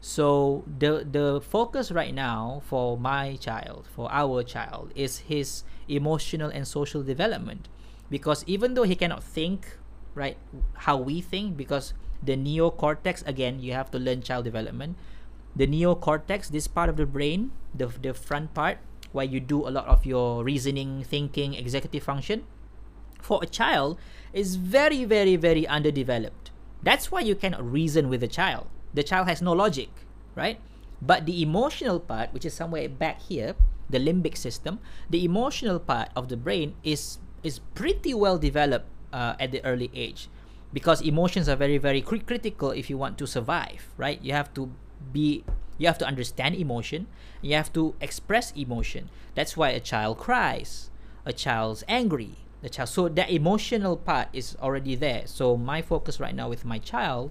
so 0.00 0.64
the 0.64 1.04
the 1.04 1.40
focus 1.44 1.92
right 1.92 2.14
now 2.14 2.62
for 2.64 2.96
my 2.96 3.36
child, 3.36 3.86
for 3.94 4.08
our 4.10 4.42
child, 4.42 4.92
is 4.96 5.28
his 5.28 5.62
emotional 5.88 6.48
and 6.48 6.66
social 6.66 7.02
development, 7.02 7.68
because 8.08 8.42
even 8.46 8.72
though 8.74 8.88
he 8.88 8.96
cannot 8.96 9.22
think 9.22 9.76
right 10.14 10.38
how 10.88 10.96
we 10.96 11.20
think, 11.20 11.56
because 11.56 11.92
the 12.22 12.36
neocortex 12.36 13.26
again 13.28 13.60
you 13.60 13.72
have 13.72 13.90
to 13.90 13.98
learn 13.98 14.22
child 14.22 14.44
development. 14.44 14.96
The 15.54 15.66
neocortex, 15.66 16.48
this 16.48 16.68
part 16.68 16.88
of 16.88 16.96
the 16.96 17.06
brain, 17.06 17.52
the 17.74 17.88
the 17.88 18.14
front 18.14 18.54
part, 18.54 18.78
where 19.12 19.26
you 19.26 19.40
do 19.40 19.66
a 19.66 19.72
lot 19.74 19.84
of 19.84 20.06
your 20.06 20.44
reasoning, 20.44 21.04
thinking, 21.04 21.52
executive 21.52 22.04
function, 22.04 22.46
for 23.20 23.42
a 23.42 23.46
child 23.46 23.98
is 24.32 24.56
very 24.56 25.04
very 25.04 25.36
very 25.36 25.66
underdeveloped. 25.66 26.52
That's 26.82 27.12
why 27.12 27.20
you 27.20 27.34
cannot 27.34 27.60
reason 27.60 28.08
with 28.08 28.22
a 28.22 28.30
child 28.30 28.68
the 28.94 29.02
child 29.02 29.28
has 29.28 29.40
no 29.42 29.52
logic, 29.52 29.88
right? 30.34 30.60
But 31.00 31.26
the 31.26 31.42
emotional 31.42 32.00
part, 32.00 32.32
which 32.32 32.44
is 32.44 32.54
somewhere 32.54 32.88
back 32.88 33.22
here, 33.22 33.54
the 33.88 33.98
limbic 33.98 34.36
system, 34.36 34.78
the 35.08 35.24
emotional 35.24 35.78
part 35.80 36.10
of 36.14 36.28
the 36.28 36.36
brain 36.36 36.74
is 36.84 37.18
is 37.42 37.58
pretty 37.74 38.12
well 38.12 38.36
developed 38.36 38.86
uh, 39.12 39.34
at 39.40 39.50
the 39.50 39.64
early 39.64 39.90
age, 39.94 40.28
because 40.72 41.00
emotions 41.00 41.48
are 41.48 41.56
very 41.56 41.78
very 41.78 42.02
cr- 42.02 42.22
critical 42.26 42.70
if 42.70 42.90
you 42.90 42.98
want 42.98 43.16
to 43.18 43.26
survive, 43.26 43.88
right? 43.96 44.20
You 44.22 44.32
have 44.32 44.52
to 44.54 44.70
be 45.12 45.44
you 45.78 45.86
have 45.86 45.98
to 45.98 46.06
understand 46.06 46.54
emotion, 46.54 47.06
you 47.40 47.56
have 47.56 47.72
to 47.72 47.94
express 48.00 48.52
emotion. 48.52 49.08
That's 49.34 49.56
why 49.56 49.70
a 49.70 49.80
child 49.80 50.18
cries, 50.18 50.90
a 51.24 51.32
child's 51.32 51.82
angry, 51.88 52.36
the 52.60 52.68
child. 52.68 52.90
So 52.90 53.08
that 53.08 53.30
emotional 53.30 53.96
part 53.96 54.28
is 54.34 54.54
already 54.60 54.94
there. 54.94 55.22
So 55.24 55.56
my 55.56 55.80
focus 55.80 56.20
right 56.20 56.34
now 56.34 56.50
with 56.50 56.66
my 56.66 56.78
child 56.78 57.30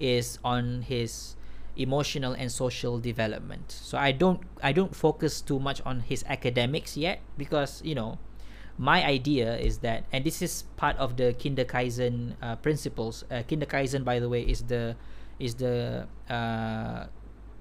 is 0.00 0.38
on 0.42 0.82
his 0.82 1.36
emotional 1.76 2.32
and 2.32 2.50
social 2.50 2.98
development. 2.98 3.70
So 3.70 3.98
I 3.98 4.12
don't 4.12 4.40
I 4.62 4.72
don't 4.72 4.94
focus 4.94 5.40
too 5.40 5.60
much 5.60 5.80
on 5.86 6.00
his 6.00 6.24
academics 6.26 6.96
yet 6.96 7.20
because 7.36 7.80
you 7.84 7.94
know 7.94 8.18
my 8.78 9.04
idea 9.04 9.56
is 9.56 9.78
that 9.78 10.04
and 10.12 10.24
this 10.24 10.42
is 10.42 10.64
part 10.76 10.96
of 10.96 11.16
the 11.16 11.36
Kinderkaizen 11.38 12.34
uh, 12.42 12.56
principles. 12.56 13.24
Uh, 13.30 13.42
Kinderkaizen 13.46 14.04
by 14.04 14.18
the 14.18 14.28
way 14.28 14.42
is 14.42 14.62
the 14.64 14.96
is 15.38 15.54
the 15.56 16.06
uh, 16.28 17.06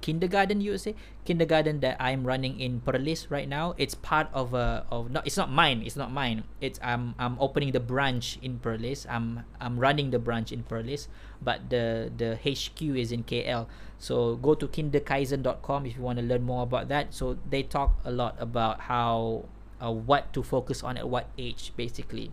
kindergarten 0.01 0.61
you 0.61 0.71
would 0.71 0.81
say? 0.81 0.95
Kindergarten 1.25 1.79
that 1.81 1.97
I'm 1.99 2.25
running 2.25 2.59
in 2.59 2.81
Perlis 2.81 3.29
right 3.29 3.47
now 3.47 3.75
it's 3.77 3.95
part 3.95 4.27
of 4.33 4.53
a 4.53 4.85
of 4.91 5.11
not 5.11 5.25
it's 5.25 5.37
not 5.37 5.51
mine 5.51 5.83
it's 5.85 5.95
not 5.95 6.11
mine. 6.11 6.43
It's 6.61 6.79
I'm 6.81 7.15
I'm 7.19 7.37
opening 7.39 7.71
the 7.71 7.79
branch 7.79 8.39
in 8.41 8.59
Perlis. 8.59 9.05
I'm 9.09 9.45
I'm 9.59 9.79
running 9.79 10.11
the 10.11 10.19
branch 10.19 10.51
in 10.51 10.63
Perlis 10.63 11.07
but 11.41 11.69
the 11.69 12.11
the 12.15 12.35
HQ 12.41 12.81
is 12.81 13.11
in 13.11 13.23
KL 13.23 13.67
so 13.97 14.35
go 14.37 14.55
to 14.55 14.67
kinderkaizen.com 14.67 15.85
if 15.85 15.97
you 15.97 16.01
want 16.01 16.19
to 16.19 16.25
learn 16.25 16.43
more 16.43 16.63
about 16.63 16.87
that. 16.87 17.13
So 17.13 17.37
they 17.49 17.63
talk 17.63 17.99
a 18.03 18.11
lot 18.11 18.35
about 18.39 18.81
how 18.87 19.45
uh, 19.83 19.91
what 19.91 20.31
to 20.33 20.43
focus 20.43 20.83
on 20.83 20.97
at 20.97 21.09
what 21.09 21.27
age 21.37 21.73
basically. 21.75 22.31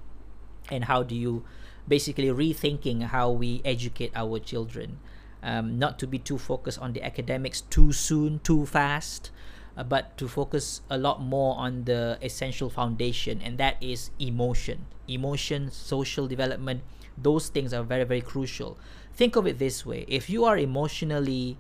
And 0.70 0.84
how 0.84 1.02
do 1.02 1.14
you 1.14 1.44
basically 1.86 2.28
rethinking 2.28 3.02
how 3.14 3.30
we 3.30 3.62
educate 3.64 4.10
our 4.14 4.38
children 4.38 4.98
um, 5.46 5.78
not 5.78 5.98
to 6.00 6.06
be 6.06 6.18
too 6.18 6.36
focused 6.36 6.80
on 6.80 6.92
the 6.92 7.02
academics 7.02 7.60
too 7.60 7.92
soon, 7.92 8.40
too 8.40 8.66
fast, 8.66 9.30
uh, 9.76 9.84
but 9.84 10.18
to 10.18 10.26
focus 10.26 10.80
a 10.90 10.98
lot 10.98 11.22
more 11.22 11.56
on 11.56 11.84
the 11.84 12.18
essential 12.20 12.68
foundation, 12.68 13.40
and 13.40 13.56
that 13.56 13.80
is 13.80 14.10
emotion. 14.18 14.86
Emotion, 15.06 15.70
social 15.70 16.26
development, 16.26 16.82
those 17.16 17.48
things 17.48 17.72
are 17.72 17.84
very, 17.84 18.02
very 18.02 18.20
crucial. 18.20 18.76
Think 19.14 19.36
of 19.36 19.46
it 19.46 19.58
this 19.58 19.86
way 19.86 20.04
if 20.08 20.28
you 20.28 20.44
are 20.44 20.58
emotionally 20.58 21.56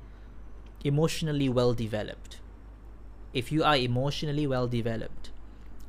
emotionally 0.84 1.48
well 1.48 1.72
developed 1.72 2.38
if 3.32 3.50
you 3.50 3.64
are 3.64 3.76
emotionally 3.76 4.46
well 4.46 4.68
developed 4.68 5.30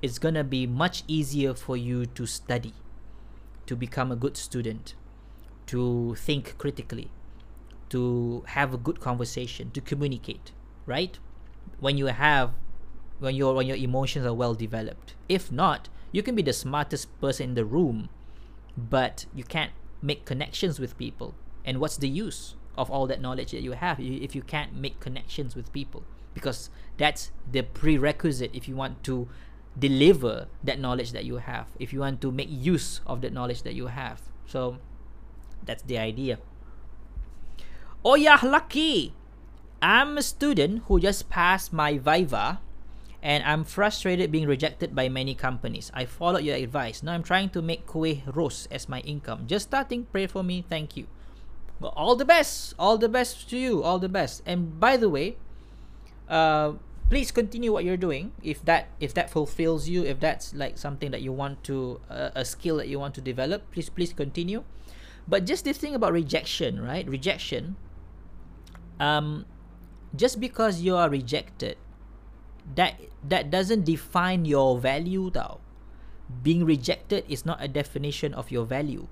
it's 0.02 0.18
going 0.18 0.34
to 0.34 0.46
be 0.46 0.66
much 0.66 1.04
easier 1.08 1.54
for 1.54 1.76
you 1.76 2.06
to 2.06 2.26
study 2.26 2.74
to 3.66 3.76
become 3.76 4.12
a 4.12 4.16
good 4.16 4.38
student 4.38 4.96
to 5.66 6.16
think 6.16 6.58
critically 6.58 7.12
to 7.90 8.44
have 8.48 8.74
a 8.74 8.78
good 8.78 9.00
conversation 9.00 9.72
to 9.72 9.82
communicate 9.82 10.52
right? 10.88 11.20
When 11.80 12.00
you 12.00 12.08
have 12.08 12.54
when 13.20 13.36
your 13.36 13.54
when 13.54 13.68
your 13.68 13.78
emotions 13.78 14.26
are 14.26 14.34
well 14.34 14.56
developed. 14.56 15.14
If 15.30 15.52
not 15.52 15.90
you 16.12 16.24
can 16.24 16.34
be 16.34 16.42
the 16.42 16.54
smartest 16.54 17.14
person 17.22 17.50
in 17.50 17.56
the 17.56 17.66
room 17.66 18.10
but 18.76 19.26
you 19.36 19.44
can't 19.44 19.74
make 20.02 20.26
connections 20.26 20.80
with 20.80 20.98
people. 20.98 21.36
And 21.66 21.80
what's 21.80 21.98
the 21.98 22.10
use 22.10 22.56
of 22.78 22.90
all 22.90 23.06
that 23.08 23.22
knowledge 23.22 23.52
that 23.52 23.62
you 23.62 23.74
have 23.74 24.00
if 24.00 24.34
you 24.34 24.42
can't 24.42 24.74
make 24.74 25.00
connections 25.00 25.56
with 25.56 25.72
people? 25.74 26.04
Because 26.34 26.70
that's 26.98 27.32
the 27.52 27.64
prerequisite 27.64 28.52
if 28.54 28.68
you 28.68 28.76
want 28.76 29.04
to 29.04 29.28
deliver 29.78 30.48
that 30.64 30.80
knowledge 30.80 31.12
that 31.12 31.24
you 31.24 31.38
have 31.38 31.68
if 31.78 31.94
you 31.94 32.00
want 32.00 32.20
to 32.22 32.32
make 32.32 32.48
use 32.50 33.02
of 33.06 33.22
that 33.22 33.34
knowledge 33.34 33.64
that 33.64 33.74
you 33.74 33.88
have. 33.88 34.22
So 34.46 34.78
that's 35.66 35.84
the 35.84 35.98
idea 35.98 36.40
Oh 38.08 38.16
yeah, 38.16 38.40
lucky! 38.42 39.12
I'm 39.82 40.18
a 40.18 40.24
student 40.24 40.84
who 40.88 40.98
just 40.98 41.28
passed 41.28 41.74
my 41.74 41.98
Viva 41.98 42.62
and 43.22 43.44
I'm 43.44 43.66
frustrated 43.66 44.32
being 44.32 44.48
rejected 44.48 44.96
by 44.96 45.10
many 45.10 45.36
companies. 45.36 45.92
I 45.94 46.06
followed 46.06 46.48
your 46.48 46.56
advice. 46.56 47.04
Now 47.04 47.12
I'm 47.12 47.22
trying 47.22 47.50
to 47.50 47.62
make 47.62 47.86
kueh 47.86 48.24
ros 48.34 48.66
as 48.72 48.88
my 48.88 49.02
income. 49.02 49.44
Just 49.46 49.68
starting, 49.68 50.08
pray 50.08 50.26
for 50.26 50.42
me. 50.42 50.64
Thank 50.64 50.96
you. 50.96 51.12
all 51.84 52.16
the 52.16 52.24
best 52.24 52.74
all 52.80 52.98
the 52.98 53.12
best 53.12 53.50
to 53.52 53.58
you 53.60 53.84
all 53.84 54.00
the 54.00 54.10
best 54.10 54.42
and 54.48 54.80
by 54.80 54.96
the 54.96 55.10
way 55.12 55.36
uh, 56.32 56.74
please 57.12 57.30
continue 57.30 57.72
what 57.76 57.84
you're 57.86 58.00
doing 58.00 58.32
if 58.42 58.64
that 58.66 58.88
if 58.98 59.14
that 59.14 59.30
fulfills 59.30 59.86
you 59.86 60.02
if 60.02 60.18
that's 60.18 60.56
like 60.56 60.80
something 60.80 61.12
that 61.12 61.22
you 61.22 61.30
want 61.30 61.62
to 61.62 62.00
uh, 62.10 62.32
a 62.34 62.44
skill 62.44 62.78
that 62.82 62.88
you 62.88 62.98
want 62.98 63.14
to 63.14 63.22
develop 63.22 63.62
please 63.70 63.94
please 63.94 64.10
continue 64.10 64.64
but 65.28 65.46
just 65.46 65.70
this 65.70 65.78
thing 65.78 65.94
about 65.94 66.10
rejection 66.18 66.82
right 66.82 67.06
rejection 67.06 67.78
um 69.00 69.46
just 70.16 70.40
because 70.40 70.82
you 70.82 70.96
are 70.96 71.10
rejected 71.10 71.78
that 72.76 73.00
that 73.24 73.50
doesn't 73.50 73.86
define 73.86 74.46
your 74.46 74.78
value 74.78 75.30
though 75.30 75.60
being 76.44 76.66
rejected 76.66 77.24
is 77.28 77.46
not 77.46 77.64
a 77.64 77.68
definition 77.68 78.34
of 78.34 78.52
your 78.52 78.66
value. 78.68 79.08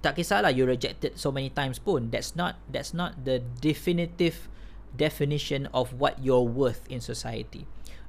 Tak 0.00 0.20
kisahlah 0.20 0.52
you 0.52 0.68
rejected 0.68 1.16
so 1.16 1.32
many 1.32 1.48
times 1.48 1.80
pun. 1.80 2.12
That's 2.12 2.36
not 2.36 2.60
that's 2.68 2.92
not 2.92 3.24
the 3.24 3.40
definitive 3.60 4.48
definition 4.96 5.68
of 5.72 5.96
what 5.96 6.20
you're 6.20 6.44
worth 6.44 6.84
in 6.88 7.00
society. 7.00 7.64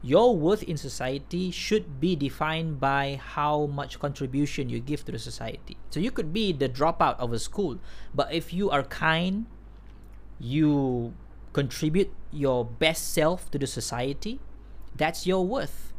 Your 0.05 0.37
worth 0.37 0.61
in 0.61 0.77
society 0.77 1.49
should 1.49 1.97
be 1.97 2.13
defined 2.13 2.77
by 2.77 3.17
how 3.17 3.65
much 3.65 3.97
contribution 3.97 4.69
you 4.69 4.77
give 4.77 5.01
to 5.07 5.11
the 5.11 5.17
society. 5.17 5.81
So 5.89 5.97
you 5.97 6.11
could 6.11 6.29
be 6.29 6.53
the 6.53 6.69
dropout 6.69 7.17
of 7.17 7.33
a 7.33 7.39
school 7.39 7.79
but 8.13 8.29
if 8.29 8.53
you 8.53 8.69
are 8.69 8.83
kind 8.83 9.47
you 10.39 11.13
contribute 11.53 12.11
your 12.31 12.65
best 12.65 13.13
self 13.13 13.49
to 13.51 13.57
the 13.57 13.67
society 13.67 14.39
that's 14.95 15.25
your 15.25 15.45
worth 15.45 15.93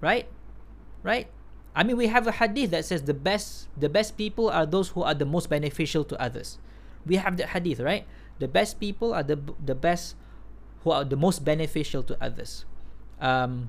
right 0.00 0.28
right 1.02 1.28
I 1.76 1.84
mean, 1.84 1.98
we 2.00 2.08
have 2.08 2.26
a 2.26 2.32
hadith 2.32 2.70
that 2.72 2.86
says 2.86 3.02
the 3.04 3.12
best 3.12 3.68
the 3.76 3.92
best 3.92 4.16
people 4.16 4.48
are 4.48 4.64
those 4.64 4.96
who 4.96 5.04
are 5.04 5.12
the 5.12 5.28
most 5.28 5.52
beneficial 5.52 6.08
to 6.08 6.16
others. 6.16 6.56
We 7.04 7.20
have 7.20 7.36
the 7.36 7.46
hadith, 7.46 7.80
right? 7.80 8.08
The 8.40 8.48
best 8.48 8.80
people 8.80 9.12
are 9.12 9.22
the 9.22 9.36
the 9.60 9.76
best 9.76 10.16
who 10.82 10.90
are 10.90 11.04
the 11.04 11.20
most 11.20 11.44
beneficial 11.44 12.02
to 12.08 12.16
others. 12.16 12.64
Um, 13.20 13.68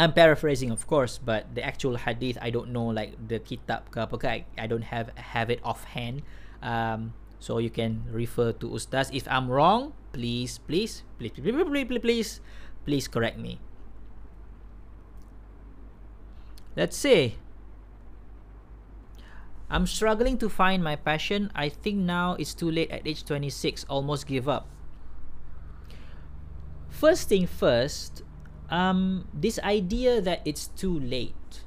I'm 0.00 0.16
paraphrasing, 0.16 0.72
of 0.72 0.88
course, 0.88 1.20
but 1.20 1.54
the 1.54 1.60
actual 1.60 2.00
hadith 2.00 2.40
I 2.40 2.48
don't 2.48 2.72
know, 2.72 2.88
like 2.88 3.12
the 3.20 3.38
kitab 3.38 3.92
ke 3.92 4.24
I, 4.24 4.48
I 4.56 4.66
don't 4.66 4.88
have 4.88 5.12
have 5.20 5.52
it 5.52 5.60
offhand. 5.60 6.24
Um, 6.64 7.12
so 7.38 7.58
you 7.58 7.70
can 7.70 8.04
refer 8.10 8.52
to 8.52 8.68
ustaz. 8.68 9.10
If 9.12 9.28
I'm 9.28 9.48
wrong, 9.48 9.92
please, 10.12 10.58
please, 10.58 11.02
please, 11.18 11.32
please, 11.32 11.52
please, 11.52 11.84
please, 11.84 12.00
please, 12.00 12.40
please 12.84 13.08
correct 13.08 13.38
me. 13.38 13.60
Let's 16.76 16.96
see. 16.96 17.36
I'm 19.68 19.86
struggling 19.86 20.38
to 20.38 20.48
find 20.48 20.84
my 20.84 20.94
passion. 20.94 21.50
I 21.54 21.68
think 21.68 21.98
now 21.98 22.36
it's 22.38 22.54
too 22.54 22.70
late 22.70 22.90
at 22.90 23.06
age 23.06 23.24
26. 23.24 23.84
Almost 23.88 24.26
give 24.26 24.48
up. 24.48 24.68
First 26.88 27.28
thing 27.28 27.46
first, 27.46 28.22
um, 28.70 29.28
this 29.34 29.58
idea 29.60 30.20
that 30.20 30.40
it's 30.44 30.68
too 30.68 30.98
late. 30.98 31.64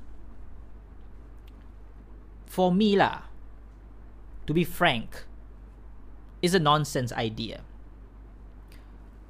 For 2.46 2.72
me 2.72 2.98
lah, 2.98 3.30
to 4.48 4.54
be 4.54 4.64
frank, 4.64 5.29
is 6.42 6.54
a 6.54 6.60
nonsense 6.60 7.12
idea. 7.14 7.62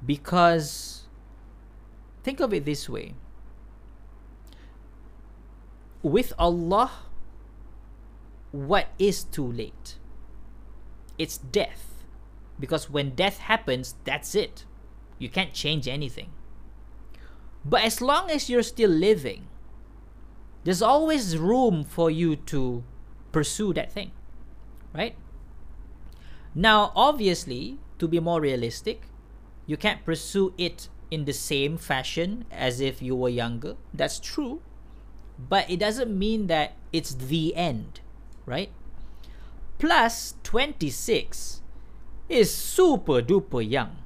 Because 0.04 1.04
think 2.22 2.40
of 2.40 2.54
it 2.54 2.64
this 2.64 2.88
way 2.88 3.14
with 6.02 6.32
Allah, 6.38 6.90
what 8.52 8.88
is 8.98 9.24
too 9.24 9.50
late? 9.50 9.96
It's 11.18 11.38
death. 11.38 12.04
Because 12.58 12.90
when 12.90 13.10
death 13.14 13.38
happens, 13.38 13.94
that's 14.04 14.34
it. 14.34 14.64
You 15.18 15.28
can't 15.28 15.52
change 15.52 15.88
anything. 15.88 16.30
But 17.64 17.82
as 17.82 18.00
long 18.00 18.30
as 18.30 18.48
you're 18.48 18.62
still 18.62 18.90
living, 18.90 19.46
there's 20.64 20.82
always 20.82 21.36
room 21.36 21.84
for 21.84 22.10
you 22.10 22.36
to 22.36 22.82
pursue 23.32 23.72
that 23.74 23.92
thing. 23.92 24.12
Right? 24.94 25.16
Now, 26.54 26.92
obviously, 26.96 27.78
to 27.98 28.08
be 28.08 28.20
more 28.20 28.40
realistic, 28.40 29.02
you 29.66 29.76
can't 29.76 30.04
pursue 30.04 30.52
it 30.58 30.88
in 31.10 31.24
the 31.24 31.32
same 31.32 31.76
fashion 31.76 32.44
as 32.50 32.80
if 32.80 33.02
you 33.02 33.14
were 33.14 33.28
younger. 33.28 33.76
That's 33.94 34.18
true 34.18 34.62
but 35.48 35.70
it 35.70 35.78
doesn't 35.78 36.16
mean 36.16 36.48
that 36.48 36.76
it's 36.92 37.14
the 37.14 37.54
end, 37.54 38.00
right? 38.44 38.70
Plus 39.78 40.34
26 40.42 41.62
is 42.28 42.54
super 42.54 43.22
duper 43.22 43.68
young 43.68 43.96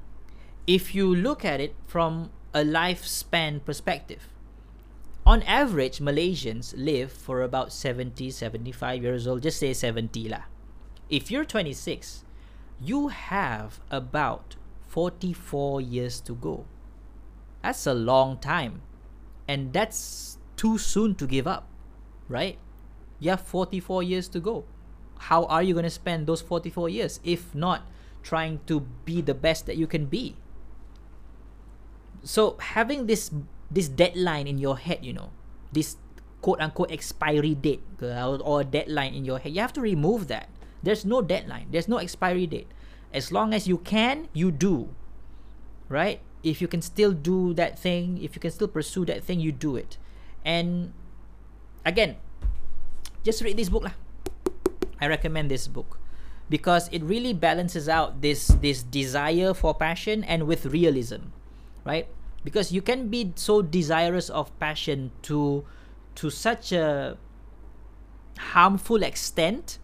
if 0.65 0.95
you 0.95 1.13
look 1.13 1.43
at 1.43 1.59
it 1.59 1.75
from 1.85 2.31
a 2.53 2.59
lifespan 2.59 3.63
perspective. 3.65 4.29
On 5.25 5.41
average, 5.43 5.99
Malaysians 5.99 6.73
live 6.77 7.11
for 7.11 7.41
about 7.41 7.73
70, 7.73 8.29
75 8.29 9.03
years 9.03 9.27
old. 9.27 9.41
Just 9.41 9.59
say 9.59 9.73
70 9.73 10.29
lah. 10.29 10.43
If 11.09 11.31
you're 11.31 11.45
26, 11.45 12.23
you 12.81 13.09
have 13.09 13.79
about 13.89 14.55
44 14.87 15.81
years 15.81 16.19
to 16.21 16.33
go. 16.33 16.65
That's 17.61 17.87
a 17.87 17.93
long 17.93 18.37
time. 18.37 18.81
And 19.47 19.73
that's 19.73 20.37
too 20.55 20.77
soon 20.77 21.15
to 21.15 21.27
give 21.27 21.47
up, 21.47 21.67
right? 22.27 22.57
You 23.19 23.31
have 23.31 23.41
44 23.41 24.03
years 24.03 24.27
to 24.29 24.39
go. 24.39 24.65
How 25.17 25.45
are 25.45 25.63
you 25.63 25.73
going 25.73 25.83
to 25.83 25.89
spend 25.89 26.27
those 26.27 26.41
44 26.41 26.89
years 26.89 27.19
if 27.23 27.55
not 27.55 27.87
trying 28.23 28.59
to 28.67 28.81
be 29.05 29.21
the 29.21 29.33
best 29.33 29.65
that 29.65 29.77
you 29.77 29.87
can 29.87 30.05
be? 30.05 30.35
So 32.23 32.57
having 32.59 33.05
this 33.05 33.31
this 33.69 33.87
deadline 33.87 34.47
in 34.47 34.57
your 34.57 34.77
head, 34.77 35.05
you 35.05 35.13
know, 35.13 35.29
this 35.71 35.97
quote 36.41 36.59
unquote 36.59 36.91
expiry 36.91 37.55
date 37.55 37.81
or 38.01 38.63
deadline 38.63 39.13
in 39.13 39.25
your 39.25 39.39
head, 39.39 39.53
you 39.53 39.61
have 39.61 39.73
to 39.73 39.81
remove 39.81 40.27
that. 40.27 40.49
There's 40.85 41.03
no 41.03 41.21
deadline. 41.25 41.73
There's 41.73 41.89
no 41.89 41.97
expiry 41.97 42.45
date. 42.45 42.69
As 43.11 43.33
long 43.33 43.53
as 43.53 43.67
you 43.67 43.81
can, 43.81 44.29
you 44.33 44.51
do. 44.51 44.93
Right? 45.89 46.21
If 46.45 46.61
you 46.61 46.69
can 46.69 46.81
still 46.81 47.11
do 47.11 47.53
that 47.55 47.79
thing, 47.79 48.21
if 48.21 48.37
you 48.37 48.39
can 48.39 48.51
still 48.51 48.69
pursue 48.69 49.03
that 49.05 49.23
thing, 49.23 49.41
you 49.41 49.51
do 49.51 49.75
it. 49.75 49.97
And 50.45 50.93
again, 51.83 52.21
just 53.25 53.41
read 53.41 53.57
this 53.57 53.69
book 53.69 53.89
lah. 53.89 53.97
I 55.01 55.09
recommend 55.09 55.49
this 55.49 55.67
book 55.67 55.97
because 56.49 56.87
it 56.93 57.01
really 57.01 57.33
balances 57.33 57.89
out 57.89 58.21
this 58.21 58.53
this 58.61 58.85
desire 58.85 59.57
for 59.57 59.73
passion 59.73 60.23
and 60.23 60.45
with 60.45 60.69
realism, 60.69 61.33
right? 61.81 62.05
Because 62.45 62.69
you 62.71 62.85
can 62.85 63.09
be 63.09 63.33
so 63.33 63.65
desirous 63.65 64.29
of 64.29 64.53
passion 64.61 65.09
to 65.25 65.65
to 66.21 66.29
such 66.29 66.71
a 66.71 67.17
harmful 68.53 69.01
extent 69.01 69.81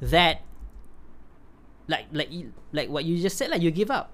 that 0.00 0.42
like 1.88 2.06
like 2.12 2.30
like 2.72 2.88
what 2.88 3.04
you 3.04 3.20
just 3.20 3.36
said 3.36 3.50
like 3.50 3.62
you 3.62 3.70
give 3.70 3.90
up 3.90 4.12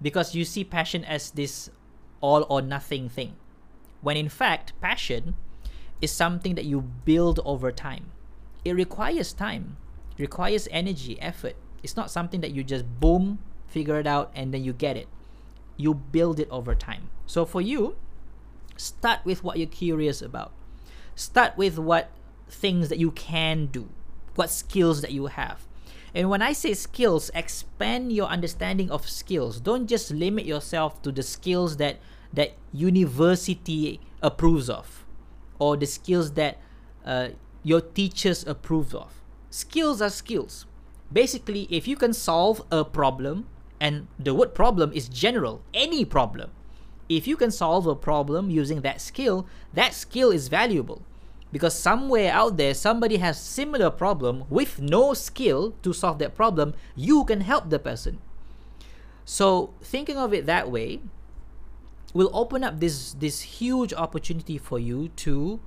because 0.00 0.34
you 0.34 0.44
see 0.44 0.64
passion 0.64 1.04
as 1.04 1.30
this 1.32 1.70
all 2.20 2.46
or 2.48 2.62
nothing 2.62 3.08
thing 3.08 3.36
when 4.04 4.18
in 4.18 4.28
fact, 4.28 4.78
passion 4.82 5.34
is 6.02 6.12
something 6.12 6.54
that 6.56 6.66
you 6.66 6.82
build 6.82 7.40
over 7.42 7.72
time. 7.72 8.12
It 8.62 8.74
requires 8.74 9.32
time, 9.32 9.78
it 10.16 10.20
requires 10.22 10.68
energy, 10.70 11.18
effort. 11.20 11.56
It's 11.82 11.96
not 11.96 12.10
something 12.10 12.42
that 12.42 12.52
you 12.52 12.62
just 12.62 12.84
boom, 13.00 13.38
figure 13.66 13.98
it 13.98 14.06
out, 14.06 14.30
and 14.34 14.52
then 14.52 14.62
you 14.62 14.74
get 14.74 14.98
it. 14.98 15.08
You 15.78 15.94
build 15.94 16.38
it 16.38 16.48
over 16.50 16.74
time. 16.74 17.08
So 17.24 17.46
for 17.46 17.62
you, 17.62 17.96
start 18.76 19.20
with 19.24 19.42
what 19.42 19.56
you're 19.56 19.66
curious 19.66 20.20
about. 20.20 20.52
Start 21.14 21.56
with 21.56 21.78
what 21.78 22.10
things 22.46 22.90
that 22.90 22.98
you 22.98 23.10
can 23.10 23.66
do, 23.66 23.88
what 24.34 24.50
skills 24.50 25.00
that 25.02 25.12
you 25.12 25.26
have. 25.26 25.66
And 26.14 26.30
when 26.30 26.42
I 26.42 26.52
say 26.52 26.74
skills, 26.74 27.30
expand 27.34 28.12
your 28.12 28.28
understanding 28.28 28.90
of 28.90 29.08
skills. 29.08 29.60
Don't 29.60 29.88
just 29.88 30.10
limit 30.10 30.44
yourself 30.44 31.02
to 31.02 31.10
the 31.10 31.22
skills 31.22 31.76
that 31.78 31.98
that 32.34 32.52
university 32.72 34.00
approves 34.22 34.68
of 34.68 35.04
or 35.58 35.76
the 35.76 35.86
skills 35.86 36.32
that 36.32 36.58
uh, 37.04 37.28
your 37.62 37.80
teachers 37.80 38.44
approve 38.46 38.94
of 38.94 39.22
skills 39.50 40.02
are 40.02 40.10
skills 40.10 40.66
basically 41.12 41.68
if 41.70 41.86
you 41.86 41.96
can 41.96 42.12
solve 42.12 42.62
a 42.72 42.84
problem 42.84 43.46
and 43.80 44.06
the 44.18 44.34
word 44.34 44.54
problem 44.54 44.92
is 44.92 45.08
general 45.08 45.62
any 45.72 46.04
problem 46.04 46.50
if 47.08 47.26
you 47.26 47.36
can 47.36 47.50
solve 47.50 47.86
a 47.86 47.94
problem 47.94 48.50
using 48.50 48.80
that 48.80 49.00
skill 49.00 49.46
that 49.72 49.94
skill 49.94 50.30
is 50.30 50.48
valuable 50.48 51.02
because 51.54 51.78
somewhere 51.78 52.32
out 52.34 52.58
there 52.58 52.74
somebody 52.74 53.22
has 53.22 53.38
similar 53.38 53.90
problem 53.90 54.42
with 54.50 54.82
no 54.82 55.14
skill 55.14 55.72
to 55.86 55.94
solve 55.94 56.18
that 56.18 56.34
problem 56.34 56.74
you 56.98 57.22
can 57.24 57.40
help 57.46 57.70
the 57.70 57.78
person 57.78 58.18
so 59.24 59.70
thinking 59.80 60.18
of 60.18 60.34
it 60.34 60.46
that 60.46 60.66
way 60.68 60.98
will 62.12 62.30
open 62.34 62.66
up 62.66 62.80
this 62.80 63.14
this 63.14 63.62
huge 63.62 63.94
opportunity 63.94 64.58
for 64.58 64.82
you 64.82 65.08
to 65.14 65.60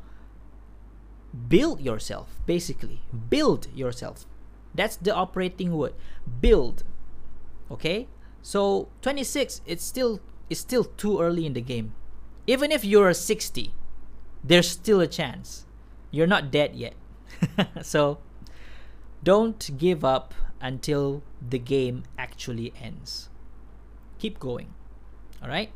build 1.47 1.79
yourself 1.79 2.43
basically 2.45 2.99
build 3.29 3.71
yourself 3.73 4.27
That's 4.77 4.95
the 4.95 5.13
operating 5.13 5.75
word. 5.75 5.93
Build. 6.39 6.83
Okay? 7.71 8.07
So 8.41 8.87
26 9.01 9.61
it's 9.65 9.83
still 9.83 10.21
it's 10.49 10.61
still 10.61 10.85
too 10.85 11.19
early 11.19 11.45
in 11.45 11.53
the 11.53 11.61
game. 11.61 11.93
Even 12.45 12.71
if 12.71 12.85
you're 12.85 13.13
60, 13.13 13.73
there's 14.41 14.69
still 14.69 15.01
a 15.01 15.07
chance. 15.07 15.65
You're 16.11 16.27
not 16.27 16.51
dead 16.51 16.75
yet. 16.75 16.93
so 17.81 18.19
don't 19.23 19.77
give 19.77 20.03
up 20.03 20.33
until 20.61 21.23
the 21.41 21.59
game 21.59 22.03
actually 22.17 22.73
ends. 22.81 23.29
Keep 24.19 24.39
going. 24.39 24.73
All 25.41 25.49
right? 25.49 25.71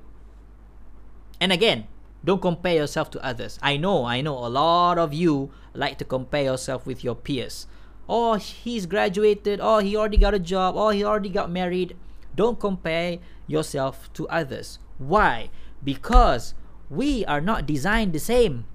And 1.40 1.52
again, 1.52 1.88
don't 2.24 2.42
compare 2.42 2.76
yourself 2.76 3.10
to 3.12 3.26
others. 3.26 3.60
I 3.62 3.78
know, 3.78 4.06
I 4.06 4.22
know 4.22 4.38
a 4.38 4.50
lot 4.50 4.98
of 4.98 5.14
you 5.14 5.52
like 5.74 5.98
to 6.00 6.06
compare 6.06 6.44
yourself 6.44 6.86
with 6.86 7.04
your 7.04 7.16
peers. 7.16 7.68
Oh, 8.08 8.36
he's 8.36 8.86
graduated. 8.86 9.60
Oh, 9.62 9.80
he 9.80 9.96
already 9.96 10.18
got 10.18 10.34
a 10.34 10.40
job. 10.40 10.76
Oh, 10.78 10.90
he 10.90 11.04
already 11.04 11.30
got 11.30 11.50
married. 11.50 11.96
Don't 12.36 12.60
compare 12.60 13.20
yourself 13.48 14.12
to 14.14 14.28
others. 14.30 14.80
Why? 14.98 15.50
Because 15.84 16.54
we 16.90 17.26
are 17.26 17.42
not 17.42 17.66
designed 17.66 18.14
the 18.14 18.20
same. 18.20 18.66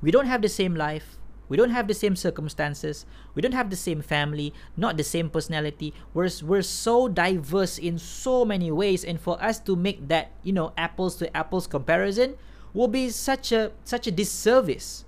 We 0.00 0.10
don't 0.10 0.26
have 0.26 0.42
the 0.42 0.48
same 0.48 0.74
life. 0.74 1.16
We 1.48 1.56
don't 1.56 1.70
have 1.70 1.88
the 1.88 1.94
same 1.94 2.14
circumstances. 2.14 3.04
We 3.34 3.42
don't 3.42 3.54
have 3.54 3.70
the 3.70 3.76
same 3.76 4.02
family, 4.02 4.54
not 4.76 4.96
the 4.96 5.02
same 5.02 5.28
personality. 5.28 5.92
We're, 6.14 6.30
we're 6.44 6.62
so 6.62 7.08
diverse 7.08 7.76
in 7.76 7.98
so 7.98 8.44
many 8.44 8.70
ways. 8.70 9.04
And 9.04 9.20
for 9.20 9.42
us 9.42 9.58
to 9.60 9.74
make 9.74 10.06
that, 10.08 10.30
you 10.44 10.52
know, 10.52 10.72
apples 10.76 11.16
to 11.16 11.36
apples 11.36 11.66
comparison 11.66 12.36
will 12.72 12.88
be 12.88 13.10
such 13.10 13.50
a 13.50 13.72
such 13.82 14.06
a 14.06 14.12
disservice. 14.12 15.04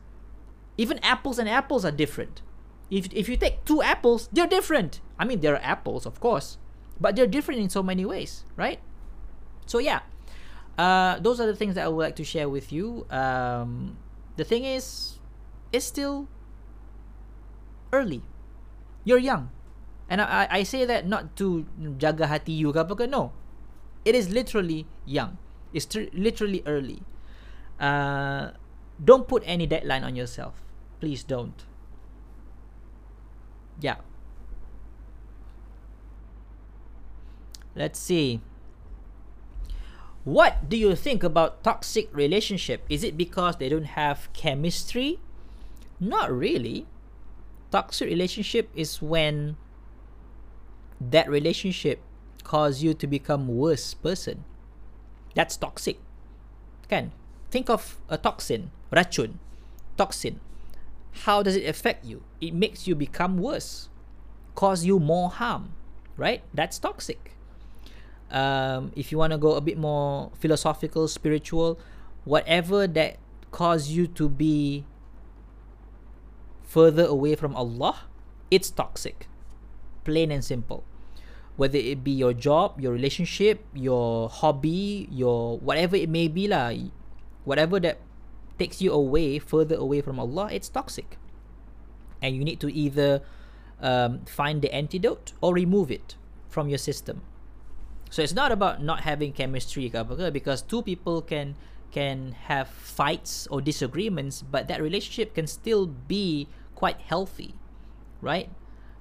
Even 0.77 0.99
apples 0.99 1.39
and 1.39 1.49
apples 1.49 1.85
are 1.85 1.93
different. 1.93 2.43
If, 2.91 3.07
if 3.13 3.29
you 3.29 3.37
take 3.37 3.65
two 3.65 3.81
apples, 3.81 4.29
they're 4.33 4.47
different. 4.47 5.01
I 5.19 5.25
mean, 5.25 5.41
they're 5.41 5.63
apples, 5.63 6.07
of 6.07 6.21
course, 6.21 6.59
but 7.01 7.15
they're 7.15 7.27
different 7.27 7.61
in 7.61 7.71
so 7.71 7.83
many 7.83 8.05
ways, 8.05 8.45
right? 8.57 8.81
So, 9.65 9.79
yeah, 9.79 10.01
uh, 10.77 11.19
those 11.21 11.41
are 11.41 11.47
the 11.47 11.57
things 11.57 11.77
that 11.77 11.85
I 11.85 11.89
would 11.89 12.03
like 12.03 12.17
to 12.17 12.25
share 12.25 12.49
with 12.49 12.73
you. 12.73 13.07
Um, 13.11 13.97
the 14.37 14.45
thing 14.45 14.65
is, 14.65 15.19
it's 15.73 15.85
still 15.85 16.29
early. 17.93 18.23
You're 19.05 19.19
young. 19.19 19.51
And 20.09 20.21
I, 20.21 20.49
I 20.51 20.63
say 20.63 20.85
that 20.85 21.07
not 21.07 21.37
to 21.37 21.67
jaga 21.99 22.27
hati 22.29 22.53
you 22.53 22.73
ke 22.73 23.09
no. 23.09 23.33
It 24.05 24.15
is 24.15 24.31
literally 24.31 24.87
young. 25.07 25.39
It's 25.73 25.87
tr- 25.87 26.13
literally 26.13 26.63
early. 26.67 27.03
Uh, 27.81 28.53
don't 29.03 29.27
put 29.27 29.43
any 29.47 29.67
deadline 29.67 30.05
on 30.05 30.17
yourself. 30.17 30.63
Please 31.01 31.25
don't. 31.25 31.65
Yeah. 33.81 33.97
Let's 37.75 37.99
see. 37.99 38.41
What 40.25 40.69
do 40.69 40.77
you 40.77 40.95
think 40.95 41.25
about 41.25 41.65
toxic 41.65 42.15
relationship? 42.15 42.85
Is 42.89 43.03
it 43.03 43.17
because 43.17 43.57
they 43.57 43.69
don't 43.69 43.99
have 43.99 44.33
chemistry? 44.33 45.19
Not 45.99 46.31
really. 46.31 46.87
Toxic 47.73 48.09
relationship 48.09 48.71
is 48.75 49.03
when 49.03 49.57
that 51.01 51.29
relationship 51.29 52.01
cause 52.45 52.83
you 52.83 52.95
to 52.95 53.07
become 53.07 53.49
worse 53.49 53.95
person. 53.95 54.45
That's 55.35 55.57
toxic. 55.57 55.99
Can 56.89 57.11
think 57.51 57.69
of 57.69 57.99
a 58.09 58.17
toxin, 58.17 58.71
racun, 58.93 59.39
toxin. 59.97 60.39
How 61.27 61.43
does 61.43 61.57
it 61.57 61.69
affect 61.69 62.05
you? 62.05 62.23
It 62.41 62.55
makes 62.55 62.87
you 62.87 62.95
become 62.95 63.39
worse, 63.39 63.89
cause 64.55 64.85
you 64.85 65.01
more 65.01 65.31
harm, 65.31 65.75
right? 66.17 66.43
That's 66.55 66.79
toxic 66.79 67.33
um, 68.33 68.93
if 68.97 69.13
you 69.13 69.19
want 69.19 69.33
to 69.33 69.39
go 69.39 69.55
a 69.55 69.61
bit 69.61 69.77
more 69.77 70.33
philosophical, 70.41 71.07
spiritual, 71.07 71.79
whatever 72.25 72.89
that 72.89 73.19
cause 73.53 73.93
you 73.93 74.07
to 74.09 74.29
be 74.29 74.87
further 76.65 77.05
away 77.05 77.37
from 77.37 77.55
Allah, 77.55 78.09
it's 78.51 78.71
toxic. 78.71 79.29
Plain 80.05 80.33
and 80.33 80.43
simple. 80.43 80.83
Whether 81.57 81.77
it 81.77 82.03
be 82.03 82.11
your 82.11 82.33
job, 82.33 82.81
your 82.81 82.93
relationship, 82.93 83.61
your 83.75 84.31
hobby, 84.31 85.07
your 85.13 85.59
whatever 85.59 85.95
it 85.95 86.09
may 86.09 86.27
be 86.27 86.49
lah, 86.49 86.73
whatever 87.45 87.79
that 87.81 88.01
takes 88.59 88.81
you 88.81 88.91
away, 88.91 89.39
further 89.39 89.77
away 89.77 90.01
from 90.01 90.19
Allah, 90.19 90.49
it's 90.51 90.71
toxic. 90.71 91.19
And 92.23 92.35
you 92.35 92.45
need 92.45 92.61
to 92.61 92.73
either 92.73 93.21
um, 93.83 94.25
find 94.25 94.63
the 94.63 94.73
antidote 94.73 95.35
or 95.43 95.53
remove 95.53 95.91
it 95.91 96.17
from 96.49 96.71
your 96.71 96.79
system. 96.79 97.21
So 98.13 98.21
it's 98.21 98.37
not 98.37 98.53
about 98.53 98.85
not 98.85 99.09
having 99.09 99.33
chemistry 99.33 99.89
because 99.89 100.61
two 100.61 100.85
people 100.85 101.25
can 101.25 101.57
can 101.97 102.37
have 102.45 102.69
fights 102.69 103.49
or 103.49 103.65
disagreements, 103.65 104.45
but 104.45 104.69
that 104.69 104.85
relationship 104.85 105.33
can 105.33 105.49
still 105.49 105.89
be 105.89 106.45
quite 106.77 107.01
healthy, 107.09 107.57
right? 108.21 108.53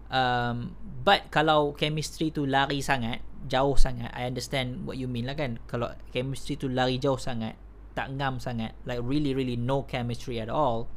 Um, 0.07 0.79
but 1.03 1.27
kalau 1.27 1.75
chemistry 1.75 2.31
tu 2.31 2.47
lari 2.47 2.79
sangat, 2.79 3.19
jauh 3.51 3.75
sangat, 3.75 4.15
I 4.15 4.31
understand 4.31 4.87
what 4.87 4.95
you 4.95 5.11
mean 5.11 5.27
lah 5.27 5.35
kan. 5.35 5.59
Kalau 5.67 5.91
chemistry 6.15 6.55
tu 6.55 6.71
lari 6.71 6.95
jauh 6.95 7.19
sangat, 7.19 7.59
tak 7.91 8.15
ngam 8.15 8.39
sangat, 8.39 8.79
like 8.87 9.03
really 9.03 9.35
really 9.35 9.59
no 9.59 9.83
chemistry 9.83 10.39
at 10.39 10.47
all, 10.47 10.87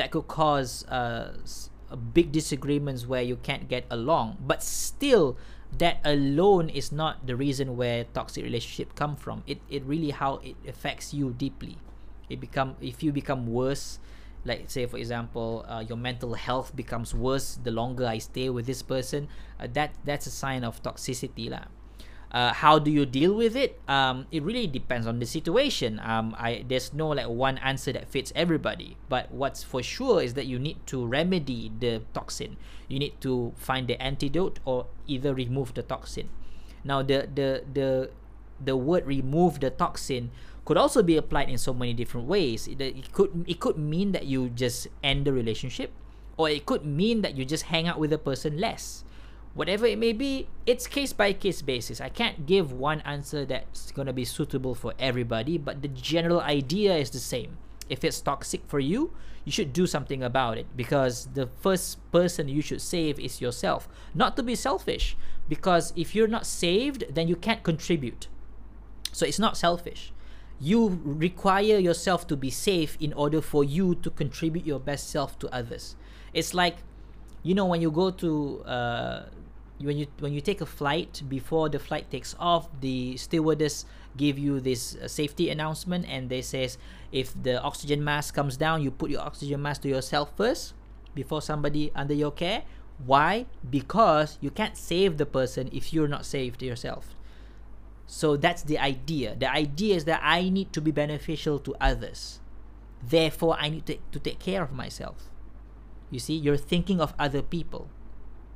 that 0.00 0.08
could 0.08 0.32
cause 0.32 0.88
uh, 0.88 1.36
big 1.92 2.32
disagreements 2.32 3.04
where 3.04 3.24
you 3.24 3.36
can't 3.36 3.68
get 3.68 3.84
along. 3.92 4.40
But 4.40 4.64
still, 4.64 5.36
that 5.78 5.98
alone 6.04 6.68
is 6.68 6.92
not 6.92 7.26
the 7.26 7.36
reason 7.36 7.76
where 7.76 8.04
toxic 8.14 8.44
relationship 8.44 8.94
come 8.94 9.16
from. 9.16 9.42
It 9.46 9.60
it 9.68 9.84
really 9.84 10.10
how 10.10 10.40
it 10.42 10.56
affects 10.66 11.14
you 11.14 11.34
deeply. 11.36 11.78
It 12.28 12.40
become 12.40 12.76
if 12.80 13.02
you 13.02 13.12
become 13.12 13.46
worse 13.46 13.98
like 14.44 14.68
say 14.68 14.86
for 14.86 14.98
example 14.98 15.64
uh, 15.68 15.80
your 15.80 15.96
mental 15.96 16.34
health 16.34 16.76
becomes 16.76 17.14
worse 17.14 17.58
the 17.64 17.70
longer 17.70 18.06
i 18.06 18.18
stay 18.18 18.50
with 18.50 18.66
this 18.66 18.82
person 18.82 19.26
uh, 19.58 19.66
that 19.72 19.94
that's 20.04 20.26
a 20.26 20.30
sign 20.30 20.64
of 20.64 20.82
toxicity 20.82 21.48
lah 21.48 21.64
uh, 22.34 22.52
how 22.52 22.82
do 22.82 22.90
you 22.90 23.06
deal 23.06 23.32
with 23.32 23.54
it? 23.54 23.78
Um, 23.86 24.26
it 24.34 24.42
really 24.42 24.66
depends 24.66 25.06
on 25.06 25.20
the 25.20 25.26
situation. 25.26 26.02
Um, 26.02 26.34
I, 26.36 26.66
there's 26.66 26.92
no 26.92 27.14
like 27.14 27.30
one 27.30 27.58
answer 27.58 27.92
that 27.92 28.10
fits 28.10 28.32
everybody. 28.34 28.96
But 29.08 29.30
what's 29.30 29.62
for 29.62 29.84
sure 29.84 30.20
is 30.20 30.34
that 30.34 30.46
you 30.46 30.58
need 30.58 30.84
to 30.90 31.06
remedy 31.06 31.70
the 31.78 32.02
toxin. 32.12 32.56
You 32.88 32.98
need 32.98 33.20
to 33.20 33.54
find 33.54 33.86
the 33.86 33.94
antidote 34.02 34.58
or 34.66 34.86
either 35.06 35.32
remove 35.32 35.74
the 35.74 35.86
toxin. 35.86 36.28
Now 36.82 37.02
the 37.06 37.30
the 37.32 37.62
the 37.72 38.10
the 38.58 38.76
word 38.76 39.06
remove 39.06 39.60
the 39.60 39.70
toxin 39.70 40.34
could 40.64 40.76
also 40.76 41.06
be 41.06 41.16
applied 41.16 41.48
in 41.48 41.56
so 41.56 41.72
many 41.72 41.94
different 41.94 42.26
ways. 42.26 42.66
It, 42.66 42.80
it 42.82 43.12
could 43.12 43.44
it 43.46 43.60
could 43.60 43.78
mean 43.78 44.10
that 44.10 44.26
you 44.26 44.50
just 44.50 44.88
end 45.06 45.24
the 45.24 45.32
relationship 45.32 45.94
or 46.36 46.50
it 46.50 46.66
could 46.66 46.84
mean 46.84 47.22
that 47.22 47.38
you 47.38 47.44
just 47.44 47.70
hang 47.70 47.86
out 47.86 48.00
with 48.02 48.10
the 48.10 48.18
person 48.18 48.58
less 48.58 49.04
whatever 49.54 49.86
it 49.86 49.98
may 49.98 50.12
be, 50.12 50.48
it's 50.66 50.86
case 50.86 51.12
by 51.12 51.32
case 51.32 51.62
basis. 51.62 52.00
I 52.00 52.08
can't 52.08 52.46
give 52.46 52.72
one 52.72 53.00
answer 53.02 53.44
that's 53.44 53.90
going 53.92 54.06
to 54.06 54.12
be 54.12 54.24
suitable 54.24 54.74
for 54.74 54.92
everybody, 54.98 55.58
but 55.58 55.82
the 55.82 55.88
general 55.88 56.40
idea 56.40 56.94
is 56.96 57.10
the 57.10 57.18
same. 57.18 57.56
If 57.88 58.04
it's 58.04 58.20
toxic 58.20 58.62
for 58.66 58.80
you, 58.80 59.12
you 59.44 59.52
should 59.52 59.72
do 59.72 59.86
something 59.86 60.22
about 60.22 60.58
it 60.58 60.66
because 60.76 61.26
the 61.34 61.48
first 61.60 61.98
person 62.10 62.48
you 62.48 62.62
should 62.62 62.80
save 62.80 63.20
is 63.20 63.40
yourself. 63.40 63.88
Not 64.14 64.36
to 64.36 64.42
be 64.42 64.54
selfish, 64.54 65.16
because 65.48 65.92
if 65.94 66.14
you're 66.14 66.28
not 66.28 66.46
saved, 66.46 67.04
then 67.10 67.28
you 67.28 67.36
can't 67.36 67.62
contribute. 67.62 68.28
So 69.12 69.26
it's 69.26 69.38
not 69.38 69.56
selfish. 69.56 70.12
You 70.58 71.00
require 71.04 71.78
yourself 71.78 72.26
to 72.28 72.36
be 72.36 72.50
safe 72.50 72.96
in 73.00 73.12
order 73.12 73.40
for 73.42 73.62
you 73.62 73.94
to 73.96 74.10
contribute 74.10 74.64
your 74.64 74.80
best 74.80 75.10
self 75.10 75.38
to 75.40 75.54
others. 75.54 75.94
It's 76.32 76.54
like, 76.54 76.78
you 77.44 77.54
know, 77.54 77.66
when 77.66 77.80
you 77.80 77.92
go 77.92 78.10
to 78.10 78.64
uh, 78.64 79.22
when 79.78 79.98
you 79.98 80.06
when 80.18 80.32
you 80.32 80.40
take 80.40 80.60
a 80.60 80.66
flight 80.66 81.22
before 81.28 81.68
the 81.68 81.78
flight 81.78 82.10
takes 82.10 82.34
off 82.40 82.68
the 82.80 83.16
stewardess 83.16 83.84
give 84.16 84.38
you 84.38 84.60
this 84.60 84.96
uh, 84.96 85.08
safety 85.08 85.50
announcement 85.50 86.06
and 86.08 86.30
they 86.30 86.40
says 86.40 86.78
if 87.12 87.34
the 87.42 87.60
oxygen 87.62 88.02
mask 88.02 88.34
comes 88.34 88.56
down 88.56 88.82
you 88.82 88.90
put 88.90 89.10
your 89.10 89.20
oxygen 89.20 89.60
mask 89.60 89.82
to 89.82 89.88
yourself 89.88 90.32
first 90.36 90.74
before 91.14 91.42
somebody 91.42 91.92
under 91.94 92.14
your 92.14 92.32
care. 92.32 92.62
Why? 93.04 93.46
Because 93.68 94.38
you 94.40 94.50
can't 94.50 94.76
save 94.76 95.18
the 95.18 95.26
person 95.26 95.68
if 95.72 95.92
you're 95.92 96.08
not 96.08 96.24
saved 96.24 96.62
yourself. 96.62 97.14
So 98.06 98.36
that's 98.36 98.62
the 98.62 98.78
idea. 98.78 99.34
The 99.34 99.50
idea 99.50 99.96
is 99.96 100.04
that 100.04 100.20
i 100.22 100.48
need 100.48 100.72
to 100.72 100.80
be 100.80 100.90
beneficial 100.90 101.58
to 101.60 101.74
others. 101.80 102.40
Therefore 103.02 103.56
i 103.58 103.68
need 103.68 103.86
to, 103.86 103.98
to 104.12 104.18
take 104.18 104.38
care 104.38 104.62
of 104.62 104.72
myself 104.72 105.30
you 106.14 106.20
see 106.20 106.34
you're 106.34 106.56
thinking 106.56 107.00
of 107.00 107.12
other 107.18 107.42
people 107.42 107.90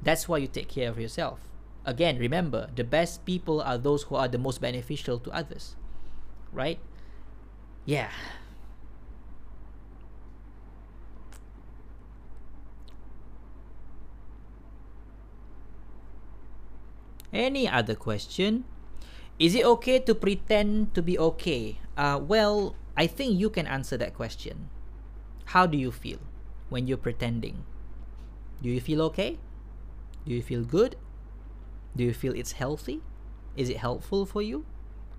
that's 0.02 0.28
why 0.28 0.38
you 0.38 0.46
take 0.46 0.68
care 0.68 0.90
of 0.90 0.98
yourself. 0.98 1.40
Again, 1.84 2.18
remember, 2.18 2.70
the 2.74 2.84
best 2.84 3.24
people 3.24 3.60
are 3.60 3.78
those 3.78 4.04
who 4.04 4.14
are 4.14 4.28
the 4.28 4.38
most 4.38 4.60
beneficial 4.60 5.18
to 5.20 5.30
others. 5.30 5.74
Right? 6.52 6.78
Yeah. 7.84 8.10
Any 17.32 17.68
other 17.68 17.94
question? 17.94 18.64
Is 19.38 19.54
it 19.54 19.64
okay 19.64 19.98
to 20.00 20.14
pretend 20.14 20.94
to 20.94 21.02
be 21.02 21.18
okay? 21.18 21.78
Uh, 21.96 22.18
well, 22.20 22.74
I 22.96 23.06
think 23.06 23.38
you 23.38 23.50
can 23.50 23.66
answer 23.66 23.96
that 23.96 24.14
question. 24.14 24.68
How 25.52 25.66
do 25.66 25.78
you 25.78 25.92
feel 25.92 26.18
when 26.68 26.86
you're 26.86 26.98
pretending? 26.98 27.64
Do 28.62 28.68
you 28.68 28.80
feel 28.80 29.02
okay? 29.02 29.38
Do 30.26 30.34
you 30.34 30.42
feel 30.42 30.64
good? 30.64 30.96
Do 31.96 32.04
you 32.04 32.12
feel 32.12 32.34
it's 32.34 32.52
healthy? 32.52 33.00
Is 33.56 33.68
it 33.68 33.78
helpful 33.78 34.26
for 34.26 34.42
you? 34.42 34.64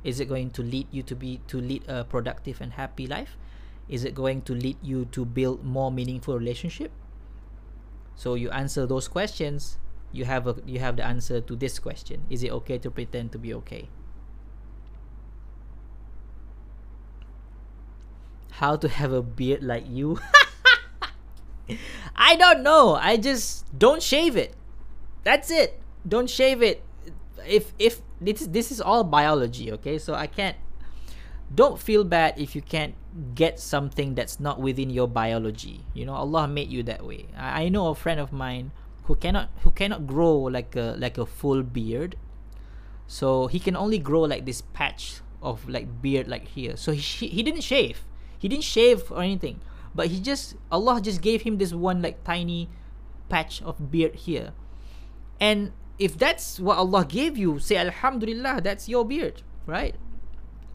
Is 0.03 0.19
it 0.19 0.29
going 0.29 0.51
to 0.51 0.63
lead 0.63 0.87
you 0.91 1.03
to 1.03 1.15
be 1.15 1.41
to 1.47 1.59
lead 1.59 1.83
a 1.87 2.03
productive 2.03 2.61
and 2.61 2.73
happy 2.73 3.07
life? 3.07 3.37
Is 3.89 4.05
it 4.05 4.13
going 4.15 4.43
to 4.43 4.53
lead 4.53 4.77
you 4.81 5.05
to 5.11 5.25
build 5.25 5.65
more 5.65 5.91
meaningful 5.91 6.37
relationship? 6.37 6.91
So 8.15 8.35
you 8.35 8.49
answer 8.51 8.85
those 8.85 9.07
questions, 9.07 9.77
you 10.11 10.25
have 10.25 10.47
a 10.47 10.55
you 10.65 10.79
have 10.79 10.95
the 10.95 11.05
answer 11.05 11.41
to 11.41 11.55
this 11.55 11.79
question. 11.79 12.23
Is 12.29 12.43
it 12.43 12.51
okay 12.63 12.77
to 12.79 12.91
pretend 12.91 13.31
to 13.33 13.39
be 13.39 13.53
okay? 13.53 13.89
How 18.51 18.75
to 18.75 18.87
have 18.87 19.11
a 19.11 19.21
beard 19.21 19.63
like 19.63 19.87
you? 19.87 20.19
I 22.15 22.35
don't 22.35 22.63
know. 22.63 22.95
I 22.95 23.17
just 23.17 23.65
don't 23.77 24.01
shave 24.01 24.35
it. 24.35 24.55
That's 25.23 25.51
it. 25.51 25.79
Don't 26.07 26.29
shave 26.29 26.61
it. 26.61 26.83
If 27.47 27.73
if 27.79 28.01
this 28.21 28.47
this 28.47 28.71
is 28.71 28.81
all 28.81 29.03
biology, 29.03 29.71
okay? 29.73 29.97
So 29.97 30.13
I 30.13 30.27
can't 30.27 30.57
don't 31.53 31.79
feel 31.79 32.03
bad 32.03 32.37
if 32.37 32.55
you 32.55 32.61
can't 32.61 32.93
get 33.33 33.59
something 33.59 34.13
that's 34.13 34.39
not 34.39 34.59
within 34.61 34.89
your 34.89 35.07
biology. 35.07 35.81
You 35.93 36.05
know, 36.05 36.13
Allah 36.13 36.47
made 36.47 36.69
you 36.69 36.83
that 36.83 37.03
way. 37.05 37.25
I, 37.35 37.63
I 37.63 37.69
know 37.69 37.87
a 37.87 37.95
friend 37.95 38.19
of 38.19 38.31
mine 38.31 38.71
who 39.09 39.15
cannot 39.15 39.49
who 39.63 39.71
cannot 39.71 40.05
grow 40.05 40.37
like 40.37 40.75
a 40.75 40.95
like 40.97 41.17
a 41.17 41.25
full 41.25 41.63
beard. 41.63 42.15
So 43.07 43.47
he 43.47 43.57
can 43.57 43.75
only 43.75 43.97
grow 43.97 44.21
like 44.21 44.45
this 44.45 44.61
patch 44.61 45.21
of 45.41 45.67
like 45.67 46.01
beard 46.01 46.27
like 46.27 46.47
here. 46.49 46.77
So 46.77 46.91
he 46.91 47.27
he 47.27 47.41
didn't 47.41 47.65
shave. 47.65 48.05
He 48.37 48.47
didn't 48.47 48.63
shave 48.63 49.11
or 49.11 49.23
anything. 49.23 49.59
But 49.93 50.07
he 50.07 50.19
just 50.19 50.55
Allah 50.71 51.01
just 51.01 51.21
gave 51.21 51.41
him 51.43 51.57
this 51.57 51.73
one 51.73 52.01
like 52.01 52.23
tiny 52.23 52.69
patch 53.27 53.61
of 53.61 53.91
beard 53.91 54.15
here. 54.15 54.53
And 55.39 55.71
if 55.97 56.17
that's 56.17 56.59
what 56.59 56.77
Allah 56.77 57.05
gave 57.05 57.37
you, 57.37 57.59
say 57.59 57.77
Alhamdulillah, 57.77 58.61
that's 58.61 58.87
your 58.87 59.05
beard, 59.05 59.41
right? 59.65 59.95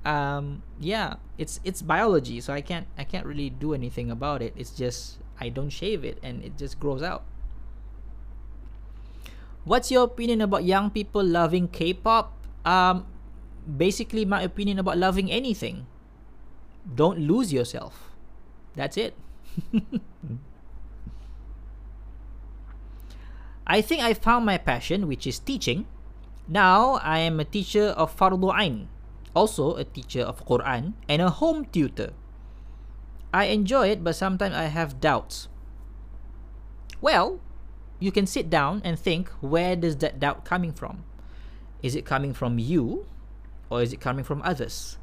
Um, 0.04 0.62
yeah, 0.78 1.16
it's 1.38 1.60
it's 1.64 1.80
biology, 1.80 2.40
so 2.40 2.52
I 2.52 2.60
can't 2.60 2.86
I 2.98 3.04
can't 3.04 3.24
really 3.24 3.48
do 3.48 3.72
anything 3.72 4.10
about 4.10 4.42
it. 4.42 4.52
It's 4.56 4.70
just 4.70 5.18
I 5.40 5.48
don't 5.48 5.70
shave 5.70 6.04
it 6.04 6.18
and 6.22 6.44
it 6.44 6.56
just 6.56 6.78
grows 6.78 7.02
out. 7.02 7.24
What's 9.64 9.90
your 9.90 10.04
opinion 10.04 10.44
about 10.44 10.64
young 10.64 10.90
people 10.92 11.24
loving 11.24 11.68
K-pop? 11.68 12.36
Um, 12.68 13.08
basically 13.64 14.24
my 14.28 14.42
opinion 14.42 14.78
about 14.78 14.98
loving 14.98 15.32
anything. 15.32 15.88
Don't 16.84 17.18
lose 17.18 17.50
yourself. 17.50 18.13
That's 18.74 18.96
it. 18.96 19.14
I 23.66 23.80
think 23.80 24.02
I 24.02 24.12
found 24.12 24.44
my 24.44 24.58
passion, 24.58 25.08
which 25.08 25.26
is 25.26 25.38
teaching. 25.38 25.86
Now 26.46 27.00
I 27.02 27.20
am 27.20 27.40
a 27.40 27.44
teacher 27.44 27.96
of 27.96 28.14
Fardu 28.14 28.52
Ain, 28.52 28.88
also 29.34 29.76
a 29.76 29.84
teacher 29.84 30.20
of 30.20 30.44
Quran, 30.44 30.92
and 31.08 31.22
a 31.22 31.30
home 31.30 31.64
tutor. 31.72 32.12
I 33.32 33.46
enjoy 33.46 33.88
it, 33.88 34.04
but 34.04 34.16
sometimes 34.16 34.54
I 34.54 34.64
have 34.64 35.00
doubts. 35.00 35.48
Well, 37.00 37.40
you 37.98 38.12
can 38.12 38.26
sit 38.26 38.50
down 38.50 38.82
and 38.84 38.98
think 38.98 39.30
where 39.40 39.76
does 39.76 39.96
that 39.98 40.20
doubt 40.20 40.44
coming 40.44 40.72
from? 40.72 41.04
Is 41.82 41.94
it 41.96 42.04
coming 42.04 42.32
from 42.32 42.58
you 42.58 43.06
or 43.70 43.82
is 43.82 43.92
it 43.92 44.00
coming 44.00 44.24
from 44.24 44.42
others? 44.42 44.98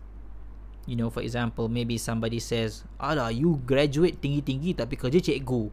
You 0.85 0.95
know, 0.95 1.09
for 1.09 1.21
example, 1.21 1.69
maybe 1.69 1.97
somebody 1.97 2.39
says, 2.39 2.83
Alah, 2.99 3.29
you 3.29 3.61
graduate 3.65 4.21
tinggi-tinggi 4.21 4.77
tapi 4.77 4.97
kerja 4.97 5.21
cikgu. 5.21 5.69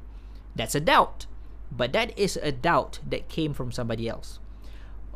That's 0.53 0.77
a 0.77 0.85
doubt. 0.85 1.25
But 1.73 1.93
that 1.93 2.17
is 2.17 2.37
a 2.41 2.53
doubt 2.53 3.01
that 3.09 3.29
came 3.29 3.53
from 3.53 3.73
somebody 3.73 4.09
else. 4.09 4.41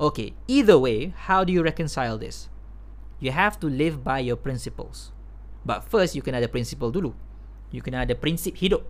Okay, 0.00 0.32
either 0.48 0.78
way, 0.78 1.12
how 1.28 1.44
do 1.44 1.52
you 1.52 1.62
reconcile 1.62 2.16
this? 2.16 2.48
You 3.20 3.32
have 3.32 3.60
to 3.60 3.68
live 3.68 4.02
by 4.02 4.20
your 4.20 4.36
principles. 4.36 5.12
But 5.64 5.84
first, 5.84 6.16
you 6.16 6.22
can 6.22 6.34
ada 6.34 6.48
principle 6.48 6.90
dulu. 6.90 7.14
You 7.70 7.80
can 7.80 7.94
ada 7.94 8.16
prinsip 8.16 8.58
hidup. 8.58 8.82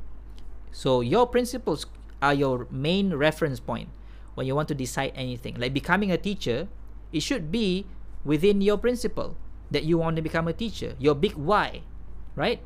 So 0.72 1.02
your 1.04 1.28
principles 1.28 1.84
are 2.24 2.32
your 2.32 2.66
main 2.70 3.12
reference 3.12 3.60
point 3.60 3.90
when 4.34 4.46
you 4.46 4.56
want 4.56 4.72
to 4.72 4.78
decide 4.78 5.12
anything. 5.14 5.60
Like 5.60 5.74
becoming 5.74 6.10
a 6.10 6.16
teacher, 6.16 6.66
it 7.12 7.20
should 7.20 7.52
be 7.52 7.84
within 8.24 8.62
your 8.64 8.78
principle 8.78 9.36
that 9.72 9.84
you 9.84 9.98
want 9.98 10.16
to 10.16 10.22
become 10.22 10.46
a 10.46 10.52
teacher, 10.52 10.94
your 11.00 11.14
big 11.14 11.32
why, 11.32 11.82
right? 12.36 12.60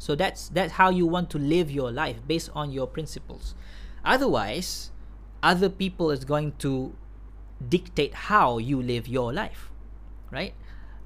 So 0.00 0.16
that's 0.16 0.48
that's 0.48 0.82
how 0.82 0.90
you 0.90 1.06
want 1.06 1.30
to 1.30 1.38
live 1.38 1.70
your 1.70 1.92
life 1.92 2.18
based 2.26 2.50
on 2.56 2.72
your 2.72 2.88
principles. 2.88 3.54
Otherwise, 4.02 4.90
other 5.44 5.68
people 5.68 6.10
is 6.10 6.24
going 6.24 6.58
to 6.58 6.96
dictate 7.62 8.26
how 8.26 8.58
you 8.58 8.82
live 8.82 9.06
your 9.06 9.30
life, 9.32 9.70
right? 10.34 10.54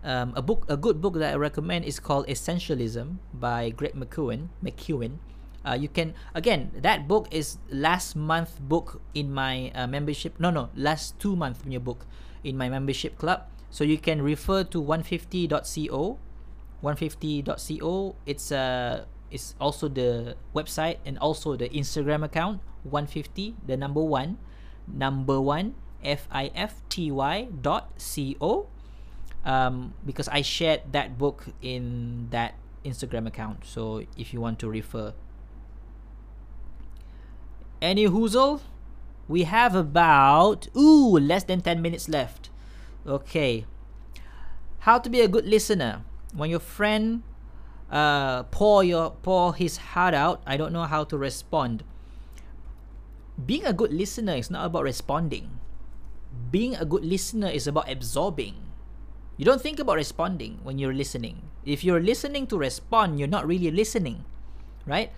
Um, 0.06 0.32
a 0.36 0.40
book, 0.40 0.64
a 0.68 0.78
good 0.78 1.02
book 1.02 1.18
that 1.20 1.34
I 1.34 1.36
recommend 1.36 1.84
is 1.84 1.98
called 1.98 2.26
Essentialism 2.30 3.18
by 3.34 3.68
Greg 3.70 3.92
McKeown. 3.92 4.48
McKeown. 4.62 5.18
Uh, 5.66 5.74
you 5.74 5.90
can 5.90 6.14
again 6.30 6.70
that 6.78 7.10
book 7.10 7.26
is 7.34 7.58
last 7.68 8.14
month 8.14 8.62
book 8.62 9.02
in 9.12 9.34
my 9.34 9.74
uh, 9.74 9.84
membership. 9.90 10.38
No, 10.38 10.48
no, 10.48 10.70
last 10.78 11.18
two 11.18 11.34
month 11.34 11.66
punya 11.66 11.82
book 11.82 12.06
in 12.46 12.56
my 12.56 12.70
membership 12.70 13.18
club. 13.18 13.50
So 13.70 13.84
you 13.84 13.98
can 13.98 14.22
refer 14.22 14.64
to 14.64 14.82
150.co. 14.82 16.18
150.co. 16.82 18.16
It's 18.26 18.52
uh 18.52 19.04
it's 19.30 19.54
also 19.60 19.88
the 19.88 20.36
website 20.54 20.98
and 21.04 21.18
also 21.18 21.56
the 21.56 21.68
Instagram 21.70 22.22
account 22.22 22.60
150 22.84 23.56
the 23.66 23.76
number 23.76 24.00
1 24.00 24.38
number 24.86 25.40
1 25.40 25.74
f 26.04 26.28
i 26.30 26.46
f 26.54 26.78
t 26.88 27.10
y 27.10 27.48
dot 27.50 27.90
c 27.98 28.36
o 28.40 28.68
um, 29.46 29.94
because 30.04 30.28
I 30.28 30.42
shared 30.42 30.92
that 30.92 31.16
book 31.16 31.46
in 31.62 32.28
that 32.30 32.54
Instagram 32.84 33.26
account. 33.26 33.64
So 33.64 34.04
if 34.18 34.34
you 34.34 34.40
want 34.40 34.58
to 34.58 34.68
refer. 34.68 35.14
Any 37.80 38.06
hoozle? 38.06 38.60
We 39.28 39.44
have 39.44 39.74
about 39.74 40.68
ooh 40.76 41.18
less 41.18 41.44
than 41.44 41.60
10 41.60 41.80
minutes 41.80 42.08
left. 42.08 42.50
Okay. 43.06 43.64
How 44.82 44.98
to 44.98 45.08
be 45.08 45.20
a 45.20 45.28
good 45.28 45.46
listener 45.46 46.02
when 46.34 46.50
your 46.50 46.60
friend 46.60 47.22
uh, 47.90 48.42
pour 48.50 48.82
your 48.82 49.14
pour 49.22 49.54
his 49.54 49.94
heart 49.94 50.14
out. 50.14 50.42
I 50.46 50.56
don't 50.56 50.72
know 50.72 50.84
how 50.84 51.04
to 51.04 51.16
respond. 51.16 51.84
Being 53.38 53.64
a 53.64 53.72
good 53.72 53.92
listener 53.92 54.34
is 54.34 54.50
not 54.50 54.66
about 54.66 54.82
responding. 54.82 55.60
Being 56.50 56.74
a 56.74 56.84
good 56.84 57.04
listener 57.04 57.48
is 57.48 57.66
about 57.66 57.90
absorbing. 57.90 58.54
You 59.36 59.44
don't 59.44 59.60
think 59.60 59.78
about 59.78 59.96
responding 59.96 60.60
when 60.64 60.78
you're 60.78 60.96
listening. 60.96 61.52
If 61.64 61.84
you're 61.84 62.00
listening 62.00 62.46
to 62.48 62.56
respond, 62.56 63.20
you're 63.20 63.28
not 63.28 63.46
really 63.46 63.70
listening, 63.70 64.24
right? 64.86 65.12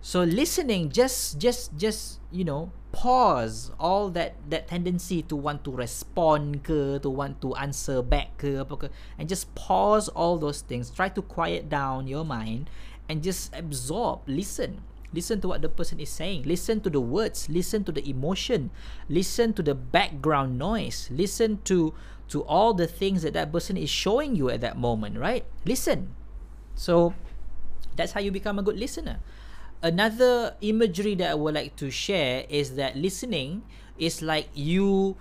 So 0.00 0.22
listening 0.22 0.90
just 0.90 1.38
just 1.38 1.76
just 1.76 2.18
you 2.32 2.42
know 2.42 2.72
pause 2.92 3.70
all 3.78 4.08
that 4.10 4.34
that 4.48 4.68
tendency 4.68 5.22
to 5.22 5.36
want 5.36 5.62
to 5.64 5.70
respond 5.70 6.64
ke 6.64 6.96
to 7.02 7.10
want 7.10 7.40
to 7.40 7.54
answer 7.54 8.00
back 8.00 8.40
ke 8.40 8.56
apa 8.56 8.74
ke 8.74 8.86
and 9.20 9.28
just 9.28 9.52
pause 9.54 10.08
all 10.12 10.40
those 10.40 10.64
things. 10.64 10.90
Try 10.90 11.08
to 11.12 11.22
quiet 11.22 11.68
down 11.68 12.08
your 12.08 12.24
mind 12.24 12.70
and 13.08 13.22
just 13.22 13.52
absorb 13.54 14.24
listen. 14.26 14.82
Listen 15.08 15.40
to 15.40 15.48
what 15.48 15.64
the 15.64 15.72
person 15.72 16.00
is 16.00 16.12
saying. 16.12 16.44
Listen 16.44 16.84
to 16.84 16.92
the 16.92 17.00
words. 17.00 17.48
Listen 17.48 17.80
to 17.88 17.92
the 17.92 18.04
emotion. 18.04 18.68
Listen 19.08 19.56
to 19.56 19.64
the 19.64 19.72
background 19.72 20.60
noise. 20.60 21.08
Listen 21.08 21.64
to 21.64 21.96
to 22.28 22.44
all 22.44 22.76
the 22.76 22.84
things 22.84 23.24
that 23.24 23.32
that 23.32 23.48
person 23.48 23.80
is 23.80 23.88
showing 23.88 24.36
you 24.36 24.52
at 24.52 24.60
that 24.60 24.76
moment 24.76 25.16
right? 25.16 25.48
Listen. 25.64 26.12
So 26.76 27.16
that's 27.96 28.12
how 28.12 28.20
you 28.20 28.30
become 28.30 28.58
a 28.58 28.62
good 28.62 28.78
listener 28.78 29.18
another 29.82 30.56
imagery 30.60 31.14
that 31.16 31.30
I 31.30 31.34
would 31.34 31.54
like 31.54 31.76
to 31.76 31.90
share 31.90 32.44
is 32.48 32.74
that 32.76 32.96
listening 32.96 33.62
is 33.98 34.22
like 34.22 34.48
you 34.54 35.16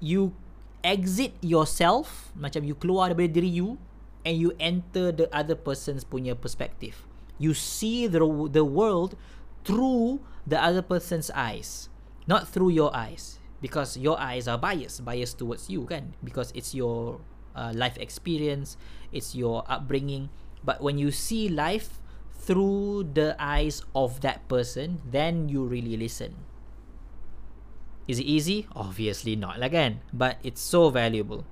you 0.00 0.34
exit 0.82 1.32
yourself 1.40 2.34
macam 2.34 2.66
you 2.66 2.74
keluar 2.74 3.12
daripada 3.12 3.38
diri 3.38 3.62
you 3.62 3.78
and 4.26 4.38
you 4.38 4.50
enter 4.58 5.10
the 5.10 5.30
other 5.30 5.54
person's 5.54 6.02
punya 6.02 6.34
perspective. 6.34 7.06
You 7.38 7.54
see 7.54 8.06
the 8.06 8.22
the 8.50 8.66
world 8.66 9.18
through 9.66 10.22
the 10.46 10.58
other 10.58 10.82
person's 10.82 11.30
eyes 11.34 11.92
not 12.26 12.46
through 12.46 12.70
your 12.70 12.94
eyes. 12.94 13.38
Because 13.62 13.94
your 13.94 14.18
eyes 14.18 14.50
are 14.50 14.58
biased 14.58 15.06
biased 15.06 15.38
towards 15.38 15.70
you 15.70 15.86
kan? 15.86 16.18
Because 16.18 16.50
it's 16.50 16.74
your 16.74 17.22
uh, 17.54 17.70
life 17.70 17.94
experience 17.94 18.74
it's 19.14 19.38
your 19.38 19.62
upbringing. 19.70 20.34
But 20.66 20.82
when 20.82 20.98
you 20.98 21.14
see 21.14 21.46
life 21.46 22.01
through 22.42 23.06
the 23.14 23.36
eyes 23.38 23.82
of 23.94 24.20
that 24.20 24.42
person 24.48 24.98
then 25.06 25.48
you 25.48 25.62
really 25.62 25.96
listen 25.96 26.34
Is 28.08 28.18
it 28.18 28.26
easy? 28.26 28.66
Obviously 28.74 29.36
not 29.36 29.62
again, 29.62 30.02
but 30.12 30.38
it's 30.42 30.60
so 30.60 30.90
valuable. 30.90 31.46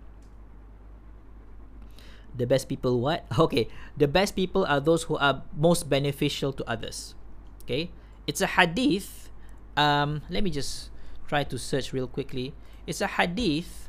The 2.34 2.46
best 2.46 2.68
people 2.68 3.00
what? 3.00 3.26
Okay, 3.38 3.68
the 3.96 4.08
best 4.08 4.34
people 4.34 4.66
are 4.66 4.80
those 4.80 5.04
who 5.06 5.16
are 5.18 5.42
most 5.54 5.88
beneficial 5.88 6.52
to 6.54 6.62
others. 6.66 7.14
Okay, 7.62 7.90
it's 8.26 8.40
a 8.40 8.46
hadith. 8.46 9.30
Um, 9.76 10.22
let 10.28 10.42
me 10.42 10.50
just 10.50 10.90
try 11.30 11.44
to 11.46 11.56
search 11.58 11.92
real 11.94 12.10
quickly. 12.10 12.52
It's 12.86 13.00
a 13.00 13.06
hadith. 13.06 13.88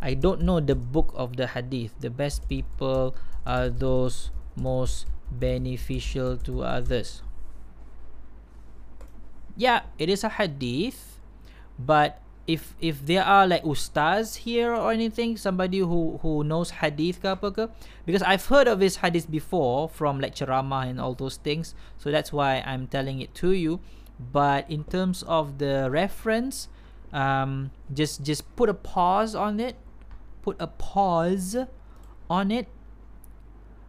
I 0.00 0.14
don't 0.14 0.42
know 0.42 0.62
the 0.62 0.78
book 0.78 1.12
of 1.12 1.36
the 1.36 1.50
hadith. 1.50 1.92
The 2.00 2.08
best 2.08 2.48
people 2.48 3.12
are 3.44 3.68
those 3.68 4.30
most 4.56 5.06
beneficial 5.30 6.36
to 6.36 6.62
others 6.62 7.22
yeah, 9.60 9.82
it 9.98 10.08
is 10.08 10.24
a 10.24 10.28
hadith, 10.28 11.20
but 11.78 12.22
if 12.46 12.74
if 12.80 13.04
there 13.04 13.22
are 13.22 13.46
like 13.46 13.62
ustaz 13.62 14.48
here 14.48 14.74
or 14.74 14.90
anything, 14.90 15.36
somebody 15.36 15.78
who 15.78 16.18
who 16.24 16.42
knows 16.42 16.80
hadith 16.80 17.20
ke 17.20 17.28
apa 17.28 17.52
ke, 17.52 17.64
because 18.08 18.24
I've 18.24 18.48
heard 18.48 18.72
of 18.72 18.80
this 18.80 19.04
hadith 19.04 19.30
before 19.30 19.92
from 19.92 20.16
like 20.16 20.32
ceramah 20.32 20.88
and 20.88 20.96
all 20.96 21.12
those 21.12 21.36
things, 21.36 21.76
so 22.00 22.08
that's 22.10 22.32
why 22.32 22.64
I'm 22.64 22.88
telling 22.88 23.20
it 23.20 23.36
to 23.44 23.52
you. 23.52 23.84
But 24.16 24.64
in 24.72 24.84
terms 24.84 25.22
of 25.28 25.60
the 25.60 25.92
reference, 25.92 26.72
um, 27.12 27.70
just 27.92 28.24
just 28.24 28.48
put 28.56 28.72
a 28.72 28.76
pause 28.76 29.36
on 29.36 29.60
it, 29.60 29.76
put 30.40 30.56
a 30.56 30.72
pause 30.72 31.68
on 32.32 32.48
it 32.48 32.72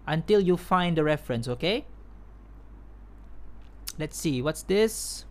until 0.08 0.39
you 0.39 0.58
find 0.58 0.97
the 0.97 1.04
reference. 1.04 1.47
Okay. 1.47 1.86
Let's 3.97 4.18
see. 4.18 4.41
What's 4.41 4.64
this? 4.64 5.26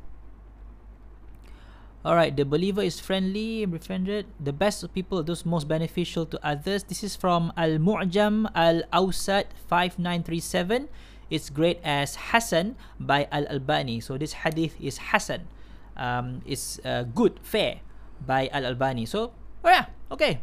Alright, 2.01 2.33
the 2.33 2.49
believer 2.49 2.81
is 2.81 2.97
friendly, 2.97 3.67
befriended. 3.67 4.25
The 4.41 4.57
best 4.57 4.81
of 4.83 4.95
people, 4.95 5.23
those 5.23 5.45
most 5.45 5.69
beneficial 5.69 6.25
to 6.33 6.41
others. 6.41 6.85
This 6.85 7.05
is 7.05 7.13
from 7.15 7.53
Al 7.61 7.77
Mu'jam 7.77 8.49
Al 8.57 8.89
Awsat 8.89 9.53
5937. 9.69 10.89
It's 11.29 11.53
great 11.53 11.77
as 11.85 12.17
Hassan 12.33 12.81
by 12.99 13.29
Al 13.31 13.45
Albani. 13.53 14.01
So 14.01 14.17
this 14.17 14.33
hadith 14.33 14.81
is 14.81 15.13
Hassan. 15.13 15.45
Um, 15.93 16.41
it's 16.49 16.81
uh, 16.89 17.05
good, 17.05 17.37
fair 17.43 17.85
by 18.25 18.49
Al 18.49 18.65
Albani. 18.65 19.05
So, 19.05 19.37
oh 19.63 19.69
yeah, 19.69 19.93
okay. 20.11 20.41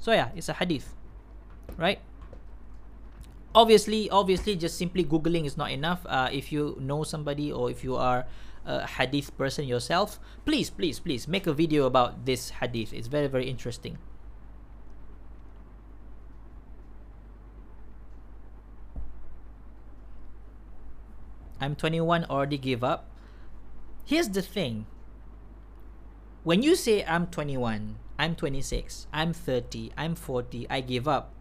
So 0.00 0.12
yeah, 0.12 0.32
it's 0.34 0.48
a 0.48 0.56
hadith, 0.56 0.96
right? 1.76 2.00
Obviously, 3.54 4.10
obviously, 4.10 4.56
just 4.56 4.76
simply 4.76 5.04
googling 5.04 5.46
is 5.46 5.56
not 5.56 5.70
enough. 5.70 6.04
Uh, 6.06 6.28
if 6.32 6.50
you 6.50 6.76
know 6.80 7.04
somebody 7.04 7.52
or 7.52 7.70
if 7.70 7.84
you 7.84 7.94
are 7.94 8.26
a 8.66 8.86
hadith 8.86 9.36
person 9.38 9.66
yourself, 9.66 10.18
please, 10.44 10.70
please, 10.70 10.98
please 10.98 11.28
make 11.28 11.46
a 11.46 11.52
video 11.52 11.86
about 11.86 12.24
this 12.26 12.50
hadith. 12.50 12.92
It's 12.92 13.06
very, 13.06 13.28
very 13.28 13.48
interesting. 13.48 13.98
I'm 21.60 21.76
21, 21.76 22.24
already 22.24 22.58
give 22.58 22.82
up. 22.82 23.08
Here's 24.04 24.28
the 24.28 24.42
thing. 24.42 24.86
When 26.42 26.62
you 26.62 26.74
say 26.74 27.04
I'm 27.04 27.28
21, 27.28 27.96
I'm 28.18 28.34
26, 28.36 29.06
I'm 29.12 29.32
30, 29.32 29.92
I'm 29.96 30.14
40, 30.14 30.66
I 30.68 30.80
give 30.82 31.08
up, 31.08 31.33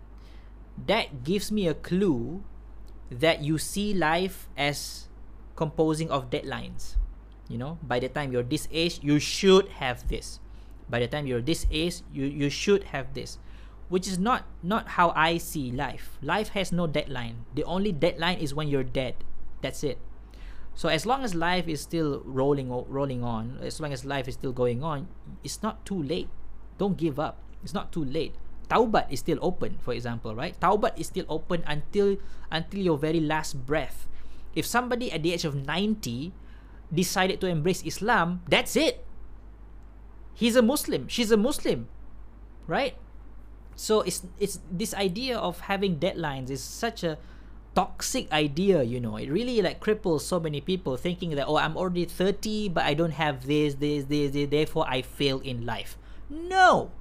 that 0.77 1.23
gives 1.23 1.51
me 1.51 1.67
a 1.67 1.73
clue 1.73 2.43
that 3.09 3.43
you 3.43 3.57
see 3.57 3.93
life 3.93 4.49
as 4.57 5.07
composing 5.55 6.09
of 6.09 6.29
deadlines. 6.29 6.97
You 7.47 7.57
know 7.57 7.77
by 7.83 7.99
the 7.99 8.09
time 8.09 8.31
you're 8.31 8.43
this 8.43 8.67
age 8.71 8.99
you 9.03 9.19
should 9.19 9.67
have 9.79 10.07
this. 10.07 10.39
By 10.89 10.99
the 10.99 11.07
time 11.07 11.27
you're 11.27 11.41
this 11.41 11.67
age 11.69 12.01
you 12.11 12.25
you 12.25 12.49
should 12.49 12.95
have 12.95 13.13
this. 13.13 13.37
Which 13.89 14.07
is 14.07 14.17
not 14.17 14.47
not 14.63 14.97
how 14.97 15.13
i 15.15 15.37
see 15.37 15.71
life. 15.71 16.17
Life 16.21 16.49
has 16.57 16.71
no 16.71 16.87
deadline. 16.87 17.45
The 17.53 17.63
only 17.65 17.91
deadline 17.91 18.39
is 18.39 18.53
when 18.53 18.67
you're 18.67 18.87
dead. 18.87 19.15
That's 19.61 19.83
it. 19.83 19.99
So 20.73 20.89
as 20.89 21.05
long 21.05 21.23
as 21.23 21.35
life 21.35 21.67
is 21.67 21.81
still 21.81 22.23
rolling 22.25 22.71
rolling 22.71 23.23
on 23.23 23.59
as 23.61 23.79
long 23.79 23.93
as 23.93 24.03
life 24.03 24.27
is 24.27 24.33
still 24.33 24.53
going 24.53 24.81
on 24.81 25.07
it's 25.43 25.61
not 25.61 25.85
too 25.85 26.01
late. 26.01 26.29
Don't 26.79 26.97
give 26.97 27.19
up. 27.19 27.37
It's 27.61 27.75
not 27.75 27.91
too 27.91 28.03
late 28.03 28.33
taubat 28.69 29.05
is 29.11 29.19
still 29.19 29.39
open 29.41 29.77
for 29.81 29.93
example 29.93 30.35
right 30.35 30.59
taubat 30.59 30.97
is 30.97 31.07
still 31.07 31.25
open 31.29 31.63
until 31.67 32.17
until 32.51 32.79
your 32.79 32.97
very 32.97 33.19
last 33.19 33.65
breath 33.65 34.07
if 34.55 34.65
somebody 34.65 35.11
at 35.11 35.23
the 35.23 35.33
age 35.33 35.45
of 35.45 35.55
90 35.55 36.31
decided 36.93 37.41
to 37.41 37.47
embrace 37.47 37.81
Islam, 37.83 38.41
that's 38.47 38.75
it. 38.75 39.03
He's 40.33 40.55
a 40.55 40.61
Muslim. 40.61 41.07
She's 41.07 41.31
a 41.31 41.37
Muslim. 41.37 41.89
Right? 42.67 42.95
So 43.75 44.01
it's 44.01 44.21
it's 44.39 44.61
this 44.69 44.93
idea 44.93 45.37
of 45.37 45.65
having 45.65 45.97
deadlines 45.97 46.53
is 46.53 46.61
such 46.61 47.03
a 47.03 47.17
toxic 47.73 48.29
idea, 48.31 48.85
you 48.85 49.01
know. 49.01 49.17
It 49.17 49.33
really 49.33 49.61
like 49.65 49.81
cripples 49.81 50.21
so 50.21 50.39
many 50.39 50.61
people 50.61 50.95
thinking 50.95 51.33
that 51.35 51.49
oh, 51.49 51.57
I'm 51.57 51.75
already 51.75 52.05
30 52.05 52.69
but 52.69 52.85
I 52.85 52.93
don't 52.93 53.17
have 53.17 53.49
this 53.49 53.75
this 53.75 54.05
this, 54.05 54.31
this 54.31 54.49
therefore 54.49 54.85
I 54.87 55.01
fail 55.01 55.41
in 55.41 55.65
life. 55.65 55.97
No. 56.29 56.93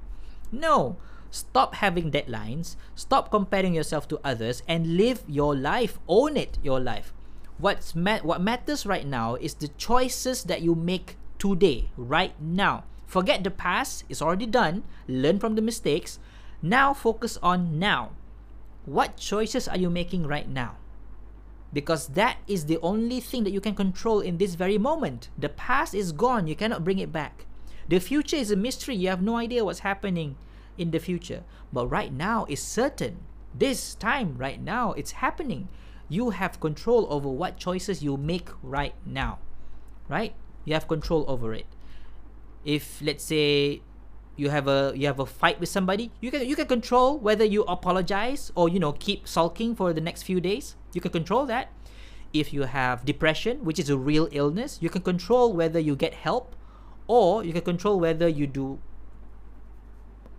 No. 0.51 0.97
Stop 1.33 1.74
having 1.83 2.12
deadlines. 2.12 2.76
Stop 2.95 3.33
comparing 3.33 3.74
yourself 3.74 4.07
to 4.07 4.20
others 4.22 4.62
and 4.68 4.97
live 4.97 5.24
your 5.26 5.57
life. 5.57 5.99
Own 6.07 6.37
it, 6.37 6.59
your 6.62 6.78
life 6.78 7.12
what's 7.62 7.95
ma- 7.95 8.18
what 8.26 8.43
matters 8.43 8.85
right 8.85 9.07
now 9.07 9.37
is 9.37 9.55
the 9.55 9.68
choices 9.78 10.45
that 10.45 10.62
you 10.62 10.74
make 10.74 11.16
today, 11.39 11.91
right 11.97 12.35
now. 12.41 12.85
Forget 13.07 13.45
the 13.45 13.51
past, 13.51 14.05
it's 14.09 14.20
already 14.20 14.47
done. 14.47 14.83
Learn 15.07 15.39
from 15.39 15.55
the 15.55 15.62
mistakes. 15.62 16.18
Now 16.61 16.93
focus 16.93 17.39
on 17.43 17.78
now. 17.78 18.12
What 18.85 19.16
choices 19.16 19.68
are 19.68 19.78
you 19.78 19.91
making 19.91 20.26
right 20.26 20.49
now? 20.49 20.76
Because 21.72 22.09
that 22.09 22.39
is 22.47 22.66
the 22.66 22.78
only 22.83 23.20
thing 23.20 23.45
that 23.45 23.53
you 23.53 23.61
can 23.61 23.74
control 23.74 24.20
in 24.20 24.39
this 24.39 24.57
very 24.57 24.76
moment. 24.76 25.30
The 25.39 25.49
past 25.49 25.95
is 25.95 26.12
gone, 26.12 26.47
you 26.47 26.57
cannot 26.57 26.85
bring 26.85 26.99
it 26.99 27.12
back. 27.12 27.47
The 27.89 28.01
future 28.01 28.37
is 28.37 28.51
a 28.51 28.57
mystery, 28.57 28.97
you 28.97 29.09
have 29.09 29.22
no 29.22 29.37
idea 29.37 29.64
what's 29.64 29.80
happening 29.80 30.37
in 30.79 30.91
the 30.91 30.99
future. 30.99 31.45
But 31.73 31.89
right 31.89 32.12
now 32.12 32.47
is 32.49 32.62
certain. 32.62 33.18
This 33.55 33.95
time, 33.95 34.37
right 34.39 34.61
now, 34.61 34.93
it's 34.93 35.12
happening. 35.12 35.68
You 36.09 36.31
have 36.31 36.61
control 36.61 37.07
over 37.11 37.29
what 37.29 37.57
choices 37.57 38.03
you 38.03 38.16
make 38.16 38.49
right 38.62 38.95
now 39.05 39.39
right? 40.12 40.35
You 40.64 40.75
have 40.75 40.87
control 40.87 41.25
over 41.27 41.55
it. 41.55 41.66
If 42.64 43.01
let's 43.03 43.25
say 43.25 43.83
you 44.37 44.51
have 44.51 44.68
a 44.68 44.93
you 44.95 45.07
have 45.07 45.18
a 45.18 45.27
fight 45.27 45.61
with 45.61 45.68
somebody 45.68 46.11
you 46.20 46.31
can 46.31 46.47
you 46.49 46.57
can 46.57 46.66
control 46.66 47.18
whether 47.18 47.45
you 47.45 47.64
apologize 47.64 48.51
or 48.55 48.68
you 48.68 48.81
know 48.81 48.93
keep 48.93 49.29
sulking 49.29 49.75
for 49.75 49.93
the 49.93 50.01
next 50.01 50.23
few 50.23 50.41
days. 50.41 50.77
You 50.93 51.01
can 51.01 51.11
control 51.11 51.47
that. 51.47 51.73
If 52.33 52.53
you 52.53 52.62
have 52.62 53.05
depression 53.05 53.64
which 53.64 53.79
is 53.79 53.91
a 53.91 53.99
real 53.99 54.29
illness 54.33 54.79
you 54.81 54.89
can 54.89 55.03
control 55.03 55.53
whether 55.53 55.79
you 55.79 55.97
get 55.97 56.14
help 56.14 56.57
or 57.07 57.45
you 57.45 57.53
can 57.53 57.61
control 57.61 58.01
whether 58.01 58.29
you 58.29 58.47
do 58.47 58.81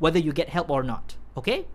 whether 0.04 0.20
you 0.20 0.34
get 0.40 0.50
help 0.50 0.70
or 0.70 0.84
not 0.84 1.16
okay 1.40 1.66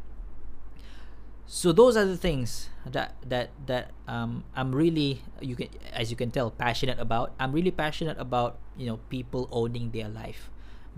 so 1.50 1.72
those 1.72 1.96
are 1.96 2.04
the 2.04 2.18
things 2.18 2.68
that 2.84 3.16
that 3.24 3.48
that 3.64 3.92
um, 4.06 4.44
I'm 4.54 4.74
really 4.74 5.22
you 5.40 5.56
can 5.56 5.68
as 5.94 6.10
you 6.10 6.16
can 6.16 6.30
tell 6.30 6.50
passionate 6.50 7.00
about. 7.00 7.32
I'm 7.40 7.52
really 7.52 7.70
passionate 7.70 8.20
about 8.20 8.58
you 8.76 8.84
know 8.84 8.98
people 9.08 9.48
owning 9.50 9.90
their 9.90 10.10
life, 10.10 10.50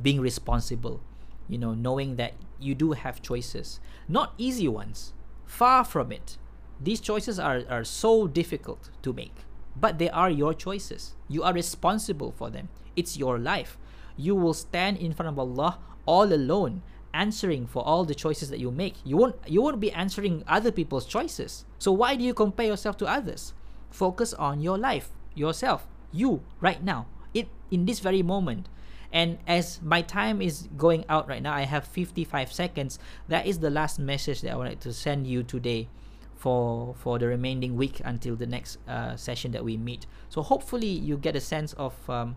being 0.02 0.20
responsible, 0.20 1.00
you 1.46 1.56
know 1.56 1.72
knowing 1.72 2.16
that 2.16 2.34
you 2.58 2.74
do 2.74 2.98
have 2.98 3.22
choices, 3.22 3.78
not 4.08 4.34
easy 4.38 4.66
ones, 4.66 5.14
far 5.46 5.84
from 5.84 6.10
it. 6.10 6.36
These 6.82 6.98
choices 6.98 7.38
are 7.38 7.62
are 7.70 7.84
so 7.84 8.26
difficult 8.26 8.90
to 9.02 9.12
make, 9.12 9.46
but 9.78 10.02
they 10.02 10.10
are 10.10 10.30
your 10.30 10.52
choices. 10.52 11.14
You 11.28 11.44
are 11.44 11.54
responsible 11.54 12.34
for 12.34 12.50
them. 12.50 12.70
It's 12.96 13.16
your 13.16 13.38
life. 13.38 13.78
You 14.16 14.34
will 14.34 14.54
stand 14.54 14.98
in 14.98 15.14
front 15.14 15.30
of 15.30 15.38
Allah 15.38 15.78
all 16.06 16.32
alone 16.32 16.82
answering 17.12 17.66
for 17.66 17.84
all 17.84 18.04
the 18.04 18.14
choices 18.14 18.50
that 18.50 18.60
you 18.60 18.70
make. 18.70 18.94
You 19.04 19.16
won't 19.16 19.36
you 19.46 19.62
won't 19.62 19.80
be 19.80 19.92
answering 19.92 20.44
other 20.46 20.72
people's 20.72 21.06
choices. 21.06 21.64
So 21.78 21.92
why 21.92 22.16
do 22.16 22.24
you 22.24 22.34
compare 22.34 22.66
yourself 22.66 22.96
to 22.98 23.06
others? 23.06 23.52
Focus 23.90 24.32
on 24.34 24.60
your 24.60 24.78
life, 24.78 25.10
yourself, 25.34 25.86
you 26.12 26.42
right 26.60 26.82
now, 26.82 27.06
it 27.34 27.48
in 27.70 27.86
this 27.86 28.00
very 28.00 28.22
moment. 28.22 28.68
And 29.12 29.38
as 29.46 29.82
my 29.82 30.02
time 30.02 30.40
is 30.40 30.68
going 30.76 31.04
out 31.08 31.28
right 31.28 31.42
now, 31.42 31.52
I 31.52 31.62
have 31.62 31.84
55 31.84 32.52
seconds. 32.52 33.00
That 33.26 33.44
is 33.44 33.58
the 33.58 33.70
last 33.70 33.98
message 33.98 34.40
that 34.42 34.52
I 34.52 34.56
wanted 34.56 34.80
to 34.82 34.92
send 34.92 35.26
you 35.26 35.42
today 35.42 35.88
for 36.36 36.94
for 36.94 37.18
the 37.18 37.26
remaining 37.26 37.76
week 37.76 38.00
until 38.04 38.34
the 38.34 38.46
next 38.46 38.78
uh, 38.88 39.16
session 39.16 39.52
that 39.52 39.64
we 39.64 39.76
meet. 39.76 40.06
So 40.28 40.42
hopefully 40.42 40.88
you 40.88 41.18
get 41.18 41.36
a 41.36 41.40
sense 41.40 41.72
of 41.74 41.92
um, 42.08 42.36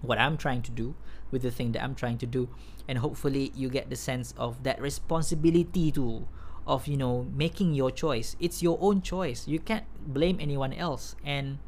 what 0.00 0.18
I'm 0.18 0.36
trying 0.36 0.62
to 0.62 0.70
do 0.70 0.94
with 1.30 1.42
the 1.42 1.50
thing 1.50 1.72
that 1.72 1.82
I'm 1.82 1.94
trying 1.94 2.18
to 2.18 2.26
do. 2.26 2.48
And 2.88 2.98
hopefully 2.98 3.52
you 3.54 3.68
get 3.68 3.90
the 3.90 3.96
sense 3.96 4.34
of 4.36 4.62
that 4.62 4.80
responsibility 4.80 5.90
to 5.92 6.26
of 6.66 6.86
you 6.86 6.96
know 6.96 7.26
making 7.34 7.74
your 7.74 7.90
choice. 7.90 8.36
It's 8.40 8.62
your 8.62 8.78
own 8.80 9.02
choice. 9.02 9.46
You 9.46 9.58
can't 9.58 9.84
blame 10.00 10.38
anyone 10.40 10.72
else. 10.72 11.16
And 11.24 11.58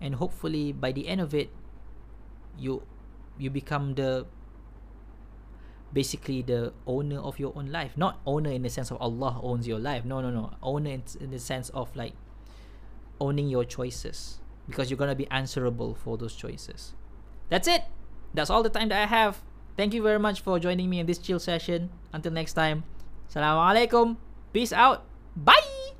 and 0.00 0.16
hopefully 0.16 0.72
by 0.72 0.92
the 0.92 1.08
end 1.08 1.20
of 1.20 1.34
it 1.34 1.50
you 2.58 2.82
you 3.38 3.50
become 3.50 3.94
the 3.94 4.26
basically 5.92 6.42
the 6.42 6.72
owner 6.86 7.18
of 7.18 7.38
your 7.38 7.52
own 7.56 7.70
life. 7.70 7.96
Not 7.96 8.20
owner 8.26 8.50
in 8.50 8.62
the 8.62 8.70
sense 8.70 8.90
of 8.90 8.98
allah 9.00 9.40
owns 9.42 9.66
your 9.66 9.78
life. 9.78 10.04
No 10.04 10.20
no 10.20 10.30
no. 10.30 10.54
Owner 10.62 10.90
in, 10.90 11.02
in 11.20 11.30
the 11.30 11.38
sense 11.38 11.70
of 11.70 11.94
like 11.96 12.14
owning 13.20 13.48
your 13.48 13.64
choices. 13.64 14.40
Because 14.68 14.90
you're 14.90 14.98
going 14.98 15.08
to 15.08 15.16
be 15.16 15.26
answerable 15.30 15.94
for 15.94 16.18
those 16.18 16.36
choices. 16.36 16.92
That's 17.48 17.66
it 17.66 17.84
that's 18.34 18.50
all 18.50 18.62
the 18.62 18.70
time 18.70 18.88
that 18.88 19.02
i 19.02 19.06
have. 19.06 19.40
Thank 19.76 19.94
you 19.94 20.02
very 20.02 20.18
much 20.18 20.40
for 20.42 20.58
joining 20.58 20.90
me 20.90 20.98
in 20.98 21.06
this 21.06 21.18
chill 21.18 21.38
session. 21.38 21.90
Until 22.12 22.32
next 22.32 22.54
time. 22.54 22.82
Assalamualaikum 23.30 24.18
peace 24.50 24.72
out. 24.72 25.06
Bye 25.38 25.97